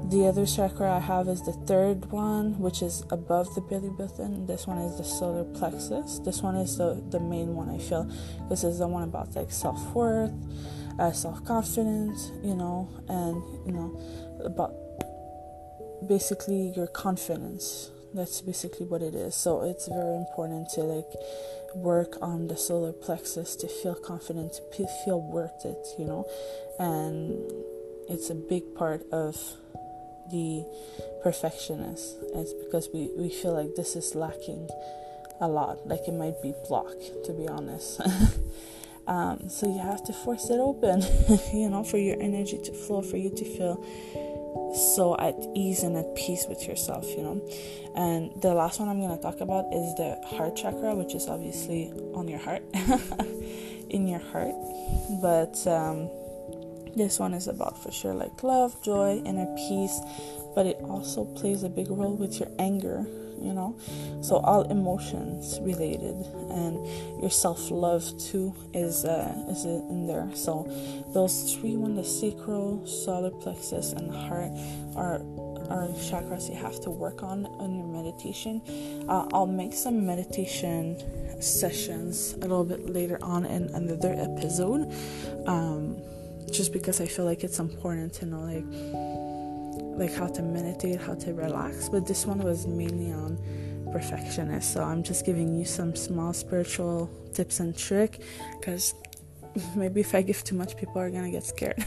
The 0.09 0.27
other 0.27 0.45
chakra 0.45 0.95
I 0.95 0.99
have 0.99 1.27
is 1.27 1.41
the 1.41 1.51
third 1.51 2.09
one, 2.11 2.57
which 2.59 2.81
is 2.81 3.03
above 3.09 3.53
the 3.55 3.61
belly 3.61 3.89
button. 3.89 4.45
This 4.45 4.65
one 4.65 4.77
is 4.77 4.97
the 4.97 5.03
solar 5.03 5.43
plexus. 5.43 6.19
This 6.19 6.41
one 6.41 6.55
is 6.55 6.77
the, 6.77 7.03
the 7.09 7.19
main 7.19 7.53
one, 7.55 7.69
I 7.69 7.79
feel. 7.79 8.09
This 8.49 8.63
is 8.63 8.79
the 8.79 8.87
one 8.87 9.03
about 9.03 9.35
like 9.35 9.51
self 9.51 9.93
worth, 9.93 10.31
uh, 10.99 11.11
self 11.11 11.43
confidence, 11.43 12.31
you 12.43 12.55
know, 12.55 12.87
and, 13.09 13.43
you 13.65 13.73
know, 13.73 13.99
about 14.45 14.73
basically 16.07 16.71
your 16.75 16.87
confidence. 16.87 17.91
That's 18.13 18.41
basically 18.41 18.85
what 18.85 19.01
it 19.01 19.13
is. 19.13 19.35
So 19.35 19.61
it's 19.63 19.87
very 19.87 20.15
important 20.15 20.69
to 20.71 20.81
like 20.81 21.11
work 21.75 22.17
on 22.21 22.47
the 22.47 22.57
solar 22.57 22.91
plexus 22.91 23.55
to 23.57 23.67
feel 23.67 23.95
confident, 23.95 24.59
to 24.73 24.87
feel 25.05 25.21
worth 25.21 25.65
it, 25.65 25.87
you 25.97 26.05
know, 26.05 26.25
and 26.79 27.51
it's 28.09 28.29
a 28.29 28.35
big 28.35 28.75
part 28.75 29.03
of 29.11 29.37
the 30.31 30.65
perfectionist. 31.23 32.17
It's 32.33 32.53
because 32.53 32.89
we, 32.93 33.09
we 33.17 33.29
feel 33.29 33.53
like 33.53 33.75
this 33.75 33.95
is 33.95 34.15
lacking 34.15 34.67
a 35.39 35.47
lot, 35.47 35.87
like 35.87 36.07
it 36.07 36.13
might 36.13 36.41
be 36.41 36.53
blocked, 36.67 37.25
to 37.25 37.33
be 37.33 37.47
honest. 37.47 38.01
um, 39.07 39.49
so 39.49 39.67
you 39.67 39.79
have 39.79 40.03
to 40.05 40.13
force 40.13 40.49
it 40.49 40.59
open, 40.59 41.01
you 41.53 41.69
know, 41.69 41.83
for 41.83 41.97
your 41.97 42.19
energy 42.21 42.57
to 42.63 42.71
flow, 42.73 43.01
for 43.01 43.17
you 43.17 43.29
to 43.29 43.45
feel 43.45 43.83
so 44.95 45.15
at 45.19 45.35
ease 45.55 45.83
and 45.83 45.95
at 45.97 46.15
peace 46.15 46.45
with 46.47 46.67
yourself, 46.67 47.07
you 47.09 47.23
know. 47.23 47.41
And 47.95 48.31
the 48.41 48.53
last 48.53 48.79
one 48.79 48.89
I'm 48.89 48.99
going 48.99 49.15
to 49.15 49.21
talk 49.21 49.41
about 49.41 49.65
is 49.73 49.95
the 49.95 50.19
heart 50.25 50.55
chakra, 50.55 50.95
which 50.95 51.15
is 51.15 51.27
obviously 51.27 51.91
on 52.13 52.27
your 52.27 52.39
heart, 52.39 52.63
in 53.89 54.07
your 54.07 54.19
heart. 54.19 54.55
But 55.21 55.65
um, 55.67 56.09
this 56.95 57.19
one 57.19 57.33
is 57.33 57.47
about 57.47 57.81
for 57.81 57.91
sure 57.91 58.13
like 58.13 58.43
love, 58.43 58.81
joy, 58.83 59.21
inner 59.25 59.47
peace, 59.55 59.99
but 60.55 60.65
it 60.65 60.77
also 60.83 61.25
plays 61.25 61.63
a 61.63 61.69
big 61.69 61.89
role 61.89 62.15
with 62.15 62.39
your 62.39 62.49
anger, 62.59 63.05
you 63.41 63.53
know. 63.53 63.75
So 64.21 64.37
all 64.37 64.63
emotions 64.69 65.59
related, 65.61 66.15
and 66.51 66.85
your 67.21 67.29
self 67.29 67.71
love 67.71 68.03
too 68.19 68.53
is 68.73 69.05
uh, 69.05 69.33
is 69.49 69.65
in 69.65 70.07
there. 70.07 70.29
So 70.35 70.67
those 71.13 71.55
three, 71.55 71.75
one 71.75 71.95
the 71.95 72.03
sacral, 72.03 72.85
solar 72.85 73.31
plexus, 73.31 73.93
and 73.93 74.09
the 74.09 74.17
heart, 74.17 74.51
are 74.95 75.21
are 75.69 75.87
chakras 76.09 76.49
you 76.49 76.55
have 76.55 76.79
to 76.81 76.89
work 76.89 77.23
on 77.23 77.45
in 77.61 77.75
your 77.75 77.87
meditation. 77.87 78.61
Uh, 79.07 79.27
I'll 79.33 79.45
make 79.45 79.73
some 79.73 80.05
meditation 80.05 80.97
sessions 81.41 82.33
a 82.33 82.37
little 82.39 82.65
bit 82.65 82.89
later 82.89 83.19
on 83.21 83.45
in 83.45 83.69
another 83.75 84.13
episode. 84.13 84.91
Um, 85.47 85.97
just 86.51 86.73
because 86.73 86.99
I 86.99 87.05
feel 87.05 87.25
like 87.25 87.43
it's 87.43 87.59
important 87.59 88.13
to 88.13 88.25
know 88.25 88.39
like 88.39 88.65
like 89.99 90.13
how 90.13 90.27
to 90.27 90.41
meditate, 90.41 91.01
how 91.01 91.13
to 91.15 91.33
relax. 91.33 91.89
But 91.89 92.07
this 92.07 92.25
one 92.25 92.39
was 92.39 92.65
mainly 92.65 93.11
on 93.11 93.37
perfectionist. 93.91 94.73
So 94.73 94.83
I'm 94.83 95.03
just 95.03 95.25
giving 95.25 95.55
you 95.55 95.65
some 95.65 95.95
small 95.95 96.33
spiritual 96.33 97.09
tips 97.33 97.59
and 97.59 97.77
trick 97.77 98.21
because 98.57 98.95
maybe 99.75 100.01
if 100.01 100.15
I 100.15 100.21
give 100.21 100.43
too 100.43 100.55
much, 100.55 100.77
people 100.77 100.99
are 100.99 101.09
gonna 101.09 101.31
get 101.31 101.43
scared. 101.45 101.83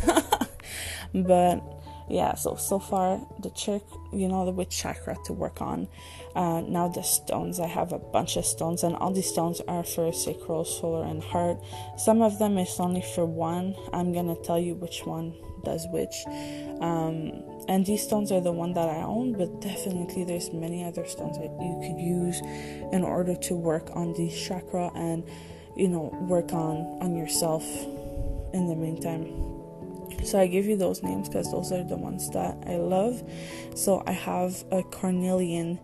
but 1.14 1.62
yeah, 2.08 2.34
so 2.34 2.56
so 2.56 2.78
far 2.78 3.20
the 3.40 3.50
trick, 3.50 3.82
you 4.12 4.28
know, 4.28 4.44
the 4.44 4.50
which 4.50 4.76
chakra 4.76 5.16
to 5.24 5.32
work 5.32 5.62
on. 5.62 5.88
Uh, 6.34 6.60
now 6.60 6.88
the 6.88 7.02
stones, 7.02 7.60
I 7.60 7.66
have 7.66 7.92
a 7.92 7.98
bunch 7.98 8.36
of 8.36 8.44
stones, 8.44 8.82
and 8.82 8.94
all 8.96 9.12
these 9.12 9.28
stones 9.28 9.60
are 9.68 9.84
for 9.84 10.12
sacral, 10.12 10.64
solar, 10.64 11.06
and 11.06 11.22
heart. 11.22 11.58
Some 11.96 12.20
of 12.20 12.38
them 12.38 12.58
is 12.58 12.78
only 12.78 13.02
for 13.14 13.24
one. 13.24 13.74
I'm 13.92 14.12
gonna 14.12 14.36
tell 14.36 14.58
you 14.58 14.74
which 14.74 15.06
one 15.06 15.34
does 15.64 15.86
which. 15.90 16.14
Um, 16.80 17.44
and 17.68 17.86
these 17.86 18.02
stones 18.02 18.32
are 18.32 18.40
the 18.40 18.52
one 18.52 18.72
that 18.74 18.88
I 18.88 19.02
own, 19.02 19.32
but 19.32 19.60
definitely 19.60 20.24
there's 20.24 20.52
many 20.52 20.84
other 20.84 21.06
stones 21.06 21.38
that 21.38 21.44
you 21.44 21.78
could 21.82 22.00
use 22.00 22.40
in 22.92 23.02
order 23.04 23.34
to 23.34 23.54
work 23.54 23.88
on 23.94 24.12
the 24.14 24.30
chakra 24.30 24.90
and 24.94 25.24
you 25.76 25.88
know 25.88 26.14
work 26.28 26.52
on 26.52 26.76
on 27.00 27.16
yourself 27.16 27.64
in 28.52 28.68
the 28.68 28.76
meantime 28.76 29.52
so 30.24 30.38
I 30.38 30.46
give 30.46 30.66
you 30.66 30.76
those 30.76 31.02
names 31.02 31.28
because 31.28 31.50
those 31.50 31.72
are 31.72 31.82
the 31.82 31.96
ones 31.96 32.30
that 32.30 32.56
I 32.66 32.76
love. 32.76 33.22
So 33.74 34.02
I 34.06 34.12
have 34.12 34.64
a 34.70 34.82
cornelian. 34.82 35.80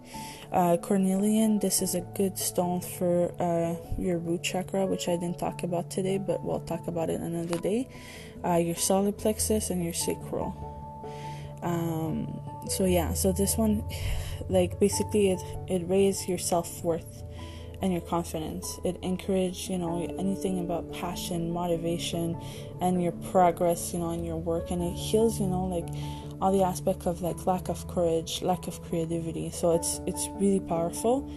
Uh, 0.52 0.76
cornelian, 0.76 1.58
this 1.58 1.82
is 1.82 1.94
a 1.94 2.00
good 2.00 2.38
stone 2.38 2.80
for 2.80 3.34
uh, 3.40 3.74
your 4.00 4.18
root 4.18 4.42
chakra, 4.42 4.86
which 4.86 5.08
I 5.08 5.16
didn't 5.16 5.38
talk 5.38 5.62
about 5.62 5.90
today, 5.90 6.18
but 6.18 6.44
we'll 6.44 6.60
talk 6.60 6.86
about 6.86 7.10
it 7.10 7.20
another 7.20 7.58
day. 7.58 7.88
Uh, 8.44 8.56
your 8.56 8.76
solar 8.76 9.12
plexus 9.12 9.70
and 9.70 9.82
your 9.82 9.92
sacral. 9.92 10.77
Um, 11.62 12.40
so 12.68 12.84
yeah, 12.84 13.14
so 13.14 13.32
this 13.32 13.56
one, 13.56 13.84
like 14.48 14.78
basically, 14.78 15.30
it 15.30 15.40
it 15.68 15.88
raises 15.88 16.28
your 16.28 16.38
self 16.38 16.82
worth 16.84 17.22
and 17.80 17.92
your 17.92 18.02
confidence. 18.02 18.78
It 18.84 18.98
encourages, 19.02 19.68
you 19.68 19.78
know, 19.78 20.04
anything 20.18 20.58
about 20.58 20.92
passion, 20.92 21.50
motivation, 21.50 22.40
and 22.80 23.02
your 23.02 23.12
progress, 23.30 23.92
you 23.92 24.00
know, 24.00 24.10
in 24.10 24.24
your 24.24 24.36
work, 24.36 24.70
and 24.70 24.82
it 24.82 24.94
heals, 24.94 25.40
you 25.40 25.46
know, 25.46 25.66
like 25.66 25.88
all 26.40 26.52
the 26.52 26.62
aspect 26.62 27.06
of 27.06 27.20
like 27.22 27.46
lack 27.46 27.68
of 27.68 27.86
courage, 27.88 28.42
lack 28.42 28.66
of 28.66 28.82
creativity. 28.84 29.50
So 29.50 29.74
it's 29.74 30.00
it's 30.06 30.28
really 30.34 30.60
powerful, 30.60 31.30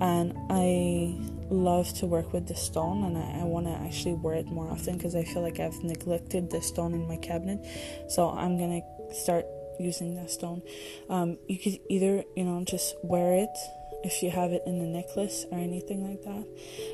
and 0.00 0.34
I 0.50 1.14
love 1.50 1.92
to 1.94 2.06
work 2.06 2.32
with 2.32 2.48
this 2.48 2.62
stone, 2.62 3.04
and 3.04 3.16
I, 3.16 3.40
I 3.40 3.44
want 3.44 3.66
to 3.66 3.72
actually 3.72 4.14
wear 4.14 4.34
it 4.34 4.46
more 4.46 4.70
often 4.70 4.96
because 4.96 5.14
I 5.14 5.24
feel 5.24 5.42
like 5.42 5.60
I've 5.60 5.82
neglected 5.84 6.50
the 6.50 6.60
stone 6.60 6.94
in 6.94 7.06
my 7.06 7.16
cabinet. 7.16 7.64
So 8.08 8.30
I'm 8.30 8.58
gonna 8.58 8.82
start 9.12 9.46
using 9.78 10.14
that 10.16 10.30
stone. 10.30 10.62
Um, 11.08 11.38
you 11.48 11.58
could 11.58 11.78
either, 11.88 12.24
you 12.36 12.44
know, 12.44 12.64
just 12.64 12.94
wear 13.02 13.34
it 13.34 13.56
if 14.04 14.22
you 14.22 14.30
have 14.30 14.52
it 14.52 14.62
in 14.66 14.74
a 14.80 14.86
necklace 14.86 15.46
or 15.50 15.58
anything 15.58 16.08
like 16.08 16.22
that. 16.22 16.46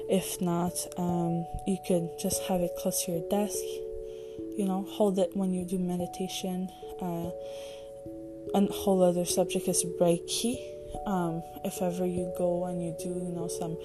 If 0.09 0.41
not, 0.41 0.73
um, 0.97 1.45
you 1.67 1.79
could 1.87 2.09
just 2.19 2.43
have 2.45 2.61
it 2.61 2.71
close 2.79 3.05
to 3.05 3.13
your 3.13 3.29
desk. 3.29 3.59
You 4.57 4.67
know, 4.67 4.87
hold 4.91 5.19
it 5.19 5.37
when 5.37 5.53
you 5.53 5.65
do 5.65 5.79
meditation. 5.79 6.71
Uh, 7.01 7.31
a 8.55 8.67
whole 8.73 9.03
other 9.03 9.25
subject 9.25 9.69
is 9.69 9.85
Reiki. 10.01 10.80
Um, 11.07 11.43
if 11.65 11.81
ever 11.83 12.07
you 12.07 12.33
go 12.37 12.67
and 12.67 12.83
you 12.83 12.95
do, 12.99 13.09
you 13.09 13.33
know, 13.33 13.49
some 13.49 13.77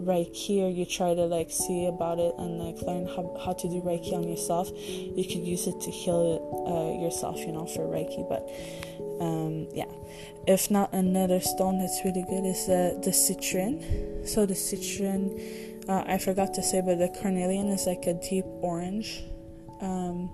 Reiki 0.00 0.62
or 0.62 0.70
you 0.70 0.84
try 0.84 1.14
to 1.14 1.24
like 1.26 1.50
see 1.50 1.86
about 1.86 2.18
it 2.18 2.34
and 2.38 2.58
like 2.58 2.80
learn 2.82 3.06
how, 3.06 3.36
how 3.44 3.52
to 3.52 3.68
do 3.68 3.80
Reiki 3.82 4.12
on 4.12 4.28
yourself, 4.28 4.70
you 4.72 5.24
could 5.24 5.46
use 5.46 5.66
it 5.66 5.80
to 5.80 5.90
heal 5.90 6.34
it 6.34 6.42
uh, 6.70 7.02
yourself, 7.02 7.38
you 7.40 7.52
know, 7.52 7.66
for 7.66 7.82
Reiki. 7.82 8.26
But 8.28 8.48
um, 9.20 9.68
yeah, 9.72 9.90
if 10.46 10.70
not 10.70 10.92
another 10.92 11.40
stone 11.40 11.78
that's 11.78 12.00
really 12.04 12.24
good 12.28 12.44
is 12.44 12.68
uh, 12.68 12.98
the 13.02 13.10
citrine. 13.10 14.26
So 14.26 14.46
the 14.46 14.54
citrine, 14.54 15.88
uh, 15.88 16.04
I 16.06 16.18
forgot 16.18 16.54
to 16.54 16.62
say, 16.62 16.80
but 16.80 16.98
the 16.98 17.08
carnelian 17.20 17.68
is 17.68 17.86
like 17.86 18.06
a 18.06 18.14
deep 18.14 18.46
orange. 18.60 19.22
Um, 19.80 20.30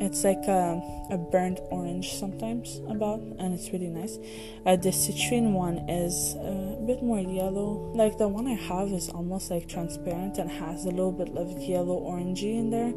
it's 0.00 0.24
like 0.24 0.44
a, 0.46 0.80
a 1.10 1.18
burnt 1.18 1.60
orange 1.70 2.14
sometimes 2.14 2.80
about, 2.88 3.20
and 3.20 3.54
it's 3.54 3.72
really 3.72 3.88
nice. 3.88 4.18
Uh, 4.64 4.76
the 4.76 4.90
citrine 4.90 5.52
one 5.52 5.78
is 5.88 6.34
a 6.36 6.76
bit 6.86 7.02
more 7.02 7.20
yellow. 7.20 7.90
Like 7.94 8.18
the 8.18 8.28
one 8.28 8.46
I 8.46 8.54
have 8.54 8.92
is 8.92 9.08
almost 9.08 9.50
like 9.50 9.68
transparent 9.68 10.38
and 10.38 10.50
has 10.50 10.84
a 10.84 10.90
little 10.90 11.12
bit 11.12 11.36
of 11.36 11.58
yellow 11.62 12.00
orangey 12.00 12.58
in 12.58 12.70
there. 12.70 12.92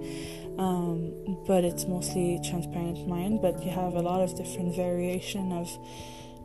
Um, 0.58 1.44
but 1.48 1.64
it's 1.64 1.86
mostly 1.86 2.40
transparent 2.44 3.08
mine. 3.08 3.40
But 3.42 3.64
you 3.64 3.72
have 3.72 3.94
a 3.94 4.02
lot 4.02 4.22
of 4.22 4.36
different 4.36 4.76
variation 4.76 5.52
of 5.52 5.70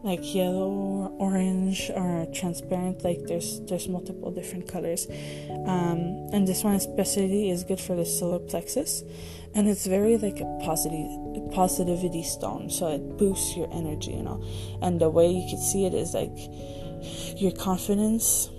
like 0.04 0.34
yellow 0.34 0.68
or 0.68 1.08
orange 1.18 1.90
or 1.96 2.26
transparent 2.34 3.02
like 3.02 3.24
there's 3.26 3.60
there's 3.62 3.88
multiple 3.88 4.30
different 4.30 4.68
colors 4.70 5.06
um, 5.66 6.28
and 6.30 6.46
this 6.46 6.62
one 6.62 6.74
especially 6.74 7.48
is 7.48 7.64
good 7.64 7.80
for 7.80 7.96
the 7.96 8.04
solar 8.04 8.38
plexus 8.38 9.02
and 9.54 9.68
it's 9.68 9.86
very 9.86 10.16
like 10.16 10.40
a 10.40 10.58
positive 10.62 11.08
positivity 11.52 12.22
stone 12.22 12.68
so 12.68 12.88
it 12.88 13.16
boosts 13.16 13.56
your 13.56 13.68
energy 13.72 14.12
you 14.12 14.22
know. 14.22 14.42
And 14.82 15.00
the 15.00 15.08
way 15.08 15.30
you 15.30 15.48
can 15.48 15.60
see 15.60 15.86
it 15.86 15.94
is 15.94 16.14
like 16.14 16.36
your 17.40 17.52
confidence 17.52 18.50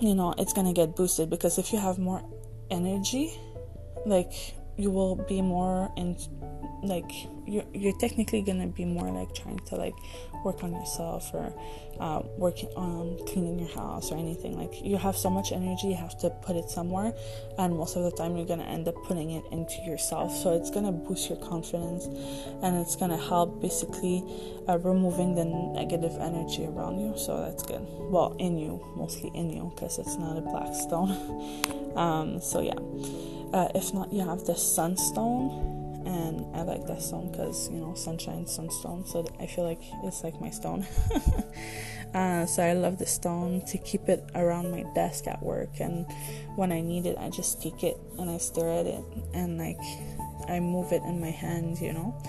you 0.00 0.14
know 0.14 0.34
it's 0.38 0.52
gonna 0.52 0.72
get 0.72 0.96
boosted 0.96 1.30
because 1.30 1.58
if 1.58 1.72
you 1.72 1.78
have 1.78 1.98
more 1.98 2.22
energy 2.70 3.32
like 4.04 4.32
you 4.76 4.90
will 4.90 5.16
be 5.16 5.42
more 5.42 5.92
and 5.96 6.16
like 6.82 7.10
you're, 7.46 7.64
you're 7.72 7.96
technically 7.98 8.42
gonna 8.42 8.66
be 8.66 8.84
more 8.84 9.10
like 9.10 9.34
trying 9.34 9.58
to 9.60 9.76
like 9.76 9.94
work 10.44 10.64
on 10.64 10.72
yourself 10.72 11.30
or 11.32 11.52
uh, 12.00 12.20
working 12.36 12.68
on 12.74 13.16
cleaning 13.26 13.58
your 13.60 13.68
house 13.68 14.10
or 14.10 14.18
anything. 14.18 14.56
Like 14.56 14.82
you 14.82 14.96
have 14.96 15.16
so 15.16 15.30
much 15.30 15.52
energy 15.52 15.88
you 15.88 15.94
have 15.94 16.18
to 16.20 16.30
put 16.30 16.56
it 16.56 16.68
somewhere 16.68 17.12
and 17.58 17.76
most 17.76 17.96
of 17.96 18.02
the 18.02 18.10
time 18.10 18.36
you're 18.36 18.46
gonna 18.46 18.64
end 18.64 18.88
up 18.88 18.96
putting 19.04 19.30
it 19.30 19.44
into 19.52 19.76
yourself. 19.82 20.34
So 20.34 20.54
it's 20.54 20.70
gonna 20.70 20.92
boost 20.92 21.28
your 21.28 21.38
confidence 21.38 22.06
and 22.62 22.76
it's 22.76 22.96
gonna 22.96 23.16
help 23.16 23.60
basically 23.60 24.24
uh, 24.68 24.78
removing 24.78 25.34
the 25.34 25.44
negative 25.44 26.16
energy 26.20 26.64
around 26.64 26.98
you. 26.98 27.14
So 27.16 27.40
that's 27.40 27.62
good. 27.62 27.86
Well 27.98 28.34
in 28.40 28.58
you 28.58 28.84
mostly 28.96 29.30
in 29.34 29.50
you 29.50 29.70
because 29.74 29.98
it's 29.98 30.16
not 30.16 30.36
a 30.36 30.40
black 30.40 30.74
stone. 30.74 31.68
Um, 31.92 32.40
so 32.40 32.62
yeah 32.62 32.72
uh, 33.52 33.68
if 33.74 33.92
not 33.92 34.12
you 34.12 34.24
have 34.24 34.44
the 34.44 34.54
sunstone 34.54 35.82
and 36.06 36.44
I 36.54 36.62
like 36.62 36.86
that 36.86 37.02
stone 37.02 37.30
because 37.30 37.70
you 37.70 37.78
know 37.78 37.94
sunshine, 37.94 38.46
sunstone. 38.46 39.06
So 39.06 39.26
I 39.40 39.46
feel 39.46 39.64
like 39.64 39.80
it's 40.04 40.24
like 40.24 40.40
my 40.40 40.50
stone. 40.50 40.86
uh, 42.14 42.46
so 42.46 42.62
I 42.62 42.72
love 42.72 42.98
the 42.98 43.06
stone 43.06 43.64
to 43.66 43.78
keep 43.78 44.08
it 44.08 44.28
around 44.34 44.70
my 44.70 44.84
desk 44.94 45.26
at 45.26 45.42
work, 45.42 45.80
and 45.80 46.06
when 46.56 46.72
I 46.72 46.80
need 46.80 47.06
it, 47.06 47.16
I 47.18 47.30
just 47.30 47.62
take 47.62 47.82
it 47.84 47.96
and 48.18 48.30
I 48.30 48.38
stare 48.38 48.68
at 48.68 48.86
it, 48.86 49.04
and 49.34 49.58
like 49.58 49.80
I 50.48 50.60
move 50.60 50.92
it 50.92 51.02
in 51.02 51.20
my 51.20 51.30
hand, 51.30 51.80
you 51.80 51.92
know. 51.92 52.20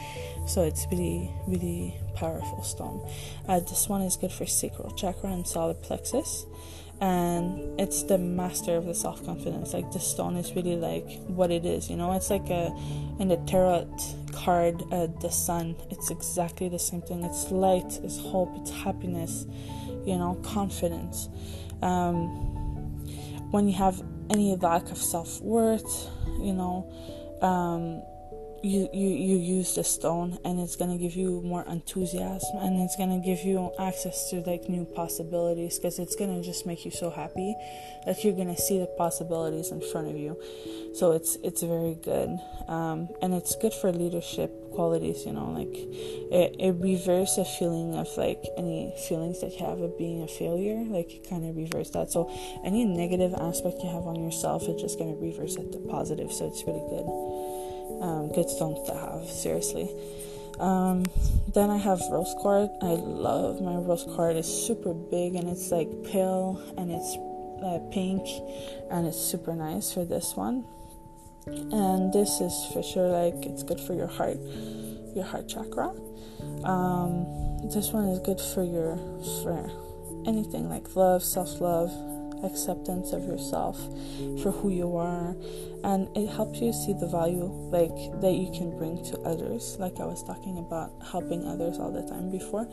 So 0.46 0.64
it's 0.64 0.86
really, 0.92 1.32
really 1.48 1.96
powerful 2.16 2.64
stone. 2.64 3.08
Uh, 3.48 3.60
this 3.60 3.88
one 3.88 4.02
is 4.02 4.18
good 4.18 4.32
for 4.32 4.46
sacral 4.46 4.92
chakra 4.92 5.32
and 5.32 5.48
solar 5.48 5.74
plexus 5.74 6.46
and 7.02 7.80
it's 7.80 8.04
the 8.04 8.18
master 8.18 8.78
of 8.78 8.86
the 8.86 8.94
self 8.94 9.26
confidence. 9.26 9.74
Like 9.74 9.91
the 9.91 10.00
stone 10.00 10.36
is 10.36 10.56
really 10.56 10.76
like 10.76 11.20
what 11.28 11.52
it 11.52 11.66
is, 11.66 11.89
you 11.89 11.96
know. 11.96 12.14
It's 12.14 12.30
like 12.30 12.50
a 12.50 12.76
in 13.20 13.28
the 13.28 13.38
tarot 13.48 13.89
card, 14.32 14.84
uh, 14.91 15.08
the 15.22 15.30
sun. 15.30 15.76
It's 15.89 16.12
exactly 16.12 16.70
the 16.70 16.80
same 16.80 17.02
thing. 17.02 17.24
It's 17.24 17.52
light, 17.52 18.00
it's 18.04 18.18
hope, 18.20 18.56
it's 18.58 18.72
happiness, 18.72 19.46
you 20.06 20.18
know, 20.18 20.39
confidence. 20.44 21.30
Um, 21.82 22.28
when 23.52 23.68
you 23.68 23.74
have 23.74 24.02
any 24.30 24.56
lack 24.56 24.89
of 24.89 24.98
self 24.98 25.41
worth, 25.41 26.10
you 26.39 26.54
know. 26.54 26.89
Um, 27.41 28.02
you, 28.64 28.88
you 28.93 29.09
you 29.09 29.38
use 29.38 29.76
the 29.76 29.84
stone 29.84 30.39
and 30.45 30.57
it's 30.57 30.78
gonna 30.78 30.97
give 30.97 31.16
you 31.16 31.41
more 31.41 31.66
enthusiasm 31.68 32.57
and 32.59 32.80
it's 32.82 32.95
gonna 32.95 33.20
give 33.20 33.39
you 33.39 33.72
access 33.78 34.30
to 34.30 34.38
like 34.49 34.70
new 34.70 34.86
possibilities 34.86 35.78
because 35.78 35.99
it's 35.99 36.16
gonna 36.16 36.41
just 36.41 36.66
make 36.66 36.86
you 36.86 36.91
so 36.91 37.09
happy 37.09 37.53
that 38.05 38.24
you're 38.24 38.36
gonna 38.36 38.57
see 38.57 38.80
the 38.80 38.88
possibilities 38.97 39.70
in 39.72 39.82
front 39.82 40.07
of 40.07 40.16
you. 40.16 40.41
So 40.95 41.11
it's 41.11 41.36
it's 41.43 41.61
very 41.61 41.95
good 41.95 42.39
um, 42.70 43.09
and 43.22 43.34
it's 43.34 43.53
good 43.57 43.74
for 43.74 43.91
leadership 43.91 44.51
qualities 44.72 45.26
you 45.26 45.34
know 45.34 45.51
like 45.51 45.76
it, 46.32 46.55
it 46.57 46.76
reverses 46.80 47.38
a 47.39 47.45
feeling 47.45 47.95
of 47.95 48.07
like 48.18 48.43
any 48.57 48.93
feelings 49.07 49.41
that 49.41 49.51
you 49.59 49.66
have 49.66 49.82
of 49.82 49.97
being 49.97 50.24
a 50.24 50.28
failure 50.28 50.84
like 50.88 51.11
it 51.11 51.30
kind 51.30 51.47
of 51.47 51.57
reverse 51.57 51.89
that. 51.89 52.11
So 52.11 52.32
any 52.64 52.86
negative 52.86 53.34
aspect 53.34 53.84
you 53.84 53.89
have 53.89 54.07
on 54.07 54.24
yourself 54.24 54.64
it's 54.64 54.82
just 54.82 54.97
gonna 54.97 55.16
reverse 55.16 55.57
it 55.57 55.74
to 55.74 55.80
positive 55.80 56.32
so 56.32 56.47
it's 56.47 56.64
really 56.66 56.88
good 56.89 57.62
um, 58.04 58.32
good 58.34 58.49
stones 58.49 58.86
to 58.88 58.93
have, 58.93 59.30
seriously. 59.30 59.89
Um, 60.60 61.06
then 61.54 61.70
I 61.70 61.78
have 61.78 61.99
rose 62.12 62.36
quartz. 62.38 62.74
I 62.82 62.93
love 62.93 63.62
my 63.62 63.76
rose 63.76 64.04
quartz. 64.04 64.39
It's 64.39 64.47
super 64.47 64.93
big 64.93 65.36
and 65.36 65.49
it's 65.49 65.72
like 65.72 65.89
pale 66.04 66.62
and 66.78 66.91
it's 66.91 67.18
uh, 67.64 67.80
pink 67.91 68.28
and 68.91 69.08
it's 69.08 69.18
super 69.18 69.56
nice 69.56 69.93
for 69.93 70.06
this 70.06 70.36
one. 70.36 70.66
And 71.47 72.14
this 72.14 72.39
is 72.39 72.54
for 72.72 72.84
sure 72.84 73.08
like 73.08 73.45
it's 73.45 73.64
good 73.64 73.80
for 73.80 73.93
your 73.93 74.08
heart, 74.08 74.38
your 75.16 75.26
heart 75.26 75.47
chakra. 75.47 75.93
Um, 76.64 77.26
this 77.70 77.91
one 77.91 78.08
is 78.10 78.20
good 78.20 78.39
for 78.39 78.64
your 78.64 78.97
for 79.43 79.70
anything 80.26 80.70
like 80.70 80.95
love, 80.95 81.24
self 81.24 81.60
love, 81.60 81.91
acceptance 82.44 83.14
of 83.14 83.24
yourself 83.24 83.78
for 84.41 84.52
who 84.52 84.70
you 84.70 84.96
are 84.96 85.36
and 85.84 86.08
it 86.16 86.28
helps 86.28 86.60
you 86.60 86.72
see 86.72 86.94
the 86.94 87.08
value 87.08 87.46
like 87.72 87.96
that 88.22 88.34
you 88.34 88.52
can 88.52 88.76
bring 88.78 89.04
to 89.04 89.20
others 89.22 89.76
like 89.80 90.00
i 90.00 90.06
was 90.06 90.24
talking 90.24 90.58
about 90.58 90.91
helping 91.12 91.46
others 91.48 91.78
all 91.80 91.91
the 91.91 92.02
time 92.04 92.30
before. 92.32 92.68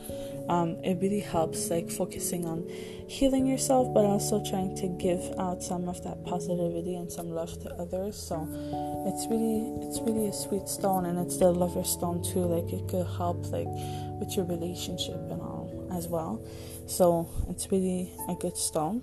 Um, 0.49 0.77
it 0.83 1.01
really 1.01 1.21
helps 1.21 1.71
like 1.71 1.91
focusing 1.91 2.47
on 2.47 2.69
healing 3.09 3.47
yourself 3.47 3.93
but 3.95 4.05
also 4.05 4.43
trying 4.49 4.75
to 4.77 4.89
give 4.89 5.23
out 5.39 5.63
some 5.63 5.89
of 5.89 6.03
that 6.05 6.25
positivity 6.25 6.97
and 6.97 7.11
some 7.11 7.31
love 7.31 7.53
to 7.63 7.71
others. 7.75 8.17
So 8.17 8.49
it's 9.07 9.27
really 9.29 9.61
it's 9.87 10.01
really 10.01 10.27
a 10.29 10.33
sweet 10.33 10.69
stone 10.69 11.07
and 11.07 11.19
it's 11.19 11.37
the 11.37 11.51
lover 11.51 11.85
stone 11.85 12.23
too 12.23 12.45
like 12.45 12.73
it 12.73 12.89
could 12.89 13.07
help 13.07 13.47
like 13.51 13.69
with 14.21 14.37
your 14.37 14.47
relationship 14.47 15.21
and 15.31 15.41
all 15.41 15.89
as 15.93 16.09
well. 16.09 16.43
So 16.87 17.29
it's 17.49 17.71
really 17.71 18.13
a 18.29 18.35
good 18.35 18.57
stone 18.57 19.03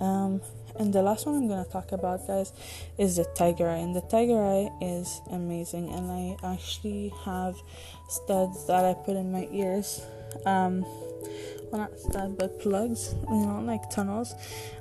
um, 0.00 0.40
and 0.76 0.92
the 0.92 1.02
last 1.02 1.26
one 1.26 1.36
I'm 1.36 1.48
gonna 1.48 1.64
talk 1.64 1.92
about, 1.92 2.26
guys, 2.26 2.52
is 2.96 3.16
the 3.16 3.24
tiger 3.36 3.68
eye. 3.68 3.76
And 3.76 3.94
the 3.94 4.00
tiger 4.02 4.40
eye 4.42 4.70
is 4.80 5.20
amazing. 5.30 5.92
And 5.92 6.10
I 6.10 6.36
actually 6.42 7.12
have 7.24 7.56
studs 8.08 8.66
that 8.66 8.84
I 8.84 8.94
put 8.94 9.16
in 9.16 9.30
my 9.30 9.48
ears. 9.52 10.02
Um, 10.46 10.82
well, 11.70 11.82
not 11.82 11.98
studs, 11.98 12.34
but 12.34 12.58
plugs, 12.60 13.14
you 13.28 13.46
know, 13.46 13.60
like 13.64 13.90
tunnels. 13.90 14.34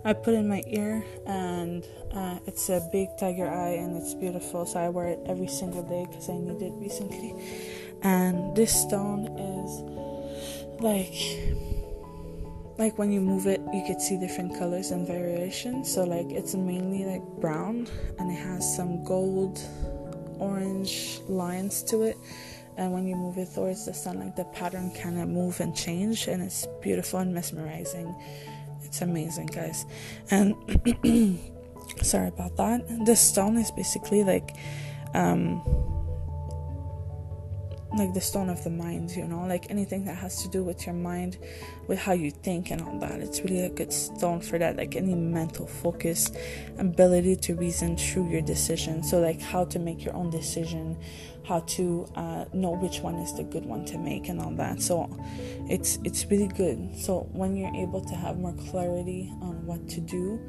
I 0.06 0.14
put 0.14 0.34
in 0.34 0.48
my 0.48 0.64
ear, 0.68 1.04
and 1.28 1.86
uh, 2.14 2.40
it's 2.48 2.70
a 2.70 2.88
big 2.92 3.10
tiger 3.20 3.48
eye, 3.48 3.76
and 3.82 3.98
it's 3.98 4.14
beautiful. 4.14 4.66
So 4.66 4.80
I 4.80 4.90
wear 4.90 5.08
it 5.08 5.20
every 5.26 5.48
single 5.48 5.84
day 5.84 6.06
because 6.10 6.30
I 6.30 6.38
need 6.38 6.62
it 6.62 6.74
recently. 6.78 7.36
And 8.02 8.56
this 8.56 8.74
stone 8.74 9.28
is 9.38 10.82
like 10.82 11.14
like 12.80 12.98
when 12.98 13.12
you 13.12 13.20
move 13.20 13.46
it 13.46 13.60
you 13.74 13.84
could 13.86 14.02
see 14.02 14.18
different 14.18 14.58
colors 14.58 14.92
and 14.92 15.06
variations. 15.06 15.94
So 15.94 16.06
like 16.06 16.32
it's 16.32 16.56
mainly 16.56 17.06
like 17.06 17.22
brown 17.42 17.88
and 18.18 18.32
it 18.32 18.40
has 18.40 18.76
some 18.76 19.04
gold 19.04 19.62
orange 20.40 21.20
lines 21.28 21.84
to 21.84 22.04
it. 22.04 22.18
And 22.78 22.94
when 22.94 23.06
you 23.06 23.18
move 23.18 23.38
it 23.38 23.54
towards 23.54 23.86
the 23.86 23.94
sun 23.94 24.20
like 24.20 24.38
the 24.38 24.46
pattern 24.46 24.92
kind 24.92 25.20
of 25.20 25.28
move 25.28 25.60
and 25.60 25.76
change 25.76 26.28
and 26.28 26.42
it's 26.42 26.66
beautiful 26.82 27.20
and 27.20 27.34
mesmerizing. 27.34 28.16
It's 28.82 29.02
amazing 29.02 29.48
guys. 29.48 29.86
And 30.32 30.56
sorry 32.02 32.30
about 32.30 32.56
that. 32.56 33.06
This 33.06 33.20
stone 33.20 33.58
is 33.58 33.72
basically 33.72 34.24
like 34.24 34.56
um 35.14 35.62
like 37.98 38.14
the 38.14 38.22
stone 38.22 38.50
of 38.50 38.64
the 38.64 38.70
mind, 38.70 39.12
you 39.12 39.26
know, 39.26 39.46
like 39.48 39.70
anything 39.72 40.06
that 40.06 40.16
has 40.16 40.44
to 40.44 40.50
do 40.50 40.64
with 40.64 40.86
your 40.86 40.94
mind, 40.94 41.38
with 41.88 41.98
how 41.98 42.14
you 42.14 42.30
think 42.30 42.70
and 42.70 42.82
all 42.82 43.00
that. 43.00 43.20
It's 43.20 43.42
really 43.42 43.66
a 43.66 43.70
good 43.70 43.92
stone 43.92 44.42
for 44.42 44.60
that, 44.60 44.78
like 44.78 44.96
any 44.96 45.16
mental 45.16 45.66
focus, 45.66 46.32
ability 46.78 47.36
to 47.38 47.56
reason 47.56 47.98
through 47.98 48.30
your 48.30 48.42
decision. 48.42 49.04
So, 49.04 49.20
like 49.20 49.42
how 49.42 49.66
to 49.66 49.80
make 49.80 50.06
your 50.06 50.16
own 50.16 50.30
decision, 50.30 50.98
how 51.44 51.62
to 51.62 52.08
uh, 52.16 52.46
know 52.54 52.72
which 52.72 53.00
one 53.00 53.16
is 53.16 53.36
the 53.36 53.44
good 53.44 53.66
one 53.66 53.86
to 53.86 53.98
make, 53.98 54.30
and 54.30 54.40
all 54.40 54.52
that. 54.52 54.82
So, 54.82 55.10
it's 55.70 55.98
it's 56.04 56.26
really 56.26 56.48
good. 56.48 56.98
So 56.98 57.28
when 57.32 57.56
you're 57.56 57.76
able 57.76 58.02
to 58.02 58.16
have 58.16 58.38
more 58.38 58.54
clarity 58.70 59.32
on 59.42 59.66
what 59.66 59.88
to 59.90 60.02
do 60.02 60.40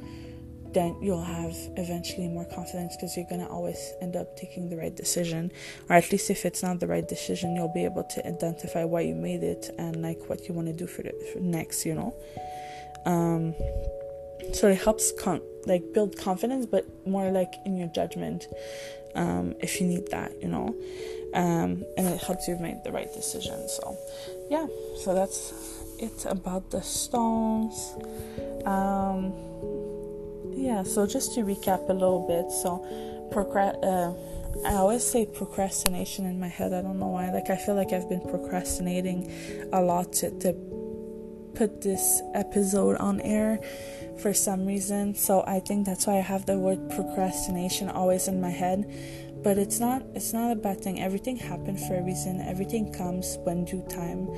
then 0.73 0.97
you'll 1.01 1.23
have 1.23 1.55
eventually 1.77 2.29
more 2.29 2.45
confidence 2.45 2.97
because 2.97 3.17
you're 3.17 3.27
going 3.29 3.41
to 3.41 3.47
always 3.49 3.93
end 4.01 4.17
up 4.17 4.37
taking 4.37 4.69
the 4.69 4.77
right 4.77 4.95
decision 4.95 5.51
or 5.89 5.97
at 5.97 6.11
least 6.13 6.31
if 6.31 6.45
it's 6.45 6.63
not 6.63 6.81
the 6.81 6.87
right 6.87 7.09
decision 7.09 7.55
you'll 7.55 7.73
be 7.73 7.85
able 7.85 8.05
to 8.05 8.27
identify 8.27 8.85
why 8.85 9.01
you 9.01 9.15
made 9.15 9.43
it 9.43 9.71
and 9.79 10.03
like 10.03 10.29
what 10.29 10.49
you 10.49 10.55
want 10.55 10.67
to 10.67 10.73
do 10.73 10.87
for, 10.87 11.03
the, 11.03 11.13
for 11.33 11.41
next 11.41 11.85
you 11.85 11.95
know? 11.95 12.15
Um, 13.07 13.55
so 14.53 14.69
it 14.69 14.79
helps 14.79 15.13
con- 15.13 15.43
like 15.67 15.93
build 15.93 16.17
confidence 16.17 16.67
but 16.67 16.85
more 17.07 17.31
like 17.31 17.53
in 17.65 17.77
your 17.77 17.89
judgment 17.89 18.47
um, 19.15 19.55
if 19.61 19.81
you 19.81 19.87
need 19.87 20.09
that 20.11 20.33
you 20.41 20.49
know? 20.49 20.75
Um, 21.35 21.85
and 21.97 22.09
it 22.09 22.23
helps 22.23 22.49
you 22.49 22.57
make 22.57 22.83
the 22.85 22.93
right 22.93 23.13
decision 23.13 23.69
so 23.69 23.97
yeah. 24.51 24.67
So 24.97 25.15
that's 25.15 25.53
it 26.01 26.27
about 26.27 26.71
the 26.71 26.83
stones. 26.83 27.95
Um, 28.67 29.33
yeah, 30.61 30.83
so 30.83 31.07
just 31.07 31.35
to 31.35 31.41
recap 31.41 31.89
a 31.89 31.93
little 31.93 32.27
bit, 32.27 32.53
so 32.53 32.85
procra- 33.33 33.79
uh, 33.83 34.13
I 34.67 34.75
always 34.75 35.05
say 35.05 35.25
procrastination 35.25 36.27
in 36.27 36.39
my 36.39 36.49
head. 36.49 36.73
I 36.73 36.83
don't 36.83 36.99
know 36.99 37.09
why. 37.09 37.33
Like 37.33 37.49
I 37.49 37.57
feel 37.57 37.75
like 37.75 37.93
I've 37.93 38.09
been 38.09 38.21
procrastinating 38.21 39.33
a 39.73 39.81
lot 39.81 40.13
to, 40.15 40.31
to 40.41 40.53
put 41.55 41.81
this 41.81 42.21
episode 42.35 42.97
on 42.99 43.21
air 43.23 43.59
for 44.21 44.35
some 44.35 44.67
reason. 44.67 45.15
So 45.15 45.43
I 45.47 45.61
think 45.61 45.87
that's 45.87 46.07
why 46.07 46.19
I 46.19 46.21
have 46.21 46.45
the 46.47 46.59
word 46.59 46.91
procrastination 46.91 47.89
always 47.89 48.29
in 48.29 48.41
my 48.41 48.51
head 48.51 48.85
but 49.43 49.59
it's 49.59 49.81
not 49.81 50.03
it's 50.15 50.33
not 50.33 50.53
a 50.53 50.57
bad 50.57 50.81
thing. 50.81 51.01
Everything 51.01 51.37
happened 51.37 51.81
for 51.81 51.97
a 51.97 52.03
reason. 52.03 52.41
Everything 52.41 52.93
comes 52.93 53.39
when 53.45 53.65
due 53.65 53.85
time. 53.89 54.29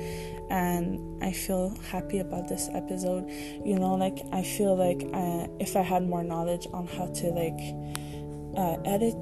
And 0.49 1.23
i 1.23 1.31
feel 1.31 1.75
happy 1.89 2.19
about 2.19 2.47
this 2.47 2.69
episode. 2.73 3.29
You 3.65 3.79
know 3.79 3.95
like 3.95 4.19
i 4.31 4.43
feel 4.43 4.75
like 4.75 5.01
uh, 5.13 5.47
if 5.59 5.75
i 5.75 5.81
had 5.81 6.03
more 6.07 6.23
knowledge 6.23 6.67
on 6.73 6.87
how 6.87 7.07
to 7.07 7.27
like 7.29 7.61
uh, 8.57 8.77
edit 8.85 9.21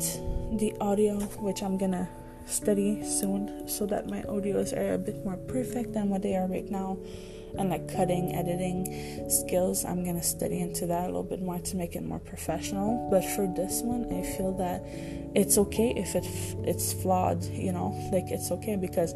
the 0.60 0.74
audio 0.82 1.20
which 1.40 1.64
i'm 1.64 1.78
gonna 1.78 2.08
study 2.46 3.04
soon 3.06 3.68
so 3.68 3.86
that 3.86 4.10
my 4.10 4.22
audios 4.24 4.76
are 4.76 4.94
a 4.94 4.98
bit 4.98 5.24
more 5.24 5.38
perfect 5.38 5.94
than 5.94 6.10
what 6.10 6.22
they 6.22 6.36
are 6.36 6.48
right 6.48 6.70
now 6.70 6.98
and 7.58 7.70
like 7.70 7.94
cutting, 7.94 8.36
editing 8.36 9.30
skills. 9.30 9.86
I'm 9.86 10.04
gonna 10.04 10.24
study 10.24 10.60
into 10.60 10.86
that 10.88 11.04
a 11.04 11.08
little 11.08 11.24
bit 11.24 11.42
more 11.42 11.60
to 11.60 11.76
make 11.76 11.96
it 11.96 12.04
more 12.04 12.20
professional. 12.20 13.10
But 13.10 13.24
for 13.24 13.48
this 13.48 13.82
one, 13.82 14.06
I 14.14 14.24
feel 14.38 14.56
that 14.58 14.84
it's 15.36 15.58
okay 15.58 15.94
if 15.96 16.16
it 16.16 16.26
it's 16.64 16.94
flawed. 16.94 17.44
You 17.46 17.72
know, 17.72 17.90
like 18.12 18.32
it's 18.32 18.52
okay 18.52 18.76
because 18.76 19.14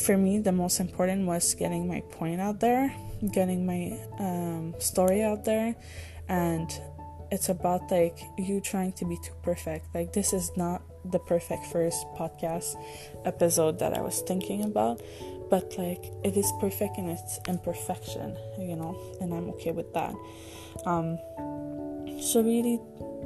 for 0.00 0.16
me 0.16 0.38
the 0.38 0.52
most 0.52 0.80
important 0.80 1.26
was 1.26 1.54
getting 1.54 1.86
my 1.86 2.00
point 2.12 2.40
out 2.40 2.60
there, 2.60 2.94
getting 3.32 3.66
my 3.66 3.98
um, 4.18 4.74
story 4.78 5.22
out 5.22 5.44
there, 5.44 5.74
and 6.28 6.70
it's 7.30 7.48
about 7.48 7.90
like 7.90 8.18
you 8.36 8.60
trying 8.60 8.92
to 8.92 9.04
be 9.04 9.16
too 9.22 9.32
perfect. 9.42 9.94
Like 9.94 10.12
this 10.12 10.32
is 10.32 10.50
not 10.56 10.82
the 11.04 11.18
perfect 11.18 11.66
first 11.66 12.04
podcast 12.16 12.76
episode 13.24 13.78
that 13.78 13.94
I 13.94 14.00
was 14.00 14.20
thinking 14.20 14.62
about 14.64 15.00
but 15.52 15.76
like 15.76 16.10
it 16.24 16.34
is 16.34 16.50
perfect 16.58 16.96
in 16.96 17.10
its 17.10 17.38
imperfection 17.46 18.34
you 18.58 18.74
know 18.74 18.96
and 19.20 19.34
i'm 19.34 19.50
okay 19.50 19.70
with 19.70 19.92
that. 19.92 20.14
Um 20.86 21.18
so 22.20 22.40
really 22.42 22.80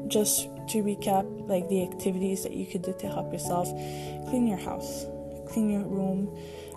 just 0.09 0.49
to 0.71 0.83
recap 0.83 1.25
like 1.49 1.69
the 1.69 1.83
activities 1.85 2.43
that 2.43 2.53
you 2.53 2.67
could 2.67 2.83
do 2.83 2.95
to 2.99 3.07
help 3.07 3.33
yourself 3.33 3.69
clean 4.29 4.49
your 4.49 4.59
house 4.59 5.07
clean 5.49 5.71
your 5.71 5.85
room. 5.85 6.21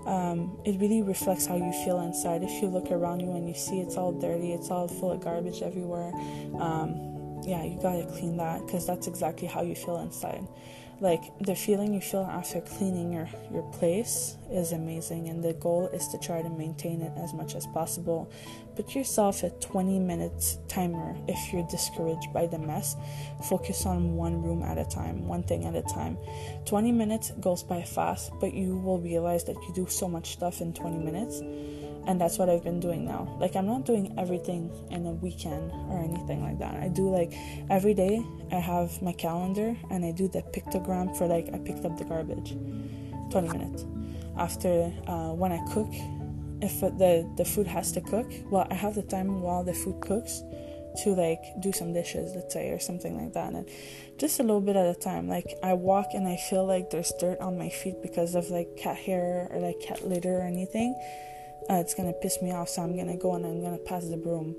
Um, 0.06 0.60
it 0.64 0.80
really 0.80 1.02
reflects 1.02 1.48
how 1.48 1.58
you 1.58 1.72
feel 1.84 2.00
inside. 2.02 2.44
If 2.44 2.62
you 2.62 2.68
look 2.68 2.92
around 2.92 3.20
you 3.20 3.32
and 3.32 3.48
you 3.48 3.56
see 3.56 3.80
it's 3.80 3.98
all 3.98 4.12
dirty 4.12 4.54
it's 4.54 4.70
all 4.70 4.88
full 4.88 5.12
of 5.12 5.22
garbage 5.22 5.64
everywhere 5.64 6.12
um, 6.66 7.42
yeah 7.44 7.64
you 7.64 7.80
gotta 7.82 8.06
clean 8.18 8.38
that 8.38 8.66
because 8.66 8.86
that's 8.86 9.08
exactly 9.08 9.48
how 9.48 9.64
you 9.64 9.74
feel 9.74 9.98
inside 9.98 10.46
like 11.02 11.24
the 11.40 11.56
feeling 11.56 11.94
you 11.94 12.02
feel 12.02 12.24
after 12.30 12.60
cleaning 12.62 13.14
your, 13.14 13.30
your 13.52 13.64
place 13.72 14.38
is 14.52 14.74
amazing 14.74 15.30
and 15.30 15.44
the 15.44 15.54
goal 15.54 15.88
is 15.94 16.08
to 16.10 16.18
try 16.18 16.42
to 16.42 16.50
maintain 16.50 17.02
it 17.02 17.14
as 17.18 17.34
much 17.34 17.56
as 17.56 17.66
possible. 17.68 18.32
Put 18.76 18.96
yourself 18.96 19.44
a 19.44 19.50
20 19.50 20.00
minutes 20.00 20.60
timer 20.68 21.16
if 21.28 21.54
you're 21.54 21.68
discouraged 21.68 22.34
by 22.34 22.48
the 22.48 22.60
mess. 22.60 22.96
Focus 23.46 23.86
on 23.86 24.16
one 24.16 24.42
room 24.42 24.62
at 24.64 24.78
a 24.78 24.86
time 24.86 25.28
one 25.28 25.44
thing 25.44 25.66
at 25.66 25.76
a 25.76 25.84
time. 25.84 26.18
20 26.66 26.92
minutes 26.92 27.32
goes 27.40 27.64
by 27.64 27.82
fast 27.82 28.32
but 28.40 28.54
you 28.54 28.78
will 28.78 29.00
realize 29.00 29.44
that 29.46 29.56
you 29.56 29.74
do 29.74 29.88
so 29.88 30.08
much 30.08 30.32
stuff 30.32 30.62
in 30.62 30.74
20 30.74 30.98
minutes 30.98 31.42
and 32.08 32.20
that's 32.20 32.38
what 32.38 32.50
I've 32.50 32.64
been 32.64 32.80
doing 32.80 33.06
now. 33.06 33.36
Like 33.40 33.56
I'm 33.56 33.68
not 33.68 33.86
doing 33.86 34.14
everything 34.18 34.72
in 34.90 35.06
a 35.06 35.12
weekend 35.12 35.72
or 35.90 36.00
anything 36.00 36.42
like 36.42 36.60
that. 36.60 36.76
I 36.76 36.88
do 36.88 37.10
like 37.10 37.34
every 37.70 37.94
day 37.94 38.24
I 38.52 38.56
have 38.56 39.02
my 39.02 39.14
calendar 39.14 39.76
and 39.90 40.06
I 40.06 40.12
do 40.12 40.28
the 40.28 40.42
pictogram 40.42 41.16
for 41.18 41.28
like 41.28 41.50
I 41.54 41.60
picked 41.60 41.86
up 41.86 41.98
the 41.98 42.06
garbage. 42.06 42.56
20 43.32 43.48
minutes. 43.50 43.86
After 44.38 44.92
uh, 45.08 45.34
when 45.34 45.52
I 45.52 45.60
cook, 45.72 45.90
if 46.62 46.80
the 46.82 47.30
the 47.38 47.46
food 47.46 47.68
has 47.68 47.92
to 47.94 48.02
cook, 48.02 48.32
well 48.50 48.68
I 48.70 48.74
have 48.74 48.96
the 48.96 49.04
time 49.04 49.42
while 49.42 49.64
the 49.64 49.74
food 49.74 50.02
cooks 50.02 50.42
to 51.04 51.12
like 51.12 51.44
do 51.62 51.72
some 51.72 51.94
dishes, 51.94 52.34
let's 52.36 52.54
say, 52.54 52.70
or 52.70 52.80
something 52.80 53.22
like 53.22 53.34
that. 53.34 53.54
And 53.54 53.70
just 54.18 54.40
a 54.40 54.44
little 54.44 54.62
bit 54.62 54.76
at 54.76 54.88
a 54.88 55.00
time. 55.00 55.28
Like 55.28 55.54
I 55.64 55.74
walk 55.74 56.08
and 56.14 56.28
I 56.28 56.38
feel 56.38 56.66
like 56.66 56.90
there's 56.90 57.14
dirt 57.20 57.40
on 57.40 57.58
my 57.58 57.70
feet 57.70 58.02
because 58.02 58.36
of 58.36 58.50
like 58.50 58.76
cat 58.78 58.98
hair 58.98 59.48
or 59.52 59.60
like 59.60 59.80
cat 59.80 60.08
litter 60.08 60.40
or 60.40 60.42
anything 60.42 60.96
uh, 61.70 61.76
it's 61.76 61.94
gonna 61.94 62.14
piss 62.14 62.42
me 62.42 62.52
off, 62.52 62.70
so 62.70 62.82
I'm 62.82 62.98
gonna 62.98 63.18
go 63.18 63.36
and 63.36 63.46
I'm 63.46 63.62
gonna 63.62 63.78
pass 63.78 64.08
the 64.08 64.18
broom 64.18 64.56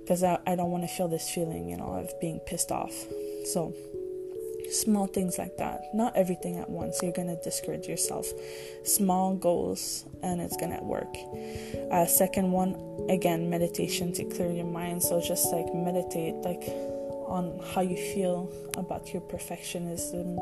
because 0.00 0.22
I, 0.22 0.38
I 0.46 0.54
don't 0.54 0.70
want 0.70 0.84
to 0.84 0.88
feel 0.88 1.08
this 1.08 1.28
feeling, 1.28 1.68
you 1.68 1.76
know, 1.76 1.94
of 1.94 2.12
being 2.20 2.38
pissed 2.40 2.70
off. 2.70 2.92
So, 3.46 3.74
small 4.70 5.06
things 5.06 5.38
like 5.38 5.56
that, 5.56 5.82
not 5.92 6.16
everything 6.16 6.58
at 6.58 6.70
once. 6.70 7.00
You're 7.02 7.12
gonna 7.12 7.36
discourage 7.42 7.88
yourself. 7.88 8.26
Small 8.84 9.34
goals, 9.34 10.04
and 10.22 10.40
it's 10.40 10.56
gonna 10.56 10.82
work. 10.84 11.12
Uh, 11.90 12.06
second 12.06 12.52
one, 12.52 12.76
again, 13.10 13.50
meditation 13.50 14.12
to 14.12 14.24
clear 14.24 14.52
your 14.52 14.66
mind. 14.66 15.02
So, 15.02 15.20
just 15.20 15.52
like 15.52 15.66
meditate, 15.74 16.34
like 16.36 16.62
on 17.26 17.58
how 17.74 17.80
you 17.80 17.96
feel 17.96 18.52
about 18.76 19.12
your 19.12 19.22
perfectionism, 19.22 20.38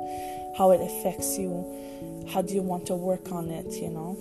how 0.59 0.73
it 0.73 0.81
affects 0.83 1.39
you, 1.39 2.27
how 2.31 2.43
do 2.43 2.53
you 2.55 2.63
want 2.63 2.87
to 2.87 2.95
work 2.95 3.33
on 3.33 3.49
it, 3.49 3.73
you 3.73 3.89
know 3.89 4.19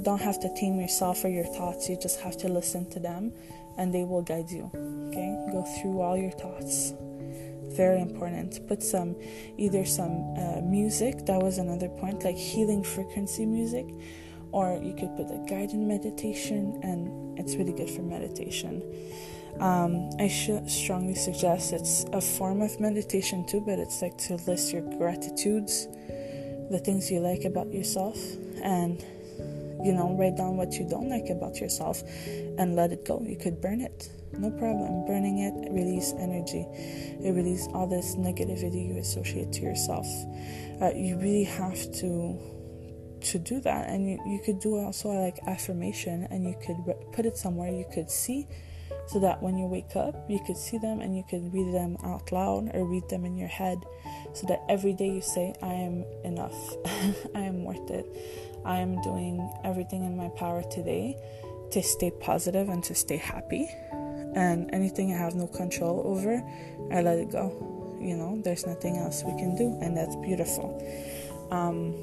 don't 0.00 0.20
have 0.20 0.40
to 0.40 0.54
tame 0.54 0.80
yourself 0.80 1.24
or 1.24 1.28
your 1.28 1.44
thoughts. 1.44 1.88
You 1.88 1.96
just 1.96 2.20
have 2.20 2.36
to 2.38 2.48
listen 2.48 2.88
to 2.90 3.00
them 3.00 3.32
and 3.78 3.92
they 3.92 4.04
will 4.04 4.22
guide 4.22 4.50
you. 4.50 4.70
Okay? 5.08 5.36
Go 5.52 5.64
through 5.80 6.00
all 6.00 6.16
your 6.16 6.30
thoughts. 6.32 6.94
Very 7.76 8.00
important. 8.00 8.66
Put 8.68 8.82
some, 8.82 9.16
either 9.56 9.84
some 9.84 10.34
uh, 10.36 10.60
music, 10.62 11.24
that 11.26 11.40
was 11.40 11.58
another 11.58 11.88
point, 11.88 12.24
like 12.24 12.36
healing 12.36 12.82
frequency 12.84 13.46
music, 13.46 13.86
or 14.50 14.78
you 14.82 14.94
could 14.94 15.16
put 15.16 15.30
a 15.30 15.42
guided 15.48 15.80
meditation, 15.80 16.78
and 16.82 17.38
it's 17.38 17.56
really 17.56 17.72
good 17.72 17.88
for 17.88 18.02
meditation. 18.02 18.82
Um, 19.58 20.10
I 20.18 20.28
should 20.28 20.70
strongly 20.70 21.14
suggest 21.14 21.72
it's 21.72 22.04
a 22.12 22.20
form 22.20 22.60
of 22.62 22.78
meditation 22.78 23.46
too, 23.46 23.60
but 23.60 23.78
it's 23.78 24.02
like 24.02 24.18
to 24.18 24.36
list 24.46 24.72
your 24.72 24.82
gratitudes, 24.98 25.88
the 26.70 26.80
things 26.84 27.10
you 27.10 27.20
like 27.20 27.44
about 27.44 27.72
yourself, 27.72 28.18
and 28.62 29.02
you 29.84 29.92
know, 29.92 30.14
write 30.18 30.36
down 30.36 30.56
what 30.56 30.74
you 30.74 30.88
don't 30.88 31.08
like 31.08 31.28
about 31.30 31.60
yourself 31.60 32.02
and 32.58 32.76
let 32.76 32.92
it 32.92 33.04
go. 33.04 33.22
You 33.24 33.36
could 33.36 33.60
burn 33.60 33.80
it, 33.80 34.10
no 34.32 34.50
problem. 34.50 35.04
Burning 35.06 35.38
it 35.38 35.70
release 35.72 36.14
energy, 36.18 36.66
it 37.24 37.34
release 37.34 37.68
all 37.74 37.86
this 37.86 38.16
negativity 38.16 38.88
you 38.88 38.98
associate 38.98 39.52
to 39.52 39.62
yourself. 39.62 40.06
Uh, 40.80 40.90
you 40.94 41.16
really 41.18 41.44
have 41.44 41.92
to 42.00 42.38
to 43.22 43.38
do 43.38 43.60
that 43.60 43.88
and 43.88 44.08
you, 44.08 44.18
you 44.26 44.40
could 44.44 44.58
do 44.60 44.76
also 44.76 45.08
like 45.08 45.38
affirmation 45.46 46.26
and 46.30 46.44
you 46.44 46.56
could 46.64 46.76
put 47.12 47.24
it 47.24 47.36
somewhere 47.36 47.70
you 47.70 47.86
could 47.92 48.10
see 48.10 48.46
so 49.06 49.18
that 49.18 49.42
when 49.42 49.56
you 49.56 49.66
wake 49.66 49.96
up 49.96 50.28
you 50.28 50.40
could 50.46 50.56
see 50.56 50.78
them 50.78 51.00
and 51.00 51.16
you 51.16 51.22
could 51.28 51.52
read 51.52 51.72
them 51.72 51.96
out 52.04 52.30
loud 52.32 52.70
or 52.74 52.84
read 52.84 53.08
them 53.08 53.24
in 53.24 53.36
your 53.36 53.48
head 53.48 53.78
so 54.32 54.46
that 54.46 54.60
every 54.68 54.92
day 54.92 55.08
you 55.08 55.20
say 55.20 55.54
i 55.62 55.72
am 55.72 56.04
enough 56.24 56.54
i 57.34 57.40
am 57.40 57.64
worth 57.64 57.90
it 57.90 58.06
i 58.64 58.78
am 58.78 59.00
doing 59.02 59.52
everything 59.64 60.04
in 60.04 60.16
my 60.16 60.28
power 60.30 60.62
today 60.70 61.16
to 61.70 61.82
stay 61.82 62.10
positive 62.20 62.68
and 62.68 62.84
to 62.84 62.94
stay 62.94 63.16
happy 63.16 63.68
and 64.34 64.70
anything 64.72 65.12
i 65.12 65.16
have 65.16 65.34
no 65.34 65.46
control 65.46 66.02
over 66.04 66.42
i 66.92 67.00
let 67.00 67.18
it 67.18 67.30
go 67.30 67.98
you 68.00 68.16
know 68.16 68.40
there's 68.42 68.66
nothing 68.66 68.96
else 68.96 69.22
we 69.24 69.32
can 69.38 69.54
do 69.56 69.78
and 69.80 69.96
that's 69.96 70.16
beautiful 70.16 70.80
um, 71.50 71.94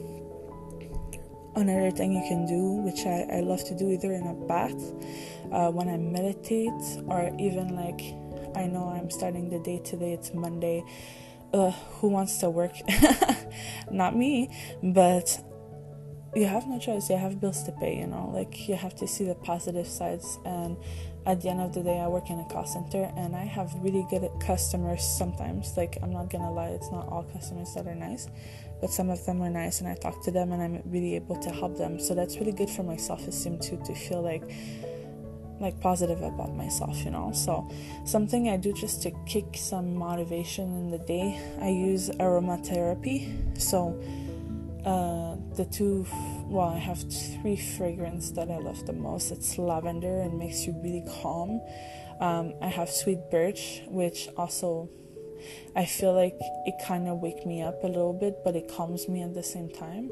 another 1.56 1.92
thing 1.92 2.14
you 2.14 2.24
can 2.28 2.46
do, 2.46 2.82
which 2.84 3.06
I, 3.06 3.38
I 3.38 3.40
love 3.42 3.64
to 3.66 3.76
do 3.76 3.90
either 3.92 4.14
in 4.14 4.28
a 4.28 4.34
bath, 4.34 4.80
uh, 5.52 5.72
when 5.72 5.90
I 5.90 5.98
meditate, 5.98 6.82
or 7.08 7.32
even 7.40 7.76
like 7.76 8.02
I 8.56 8.68
know 8.68 8.90
I'm 8.90 9.10
starting 9.10 9.50
the 9.50 9.60
day 9.60 9.80
today, 9.80 10.14
it's 10.14 10.34
Monday. 10.34 10.84
Uh, 11.54 11.72
who 11.72 12.10
wants 12.10 12.38
to 12.38 12.50
work? 12.50 12.74
Not 13.92 14.16
me, 14.16 14.52
but 14.84 15.42
you 16.36 16.46
have 16.46 16.68
no 16.68 16.80
choice. 16.80 17.10
You 17.10 17.18
have 17.18 17.40
bills 17.40 17.64
to 17.64 17.72
pay, 17.72 17.98
you 17.98 18.08
know, 18.08 18.30
like 18.34 18.68
you 18.68 18.76
have 18.76 18.96
to 18.98 19.08
see 19.08 19.26
the 19.26 19.36
positive 19.36 19.88
sides. 19.88 20.38
And 20.46 20.78
at 21.26 21.42
the 21.42 21.50
end 21.50 21.62
of 21.62 21.74
the 21.74 21.82
day, 21.82 22.00
I 22.00 22.08
work 22.08 22.30
in 22.30 22.40
a 22.40 22.46
call 22.46 22.66
center 22.66 23.12
and 23.18 23.36
I 23.36 23.44
have 23.44 23.74
really 23.76 24.06
good 24.10 24.30
customers 24.40 25.04
sometimes. 25.04 25.76
Like, 25.76 25.98
I'm 26.02 26.14
not 26.14 26.30
gonna 26.30 26.52
lie, 26.52 26.70
it's 26.70 26.92
not 26.92 27.08
all 27.08 27.24
customers 27.24 27.74
that 27.74 27.88
are 27.88 27.96
nice, 27.96 28.28
but 28.80 28.92
some 28.92 29.10
of 29.10 29.26
them 29.26 29.42
are 29.42 29.50
nice 29.50 29.80
and 29.80 29.90
I 29.90 29.96
talk 29.96 30.24
to 30.26 30.32
them 30.32 30.52
and 30.52 30.62
I'm 30.62 30.82
really 30.86 31.16
able 31.16 31.36
to 31.38 31.50
help 31.52 31.78
them. 31.78 32.00
So 32.00 32.14
that's 32.14 32.38
really 32.38 32.54
good 32.54 32.70
for 32.70 32.84
my 32.84 32.96
self 32.96 33.28
esteem 33.28 33.60
too 33.60 33.82
to 33.86 33.96
feel 33.96 34.22
like 34.22 34.44
like 35.60 35.78
positive 35.82 36.22
about 36.22 36.56
myself, 36.56 37.04
you 37.04 37.12
know. 37.12 37.32
So 37.34 37.70
something 38.06 38.50
I 38.50 38.56
do 38.56 38.72
just 38.72 39.02
to 39.04 39.12
kick 39.26 39.46
some 39.56 39.94
motivation 39.94 40.66
in 40.78 40.92
the 40.92 41.00
day, 41.00 41.38
I 41.62 41.68
use 41.70 42.10
aromatherapy. 42.12 43.60
So 43.60 44.00
uh, 44.86 45.36
the 45.60 45.66
two 45.66 46.08
well, 46.48 46.70
I 46.70 46.78
have 46.78 47.04
three 47.12 47.58
fragrances 47.58 48.32
that 48.34 48.50
I 48.50 48.58
love 48.60 48.86
the 48.86 48.94
most. 48.94 49.30
It's 49.30 49.58
lavender 49.58 50.22
and 50.22 50.40
makes 50.40 50.66
you 50.66 50.74
really 50.82 51.06
calm. 51.22 51.62
Um, 52.22 52.54
I 52.62 52.68
have 52.68 52.90
sweet 52.90 53.20
birch, 53.30 53.84
which 53.88 54.30
also 54.38 54.90
I 55.76 55.84
feel 55.84 56.14
like 56.14 56.38
it 56.66 56.76
kind 56.88 57.10
of 57.10 57.20
wake 57.20 57.46
me 57.46 57.62
up 57.62 57.84
a 57.84 57.88
little 57.88 58.14
bit, 58.14 58.38
but 58.46 58.56
it 58.56 58.72
calms 58.72 59.10
me 59.10 59.22
at 59.22 59.34
the 59.34 59.44
same 59.44 59.70
time. 59.70 60.10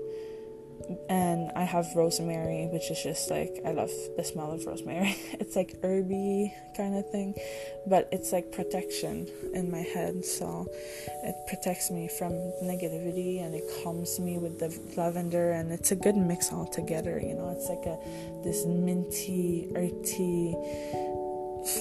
And 1.10 1.52
I 1.56 1.64
have 1.64 1.88
rosemary, 1.96 2.68
which 2.72 2.90
is 2.92 3.02
just 3.04 3.30
like 3.30 3.60
I 3.66 3.72
love 3.72 3.92
the 4.16 4.24
smell 4.24 4.52
of 4.52 4.66
rosemary. 4.66 5.16
It's 5.40 5.56
like 5.56 5.82
herby 5.82 6.54
kind 6.76 6.96
of 6.96 7.10
thing, 7.10 7.36
but 7.86 8.08
it's 8.12 8.32
like 8.32 8.52
protection 8.52 9.28
in 9.54 9.70
my 9.70 9.82
head. 9.82 10.24
So 10.26 10.68
it 11.24 11.36
protects 11.48 11.92
me 11.92 12.08
from 12.08 12.32
negativity 12.64 13.44
and 13.44 13.54
it 13.54 13.64
calms 13.84 14.20
me 14.20 14.38
with 14.38 14.60
the 14.60 14.70
lavender, 14.96 15.52
and 15.52 15.72
it's 15.72 15.92
a 15.92 15.96
good 15.96 16.16
mix 16.16 16.52
all 16.52 16.68
together. 16.68 17.20
You 17.20 17.36
know, 17.36 17.50
it's 17.50 17.70
like 17.70 17.86
a 17.86 17.98
this 18.44 18.66
minty, 18.66 19.70
earthy, 19.76 20.56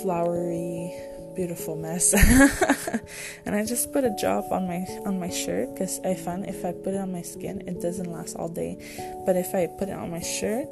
flowery 0.02 0.92
beautiful 1.36 1.76
mess. 1.76 2.14
And 3.46 3.54
i 3.54 3.64
just 3.64 3.92
put 3.92 4.02
a 4.04 4.10
drop 4.20 4.50
on 4.50 4.66
my 4.66 4.84
on 5.06 5.20
my 5.20 5.30
shirt 5.30 5.72
because 5.72 6.00
i 6.04 6.14
find 6.14 6.44
if 6.46 6.64
i 6.64 6.72
put 6.72 6.94
it 6.94 6.98
on 6.98 7.12
my 7.12 7.22
skin 7.22 7.62
it 7.68 7.80
doesn't 7.80 8.10
last 8.10 8.34
all 8.36 8.48
day. 8.48 8.76
But 9.24 9.36
if 9.36 9.54
i 9.54 9.66
put 9.66 9.88
it 9.88 9.94
on 9.94 10.10
my 10.10 10.20
shirt 10.20 10.66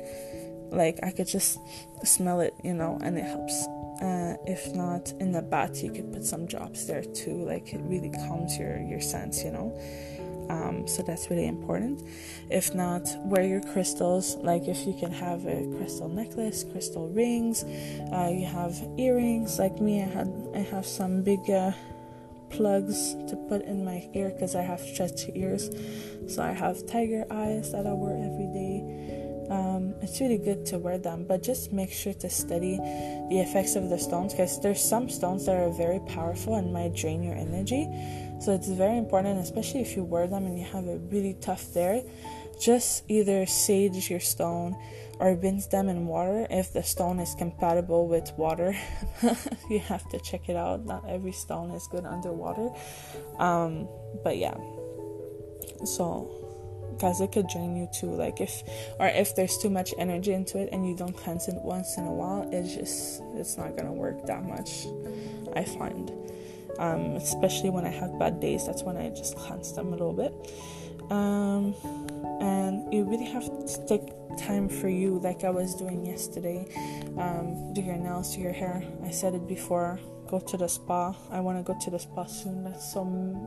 like 0.71 0.99
i 1.03 1.11
could 1.13 1.29
just 1.29 1.59
smell 2.03 2.41
it 2.41 2.55
you 2.65 2.75
know 2.75 2.99
and 3.03 3.19
it 3.19 3.25
helps. 3.25 3.67
Uh, 4.03 4.37
if 4.45 4.75
not 4.75 5.13
in 5.21 5.31
the 5.31 5.41
bath 5.41 5.83
you 5.83 5.91
could 5.93 6.13
put 6.13 6.25
some 6.25 6.47
drops 6.47 6.87
there 6.87 7.05
too. 7.05 7.45
Like 7.45 7.73
it 7.73 7.81
really 7.85 8.11
calms 8.11 8.59
your 8.59 8.79
your 8.81 9.01
sense 9.01 9.45
you 9.45 9.53
know 9.53 9.71
um, 10.51 10.87
so 10.87 11.03
that's 11.03 11.31
really 11.31 11.47
important. 11.47 12.03
If 12.51 12.75
not, 12.75 13.09
wear 13.25 13.45
your 13.45 13.61
crystals. 13.61 14.37
Like 14.37 14.69
if 14.69 14.87
you 14.87 14.95
can 14.95 15.13
have 15.13 15.47
a 15.47 15.67
crystal 15.77 16.09
necklace, 16.09 16.65
crystal 16.65 17.09
rings, 17.09 17.65
uh, 18.13 18.31
you 18.33 18.47
have 18.47 18.77
earrings. 18.99 19.59
Like 19.59 19.81
me, 19.81 20.03
I 20.03 20.07
had 20.07 20.33
I 20.55 20.59
have 20.59 20.87
some 20.87 21.23
big 21.23 21.49
uh, 21.51 21.73
plugs 22.51 23.15
to 23.29 23.37
put 23.49 23.63
in 23.63 23.85
my 23.85 24.09
ear 24.15 24.31
because 24.31 24.55
I 24.55 24.63
have 24.63 24.81
stretchy 24.81 25.33
ears. 25.35 25.71
So 26.29 26.43
I 26.43 26.53
have 26.53 26.87
tiger 26.87 27.25
eyes 27.31 27.73
that 27.73 27.87
I 27.87 27.93
wear 27.93 28.17
every 28.17 28.47
day. 28.53 29.15
Um, 29.51 29.95
it's 30.01 30.21
really 30.21 30.39
good 30.39 30.65
to 30.67 30.79
wear 30.79 30.97
them, 30.97 31.27
but 31.29 31.43
just 31.43 31.73
make 31.73 31.93
sure 31.93 32.15
to 32.15 32.31
study 32.31 32.77
the 33.29 33.41
effects 33.41 33.77
of 33.77 33.91
the 33.91 33.99
stones 33.99 34.33
because 34.33 34.61
there's 34.61 34.83
some 34.83 35.09
stones 35.11 35.45
that 35.47 35.57
are 35.57 35.71
very 35.71 36.01
powerful 36.01 36.55
and 36.55 36.73
might 36.73 36.95
drain 36.95 37.23
your 37.23 37.35
energy. 37.35 37.89
So 38.45 38.53
it's 38.53 38.69
very 38.69 38.99
important, 38.99 39.41
especially 39.41 39.81
if 39.81 39.97
you 39.97 40.05
wear 40.05 40.27
them 40.27 40.45
and 40.45 40.59
you 40.59 40.67
have 40.67 40.87
a 40.87 40.99
really 40.99 41.33
tough 41.41 41.73
day. 41.73 42.05
Just 42.61 43.05
either 43.09 43.47
sage 43.47 44.11
your 44.11 44.21
stone 44.21 44.77
or 45.19 45.35
rinse 45.35 45.67
them 45.69 45.89
in 45.89 46.07
water 46.07 46.47
if 46.51 46.71
the 46.71 46.83
stone 46.83 47.21
is 47.21 47.35
compatible 47.37 48.07
with 48.07 48.31
water. 48.37 48.77
you 49.71 49.79
have 49.79 50.07
to 50.11 50.21
check 50.21 50.51
it 50.51 50.57
out. 50.57 50.85
Not 50.85 51.09
every 51.09 51.33
stone 51.33 51.71
is 51.71 51.87
good 51.87 52.05
underwater. 52.05 52.69
Um, 53.39 53.89
but 54.23 54.37
yeah. 54.37 54.59
So 55.87 56.29
because 56.93 57.23
it 57.23 57.33
could 57.33 57.49
drain 57.49 57.75
you 57.75 57.89
too 57.99 58.15
like 58.15 58.43
if 58.43 58.63
or 59.01 59.07
if 59.07 59.35
there's 59.35 59.57
too 59.57 59.71
much 59.71 59.95
energy 59.99 60.33
into 60.33 60.59
it 60.59 60.69
and 60.71 60.87
you 60.87 60.95
don't 60.95 61.17
cleanse 61.17 61.49
it 61.49 61.57
once 61.57 61.97
in 61.97 62.07
a 62.07 62.13
while 62.13 62.49
it's 62.53 62.73
just 62.73 63.21
it's 63.35 63.57
not 63.57 63.77
gonna 63.77 63.93
work 63.93 64.25
that 64.27 64.45
much 64.45 64.87
i 65.57 65.65
find 65.65 66.13
um, 66.79 67.17
especially 67.17 67.71
when 67.71 67.85
I 67.85 67.91
have 67.91 68.19
bad 68.19 68.41
days. 68.41 68.67
That's 68.67 68.83
when 68.83 68.97
I 68.97 69.11
just 69.11 69.37
cleanse 69.37 69.73
them 69.73 69.89
a 69.89 69.91
little 69.91 70.13
bit. 70.13 70.33
Um, 71.11 71.75
and 72.41 72.93
you 72.93 73.05
really 73.05 73.27
have 73.27 73.45
to 73.45 73.87
take 73.87 74.13
time 74.39 74.69
for 74.69 74.89
you, 74.89 75.21
like 75.21 75.45
I 75.45 75.51
was 75.51 75.75
doing 75.75 76.05
yesterday. 76.05 76.67
Um, 77.19 77.73
do 77.73 77.81
your 77.81 77.97
nails, 77.97 78.35
do 78.35 78.41
your 78.41 78.53
hair. 78.53 78.83
I 79.05 79.11
said 79.11 79.35
it 79.35 79.47
before. 79.47 80.01
Go 80.29 80.41
to 80.41 80.57
the 80.57 80.69
spa. 80.69 81.15
I 81.31 81.41
want 81.41 81.59
to 81.59 81.63
go 81.63 81.79
to 81.79 81.91
the 81.91 81.99
spa 81.99 82.25
soon. 82.25 82.65
That's 82.65 82.93
some 82.93 83.47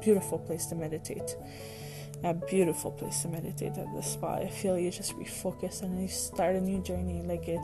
beautiful 0.00 0.38
place 0.38 0.66
to 0.66 0.74
meditate 0.74 1.36
a 2.24 2.32
beautiful 2.32 2.90
place 2.90 3.20
to 3.22 3.28
meditate 3.28 3.76
at 3.76 3.92
the 3.94 4.02
spa. 4.02 4.36
I 4.36 4.48
feel 4.48 4.78
you 4.78 4.90
just 4.90 5.16
refocus 5.16 5.82
and 5.82 6.00
you 6.00 6.08
start 6.08 6.56
a 6.56 6.60
new 6.60 6.82
journey. 6.82 7.22
Like 7.22 7.46
it, 7.48 7.60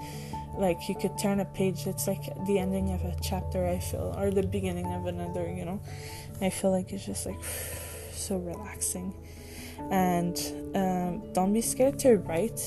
like 0.59 0.89
you 0.89 0.95
could 0.95 1.17
turn 1.19 1.41
a 1.41 1.47
page. 1.47 1.87
It's 1.87 2.07
like 2.07 2.23
the 2.47 2.59
ending 2.59 2.93
of 2.93 3.03
a 3.03 3.17
chapter. 3.23 3.67
I 3.67 3.79
feel, 3.79 4.15
or 4.19 4.31
the 4.31 4.43
beginning 4.43 4.87
of 4.93 5.07
another. 5.07 5.51
You 5.51 5.65
know, 5.65 5.81
I 6.43 6.51
feel 6.51 6.71
like 6.71 6.93
it's 6.93 7.07
just 7.07 7.25
like 7.25 7.43
so 8.13 8.37
relaxing. 8.37 9.15
And 9.91 10.37
um, 10.75 11.33
don't 11.33 11.55
be 11.55 11.63
scared 11.63 11.99
to 12.01 12.17
write. 12.17 12.61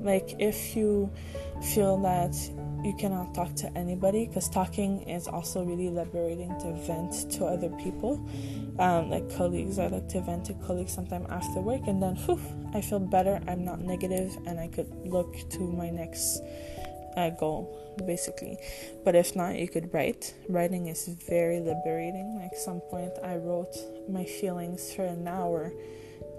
Like 0.00 0.36
if 0.38 0.74
you 0.74 1.12
feel 1.74 1.98
that 1.98 2.34
you 2.84 2.92
cannot 2.92 3.34
talk 3.34 3.54
to 3.54 3.76
anybody 3.76 4.26
because 4.26 4.48
talking 4.48 5.02
is 5.08 5.26
also 5.26 5.64
really 5.64 5.88
liberating 5.88 6.50
to 6.60 6.72
vent 6.86 7.30
to 7.32 7.46
other 7.46 7.70
people. 7.82 8.20
Um, 8.78 9.08
like 9.08 9.34
colleagues 9.36 9.78
i 9.78 9.86
like 9.86 10.08
to 10.10 10.20
vent 10.20 10.44
to 10.46 10.54
colleagues 10.66 10.92
sometime 10.92 11.26
after 11.30 11.60
work 11.60 11.82
and 11.86 12.02
then 12.02 12.16
whew, 12.16 12.40
i 12.74 12.80
feel 12.80 13.00
better. 13.00 13.40
I'm 13.48 13.64
not 13.64 13.80
negative 13.80 14.36
and 14.46 14.60
i 14.60 14.68
could 14.68 14.90
look 15.06 15.34
to 15.50 15.60
my 15.60 15.90
next 15.90 16.40
uh, 17.16 17.30
goal 17.30 17.80
basically. 18.06 18.58
But 19.04 19.14
if 19.14 19.34
not 19.34 19.56
you 19.56 19.68
could 19.68 19.94
write. 19.94 20.34
Writing 20.48 20.88
is 20.88 21.06
very 21.28 21.60
liberating. 21.60 22.38
Like 22.42 22.54
some 22.56 22.80
point 22.80 23.12
i 23.24 23.36
wrote 23.36 23.74
my 24.08 24.24
feelings 24.24 24.92
for 24.92 25.04
an 25.04 25.26
hour 25.26 25.72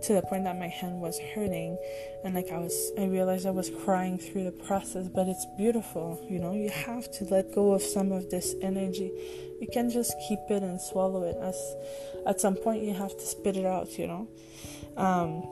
to 0.06 0.14
the 0.14 0.22
point 0.22 0.44
that 0.44 0.58
my 0.58 0.68
hand 0.68 1.02
was 1.02 1.20
hurting 1.34 1.78
and 2.24 2.36
like 2.36 2.52
I 2.52 2.60
was 2.60 2.92
I 2.98 3.06
realized 3.06 3.46
I 3.46 3.52
was 3.52 3.72
crying 3.84 4.18
through 4.18 4.44
the 4.44 4.52
process 4.52 5.08
but 5.08 5.28
it's 5.28 5.46
beautiful 5.58 6.24
you 6.30 6.40
know? 6.40 6.54
You 6.54 6.70
have 6.70 7.12
to 7.14 7.26
let 7.26 7.54
go 7.54 7.74
of 7.74 7.82
some 7.82 8.12
of 8.12 8.30
this 8.30 8.56
energy. 8.62 9.12
You 9.60 9.68
can't 9.74 9.92
just 9.92 10.14
keep 10.28 10.40
it 10.50 10.62
and 10.62 10.80
swallow 10.80 11.24
it. 11.24 11.38
As 11.42 11.58
at 12.28 12.40
some 12.40 12.56
point 12.56 12.84
you 12.84 12.94
have 12.94 13.18
to 13.18 13.26
spit 13.26 13.58
it 13.58 13.66
out 13.66 13.98
you 13.98 14.08
know? 14.08 14.28
Um, 14.96 15.44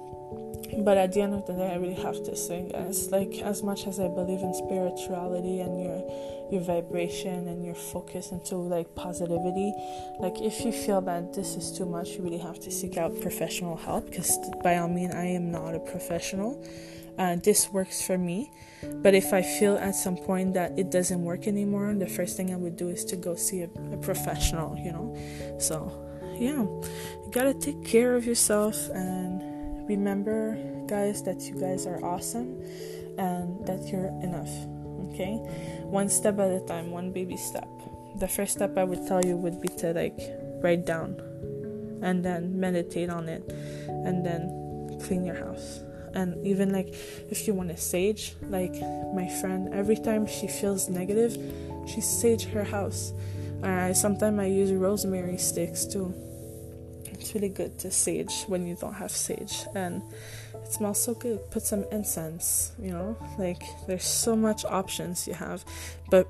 but 0.79 0.97
at 0.97 1.13
the 1.13 1.21
end 1.21 1.33
of 1.33 1.45
the 1.45 1.53
day 1.53 1.71
i 1.71 1.75
really 1.75 1.93
have 1.93 2.23
to 2.23 2.35
say 2.35 2.67
guys 2.71 3.11
like 3.11 3.33
as 3.43 3.61
much 3.61 3.85
as 3.87 3.99
i 3.99 4.07
believe 4.07 4.39
in 4.39 4.53
spirituality 4.53 5.59
and 5.59 5.81
your 5.81 6.03
your 6.51 6.61
vibration 6.61 7.47
and 7.47 7.63
your 7.65 7.75
focus 7.75 8.31
into 8.31 8.55
like 8.55 8.93
positivity 8.95 9.73
like 10.19 10.39
if 10.41 10.65
you 10.65 10.71
feel 10.71 11.01
that 11.01 11.33
this 11.33 11.55
is 11.55 11.75
too 11.75 11.85
much 11.85 12.09
you 12.09 12.23
really 12.23 12.37
have 12.37 12.59
to 12.59 12.71
seek 12.71 12.97
out 12.97 13.19
professional 13.21 13.75
help 13.75 14.05
because 14.09 14.37
by 14.63 14.77
all 14.77 14.87
means 14.87 15.13
i 15.13 15.25
am 15.25 15.51
not 15.51 15.75
a 15.75 15.79
professional. 15.79 16.63
Uh, 17.15 17.35
this 17.35 17.69
works 17.69 18.01
for 18.01 18.17
me. 18.17 18.51
But 18.81 19.13
if 19.13 19.33
i 19.33 19.41
feel 19.43 19.75
at 19.77 19.93
some 19.93 20.17
point 20.17 20.55
that 20.55 20.77
it 20.79 20.89
doesn't 20.89 21.23
work 21.23 21.47
anymore 21.47 21.93
the 21.93 22.07
first 22.07 22.35
thing 22.35 22.51
i 22.51 22.55
would 22.55 22.75
do 22.75 22.89
is 22.89 23.05
to 23.05 23.15
go 23.15 23.35
see 23.35 23.61
a, 23.61 23.69
a 23.93 23.97
professional 23.97 24.75
you 24.77 24.91
know? 24.91 25.15
So 25.59 25.91
yeah. 26.35 26.63
You 26.63 27.29
gotta 27.31 27.53
take 27.53 27.85
care 27.85 28.15
of 28.15 28.25
yourself 28.25 28.89
and 28.89 29.52
remember, 29.87 30.57
guys, 30.87 31.23
that 31.23 31.41
you 31.43 31.59
guys 31.59 31.85
are 31.85 32.03
awesome 32.03 32.61
and 33.17 33.65
that 33.65 33.87
you're 33.91 34.07
enough. 34.21 34.51
Okay? 35.09 35.35
One 35.83 36.09
step 36.09 36.39
at 36.39 36.51
a 36.51 36.61
time, 36.61 36.91
one 36.91 37.11
baby 37.11 37.37
step. 37.37 37.67
The 38.17 38.27
first 38.27 38.53
step 38.53 38.77
I 38.77 38.83
would 38.83 39.07
tell 39.07 39.23
you 39.25 39.37
would 39.37 39.61
be 39.61 39.67
to 39.79 39.93
like 39.93 40.19
write 40.61 40.85
down 40.85 41.19
and 42.01 42.23
then 42.23 42.59
meditate 42.59 43.09
on 43.09 43.29
it 43.29 43.43
and 43.87 44.25
then 44.25 44.99
clean 45.03 45.25
your 45.25 45.35
house. 45.35 45.81
And 46.13 46.45
even 46.45 46.71
like 46.71 46.89
if 47.29 47.47
you 47.47 47.53
want 47.53 47.69
to 47.69 47.77
sage, 47.77 48.35
like 48.43 48.75
my 49.13 49.27
friend, 49.41 49.73
every 49.73 49.95
time 49.95 50.27
she 50.27 50.47
feels 50.47 50.89
negative, 50.89 51.37
she 51.87 52.01
sage 52.01 52.45
her 52.45 52.63
house. 52.63 53.13
Uh, 53.63 53.93
sometimes 53.93 54.39
I 54.39 54.45
use 54.45 54.71
rosemary 54.71 55.37
sticks 55.37 55.85
too. 55.85 56.13
It's 57.23 57.33
really 57.33 57.47
good 57.47 57.79
to 57.79 57.89
sage 57.89 58.43
when 58.47 58.67
you 58.67 58.75
don't 58.75 58.95
have 58.95 59.09
sage, 59.11 59.63
and 59.73 60.01
it 60.53 60.73
smells 60.73 61.01
so 61.01 61.13
good. 61.13 61.39
Put 61.51 61.63
some 61.63 61.85
incense, 61.89 62.73
you 62.77 62.91
know, 62.91 63.15
like 63.37 63.63
there's 63.87 64.03
so 64.03 64.35
much 64.35 64.65
options 64.65 65.25
you 65.25 65.33
have, 65.33 65.63
but 66.09 66.27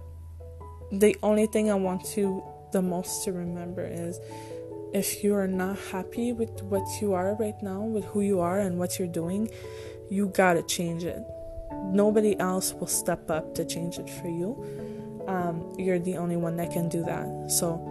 the 0.91 1.17
only 1.23 1.47
thing 1.47 1.71
I 1.71 1.73
want 1.73 2.15
you 2.15 2.43
the 2.73 2.83
most 2.83 3.23
to 3.23 3.31
remember 3.31 3.83
is 3.83 4.19
if 4.93 5.23
you 5.23 5.33
are 5.33 5.47
not 5.47 5.79
happy 5.91 6.31
with 6.31 6.61
what 6.61 6.83
you 7.01 7.13
are 7.13 7.33
right 7.39 7.59
now, 7.63 7.81
with 7.81 8.05
who 8.05 8.21
you 8.21 8.39
are 8.39 8.59
and 8.59 8.77
what 8.77 8.99
you're 8.99 9.07
doing, 9.07 9.49
you 10.11 10.27
gotta 10.27 10.61
change 10.61 11.03
it. 11.03 11.23
Nobody 11.85 12.39
else 12.39 12.71
will 12.71 12.85
step 12.85 13.31
up 13.31 13.55
to 13.55 13.65
change 13.65 13.97
it 13.97 14.07
for 14.07 14.27
you. 14.27 14.63
Um, 15.27 15.73
you're 15.75 15.97
the 15.97 16.17
only 16.17 16.37
one 16.37 16.55
that 16.57 16.71
can 16.71 16.87
do 16.87 17.03
that. 17.05 17.49
So, 17.49 17.81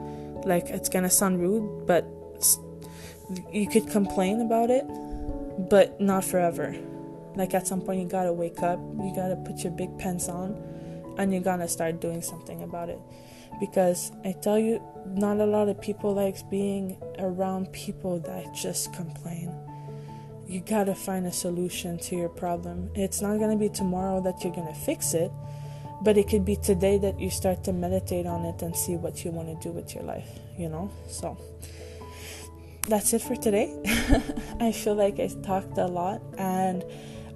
like, 0.46 0.68
it's 0.68 0.88
gonna 0.88 1.10
sound 1.10 1.40
rude, 1.40 1.88
but 1.88 2.06
you 3.52 3.68
could 3.68 3.88
complain 3.88 4.40
about 4.40 4.70
it, 4.70 4.84
but 5.70 6.00
not 6.00 6.24
forever. 6.24 6.74
Like, 7.34 7.54
at 7.54 7.66
some 7.66 7.80
point, 7.80 8.00
you 8.00 8.06
gotta 8.06 8.32
wake 8.32 8.62
up, 8.62 8.78
you 8.78 9.12
gotta 9.14 9.36
put 9.36 9.64
your 9.64 9.72
big 9.72 9.96
pants 9.98 10.28
on, 10.28 10.60
and 11.18 11.32
you 11.32 11.40
gotta 11.40 11.68
start 11.68 12.00
doing 12.00 12.22
something 12.22 12.62
about 12.62 12.88
it 12.88 12.98
because 13.60 14.12
I 14.24 14.32
tell 14.32 14.58
you, 14.58 14.82
not 15.06 15.38
a 15.38 15.46
lot 15.46 15.68
of 15.68 15.80
people 15.80 16.14
likes 16.14 16.42
being 16.42 16.96
around 17.18 17.72
people 17.72 18.18
that 18.20 18.52
just 18.54 18.92
complain. 18.92 19.54
You 20.46 20.60
gotta 20.60 20.94
find 20.94 21.26
a 21.26 21.32
solution 21.32 21.98
to 21.98 22.16
your 22.16 22.28
problem. 22.28 22.90
It's 22.94 23.22
not 23.22 23.38
gonna 23.38 23.56
be 23.56 23.68
tomorrow 23.68 24.20
that 24.22 24.42
you're 24.42 24.54
gonna 24.54 24.74
fix 24.74 25.14
it, 25.14 25.30
but 26.02 26.18
it 26.18 26.28
could 26.28 26.44
be 26.44 26.56
today 26.56 26.98
that 26.98 27.20
you 27.20 27.30
start 27.30 27.62
to 27.64 27.72
meditate 27.72 28.26
on 28.26 28.44
it 28.44 28.60
and 28.62 28.74
see 28.74 28.96
what 28.96 29.24
you 29.24 29.30
want 29.30 29.48
to 29.48 29.68
do 29.68 29.72
with 29.72 29.94
your 29.94 30.02
life, 30.02 30.40
you 30.58 30.68
know? 30.68 30.90
So 31.06 31.38
that's 32.88 33.12
it 33.12 33.22
for 33.22 33.36
today. 33.36 33.80
I 34.60 34.72
feel 34.72 34.94
like 34.94 35.20
I 35.20 35.28
talked 35.42 35.78
a 35.78 35.86
lot 35.86 36.22
and 36.38 36.84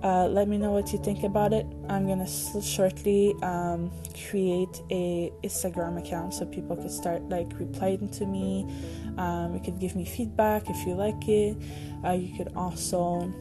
uh, 0.02 0.28
let 0.28 0.46
me 0.48 0.58
know 0.58 0.72
what 0.72 0.92
you 0.92 0.98
think 0.98 1.22
about 1.22 1.52
it. 1.52 1.66
I'm 1.88 2.06
gonna 2.06 2.28
shortly 2.28 3.34
um, 3.42 3.90
create 4.28 4.82
a 4.90 5.32
Instagram 5.42 5.98
account 5.98 6.34
so 6.34 6.44
people 6.46 6.76
could 6.76 6.90
start 6.90 7.28
like 7.28 7.48
replying 7.58 8.08
to 8.10 8.26
me. 8.26 8.66
Um, 9.16 9.54
you 9.54 9.60
could 9.60 9.78
give 9.78 9.96
me 9.96 10.04
feedback 10.04 10.68
if 10.68 10.86
you 10.86 10.94
like 10.94 11.28
it. 11.28 11.56
Uh, 12.04 12.12
you 12.12 12.36
could 12.36 12.52
also 12.54 13.32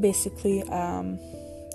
basically 0.00 0.62
um, 0.64 1.18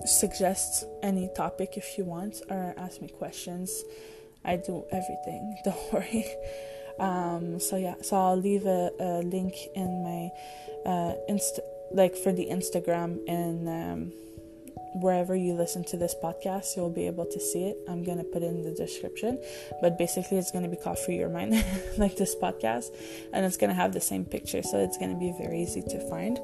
suggest 0.06 0.86
any 1.02 1.30
topic 1.36 1.78
if 1.78 1.98
you 1.98 2.06
want 2.06 2.42
or 2.50 2.74
ask 2.78 3.02
me 3.02 3.10
questions. 3.10 3.84
I 4.44 4.58
do 4.58 4.84
everything. 4.92 5.56
Don't 5.64 5.94
worry. 5.94 6.26
Um, 7.00 7.60
so 7.60 7.78
yeah, 7.78 7.96
so 8.02 8.18
I'll 8.18 8.38
leave 8.38 8.66
a, 8.66 8.92
a 9.00 9.22
link 9.22 9.56
in 9.76 10.04
my 10.04 10.30
uh, 10.90 11.14
like 11.92 12.16
for 12.16 12.32
the 12.32 12.48
Instagram 12.48 13.20
and 13.28 13.70
um, 13.70 14.12
wherever 14.94 15.36
you 15.36 15.54
listen 15.54 15.84
to 15.84 15.98
this 15.98 16.16
podcast, 16.22 16.76
you'll 16.76 16.90
be 16.90 17.08
able 17.08 17.26
to 17.26 17.40
see 17.40 17.66
it. 17.66 17.78
I'm 17.88 18.04
gonna 18.04 18.24
put 18.24 18.44
it 18.44 18.48
in 18.48 18.64
the 18.64 18.72
description, 18.72 19.40
but 19.82 19.98
basically, 19.98 20.38
it's 20.38 20.52
gonna 20.52 20.68
be 20.68 20.78
called 20.78 21.00
Free 21.00 21.18
Your 21.18 21.30
Mind, 21.30 21.54
like 21.98 22.16
this 22.16 22.36
podcast, 22.36 22.96
and 23.34 23.46
it's 23.46 23.58
gonna 23.58 23.74
have 23.74 23.94
the 23.94 24.02
same 24.02 24.26
picture, 24.26 24.62
so 24.64 24.80
it's 24.80 24.98
gonna 24.98 25.18
be 25.18 25.34
very 25.38 25.62
easy 25.62 25.82
to 25.82 26.10
find. 26.10 26.40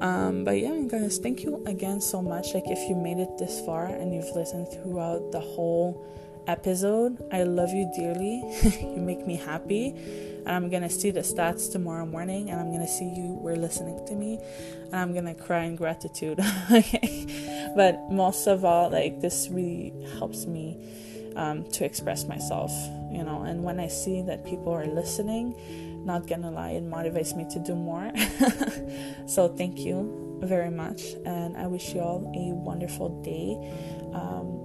Um, 0.00 0.44
but 0.44 0.58
yeah, 0.58 0.76
guys, 0.86 1.18
thank 1.18 1.42
you 1.42 1.62
again 1.66 2.00
so 2.00 2.22
much. 2.22 2.54
Like, 2.54 2.66
if 2.66 2.88
you 2.88 2.96
made 2.96 3.18
it 3.18 3.38
this 3.38 3.60
far 3.64 3.86
and 3.86 4.14
you've 4.14 4.34
listened 4.34 4.68
throughout 4.68 5.32
the 5.32 5.40
whole 5.40 6.04
episode, 6.46 7.22
I 7.32 7.44
love 7.44 7.70
you 7.70 7.90
dearly. 7.96 8.42
you 8.80 9.00
make 9.00 9.26
me 9.26 9.36
happy 9.36 9.94
and 10.44 10.50
I'm 10.50 10.70
gonna 10.70 10.90
see 10.90 11.10
the 11.10 11.20
stats 11.20 11.70
tomorrow 11.70 12.04
morning 12.04 12.50
and 12.50 12.60
I'm 12.60 12.72
gonna 12.72 12.88
see 12.88 13.04
you 13.04 13.38
were 13.40 13.56
listening 13.56 14.04
to 14.06 14.14
me 14.14 14.38
and 14.86 14.96
I'm 14.96 15.14
gonna 15.14 15.34
cry 15.34 15.64
in 15.64 15.76
gratitude. 15.76 16.40
okay. 16.72 17.72
But 17.76 18.10
most 18.10 18.46
of 18.46 18.64
all, 18.64 18.90
like 18.90 19.20
this 19.20 19.48
really 19.50 19.92
helps 20.18 20.46
me 20.46 20.78
um, 21.36 21.64
to 21.70 21.84
express 21.84 22.24
myself, 22.24 22.72
you 23.10 23.22
know, 23.22 23.42
and 23.42 23.62
when 23.62 23.78
I 23.80 23.88
see 23.88 24.22
that 24.22 24.44
people 24.44 24.72
are 24.72 24.86
listening, 24.86 25.54
not 26.04 26.26
gonna 26.26 26.50
lie, 26.50 26.70
it 26.70 26.84
motivates 26.84 27.36
me 27.36 27.46
to 27.50 27.58
do 27.60 27.74
more. 27.74 28.12
so 29.26 29.48
thank 29.48 29.78
you 29.78 30.40
very 30.42 30.70
much 30.70 31.14
and 31.24 31.56
I 31.56 31.68
wish 31.68 31.94
you 31.94 32.00
all 32.00 32.32
a 32.34 32.52
wonderful 32.52 33.22
day. 33.22 33.56
Um, 34.12 34.61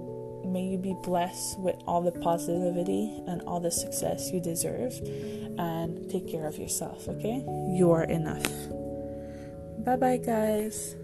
May 0.48 0.64
you 0.64 0.78
be 0.78 0.94
blessed 1.02 1.58
with 1.60 1.76
all 1.86 2.02
the 2.02 2.12
positivity 2.12 3.22
and 3.26 3.42
all 3.42 3.60
the 3.60 3.70
success 3.70 4.30
you 4.32 4.40
deserve. 4.40 4.92
And 5.58 6.08
take 6.10 6.28
care 6.28 6.46
of 6.46 6.58
yourself, 6.58 7.08
okay? 7.08 7.44
You 7.70 7.90
are 7.92 8.04
enough. 8.04 8.46
Bye 9.84 9.96
bye, 9.96 10.16
guys. 10.18 10.96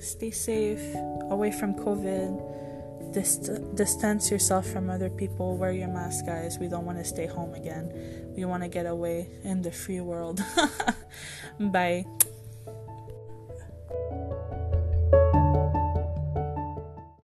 Stay 0.00 0.30
safe, 0.30 0.82
away 1.30 1.52
from 1.52 1.74
COVID. 1.74 3.12
Dist- 3.12 3.74
distance 3.74 4.30
yourself 4.30 4.66
from 4.66 4.88
other 4.88 5.10
people. 5.10 5.56
Wear 5.56 5.72
your 5.72 5.88
mask, 5.88 6.26
guys. 6.26 6.58
We 6.58 6.68
don't 6.68 6.84
want 6.84 6.98
to 6.98 7.04
stay 7.04 7.26
home 7.26 7.54
again. 7.54 7.92
We 8.36 8.44
want 8.44 8.62
to 8.62 8.68
get 8.68 8.86
away 8.86 9.28
in 9.44 9.62
the 9.62 9.70
free 9.70 10.00
world. 10.00 10.42
bye. 11.60 12.04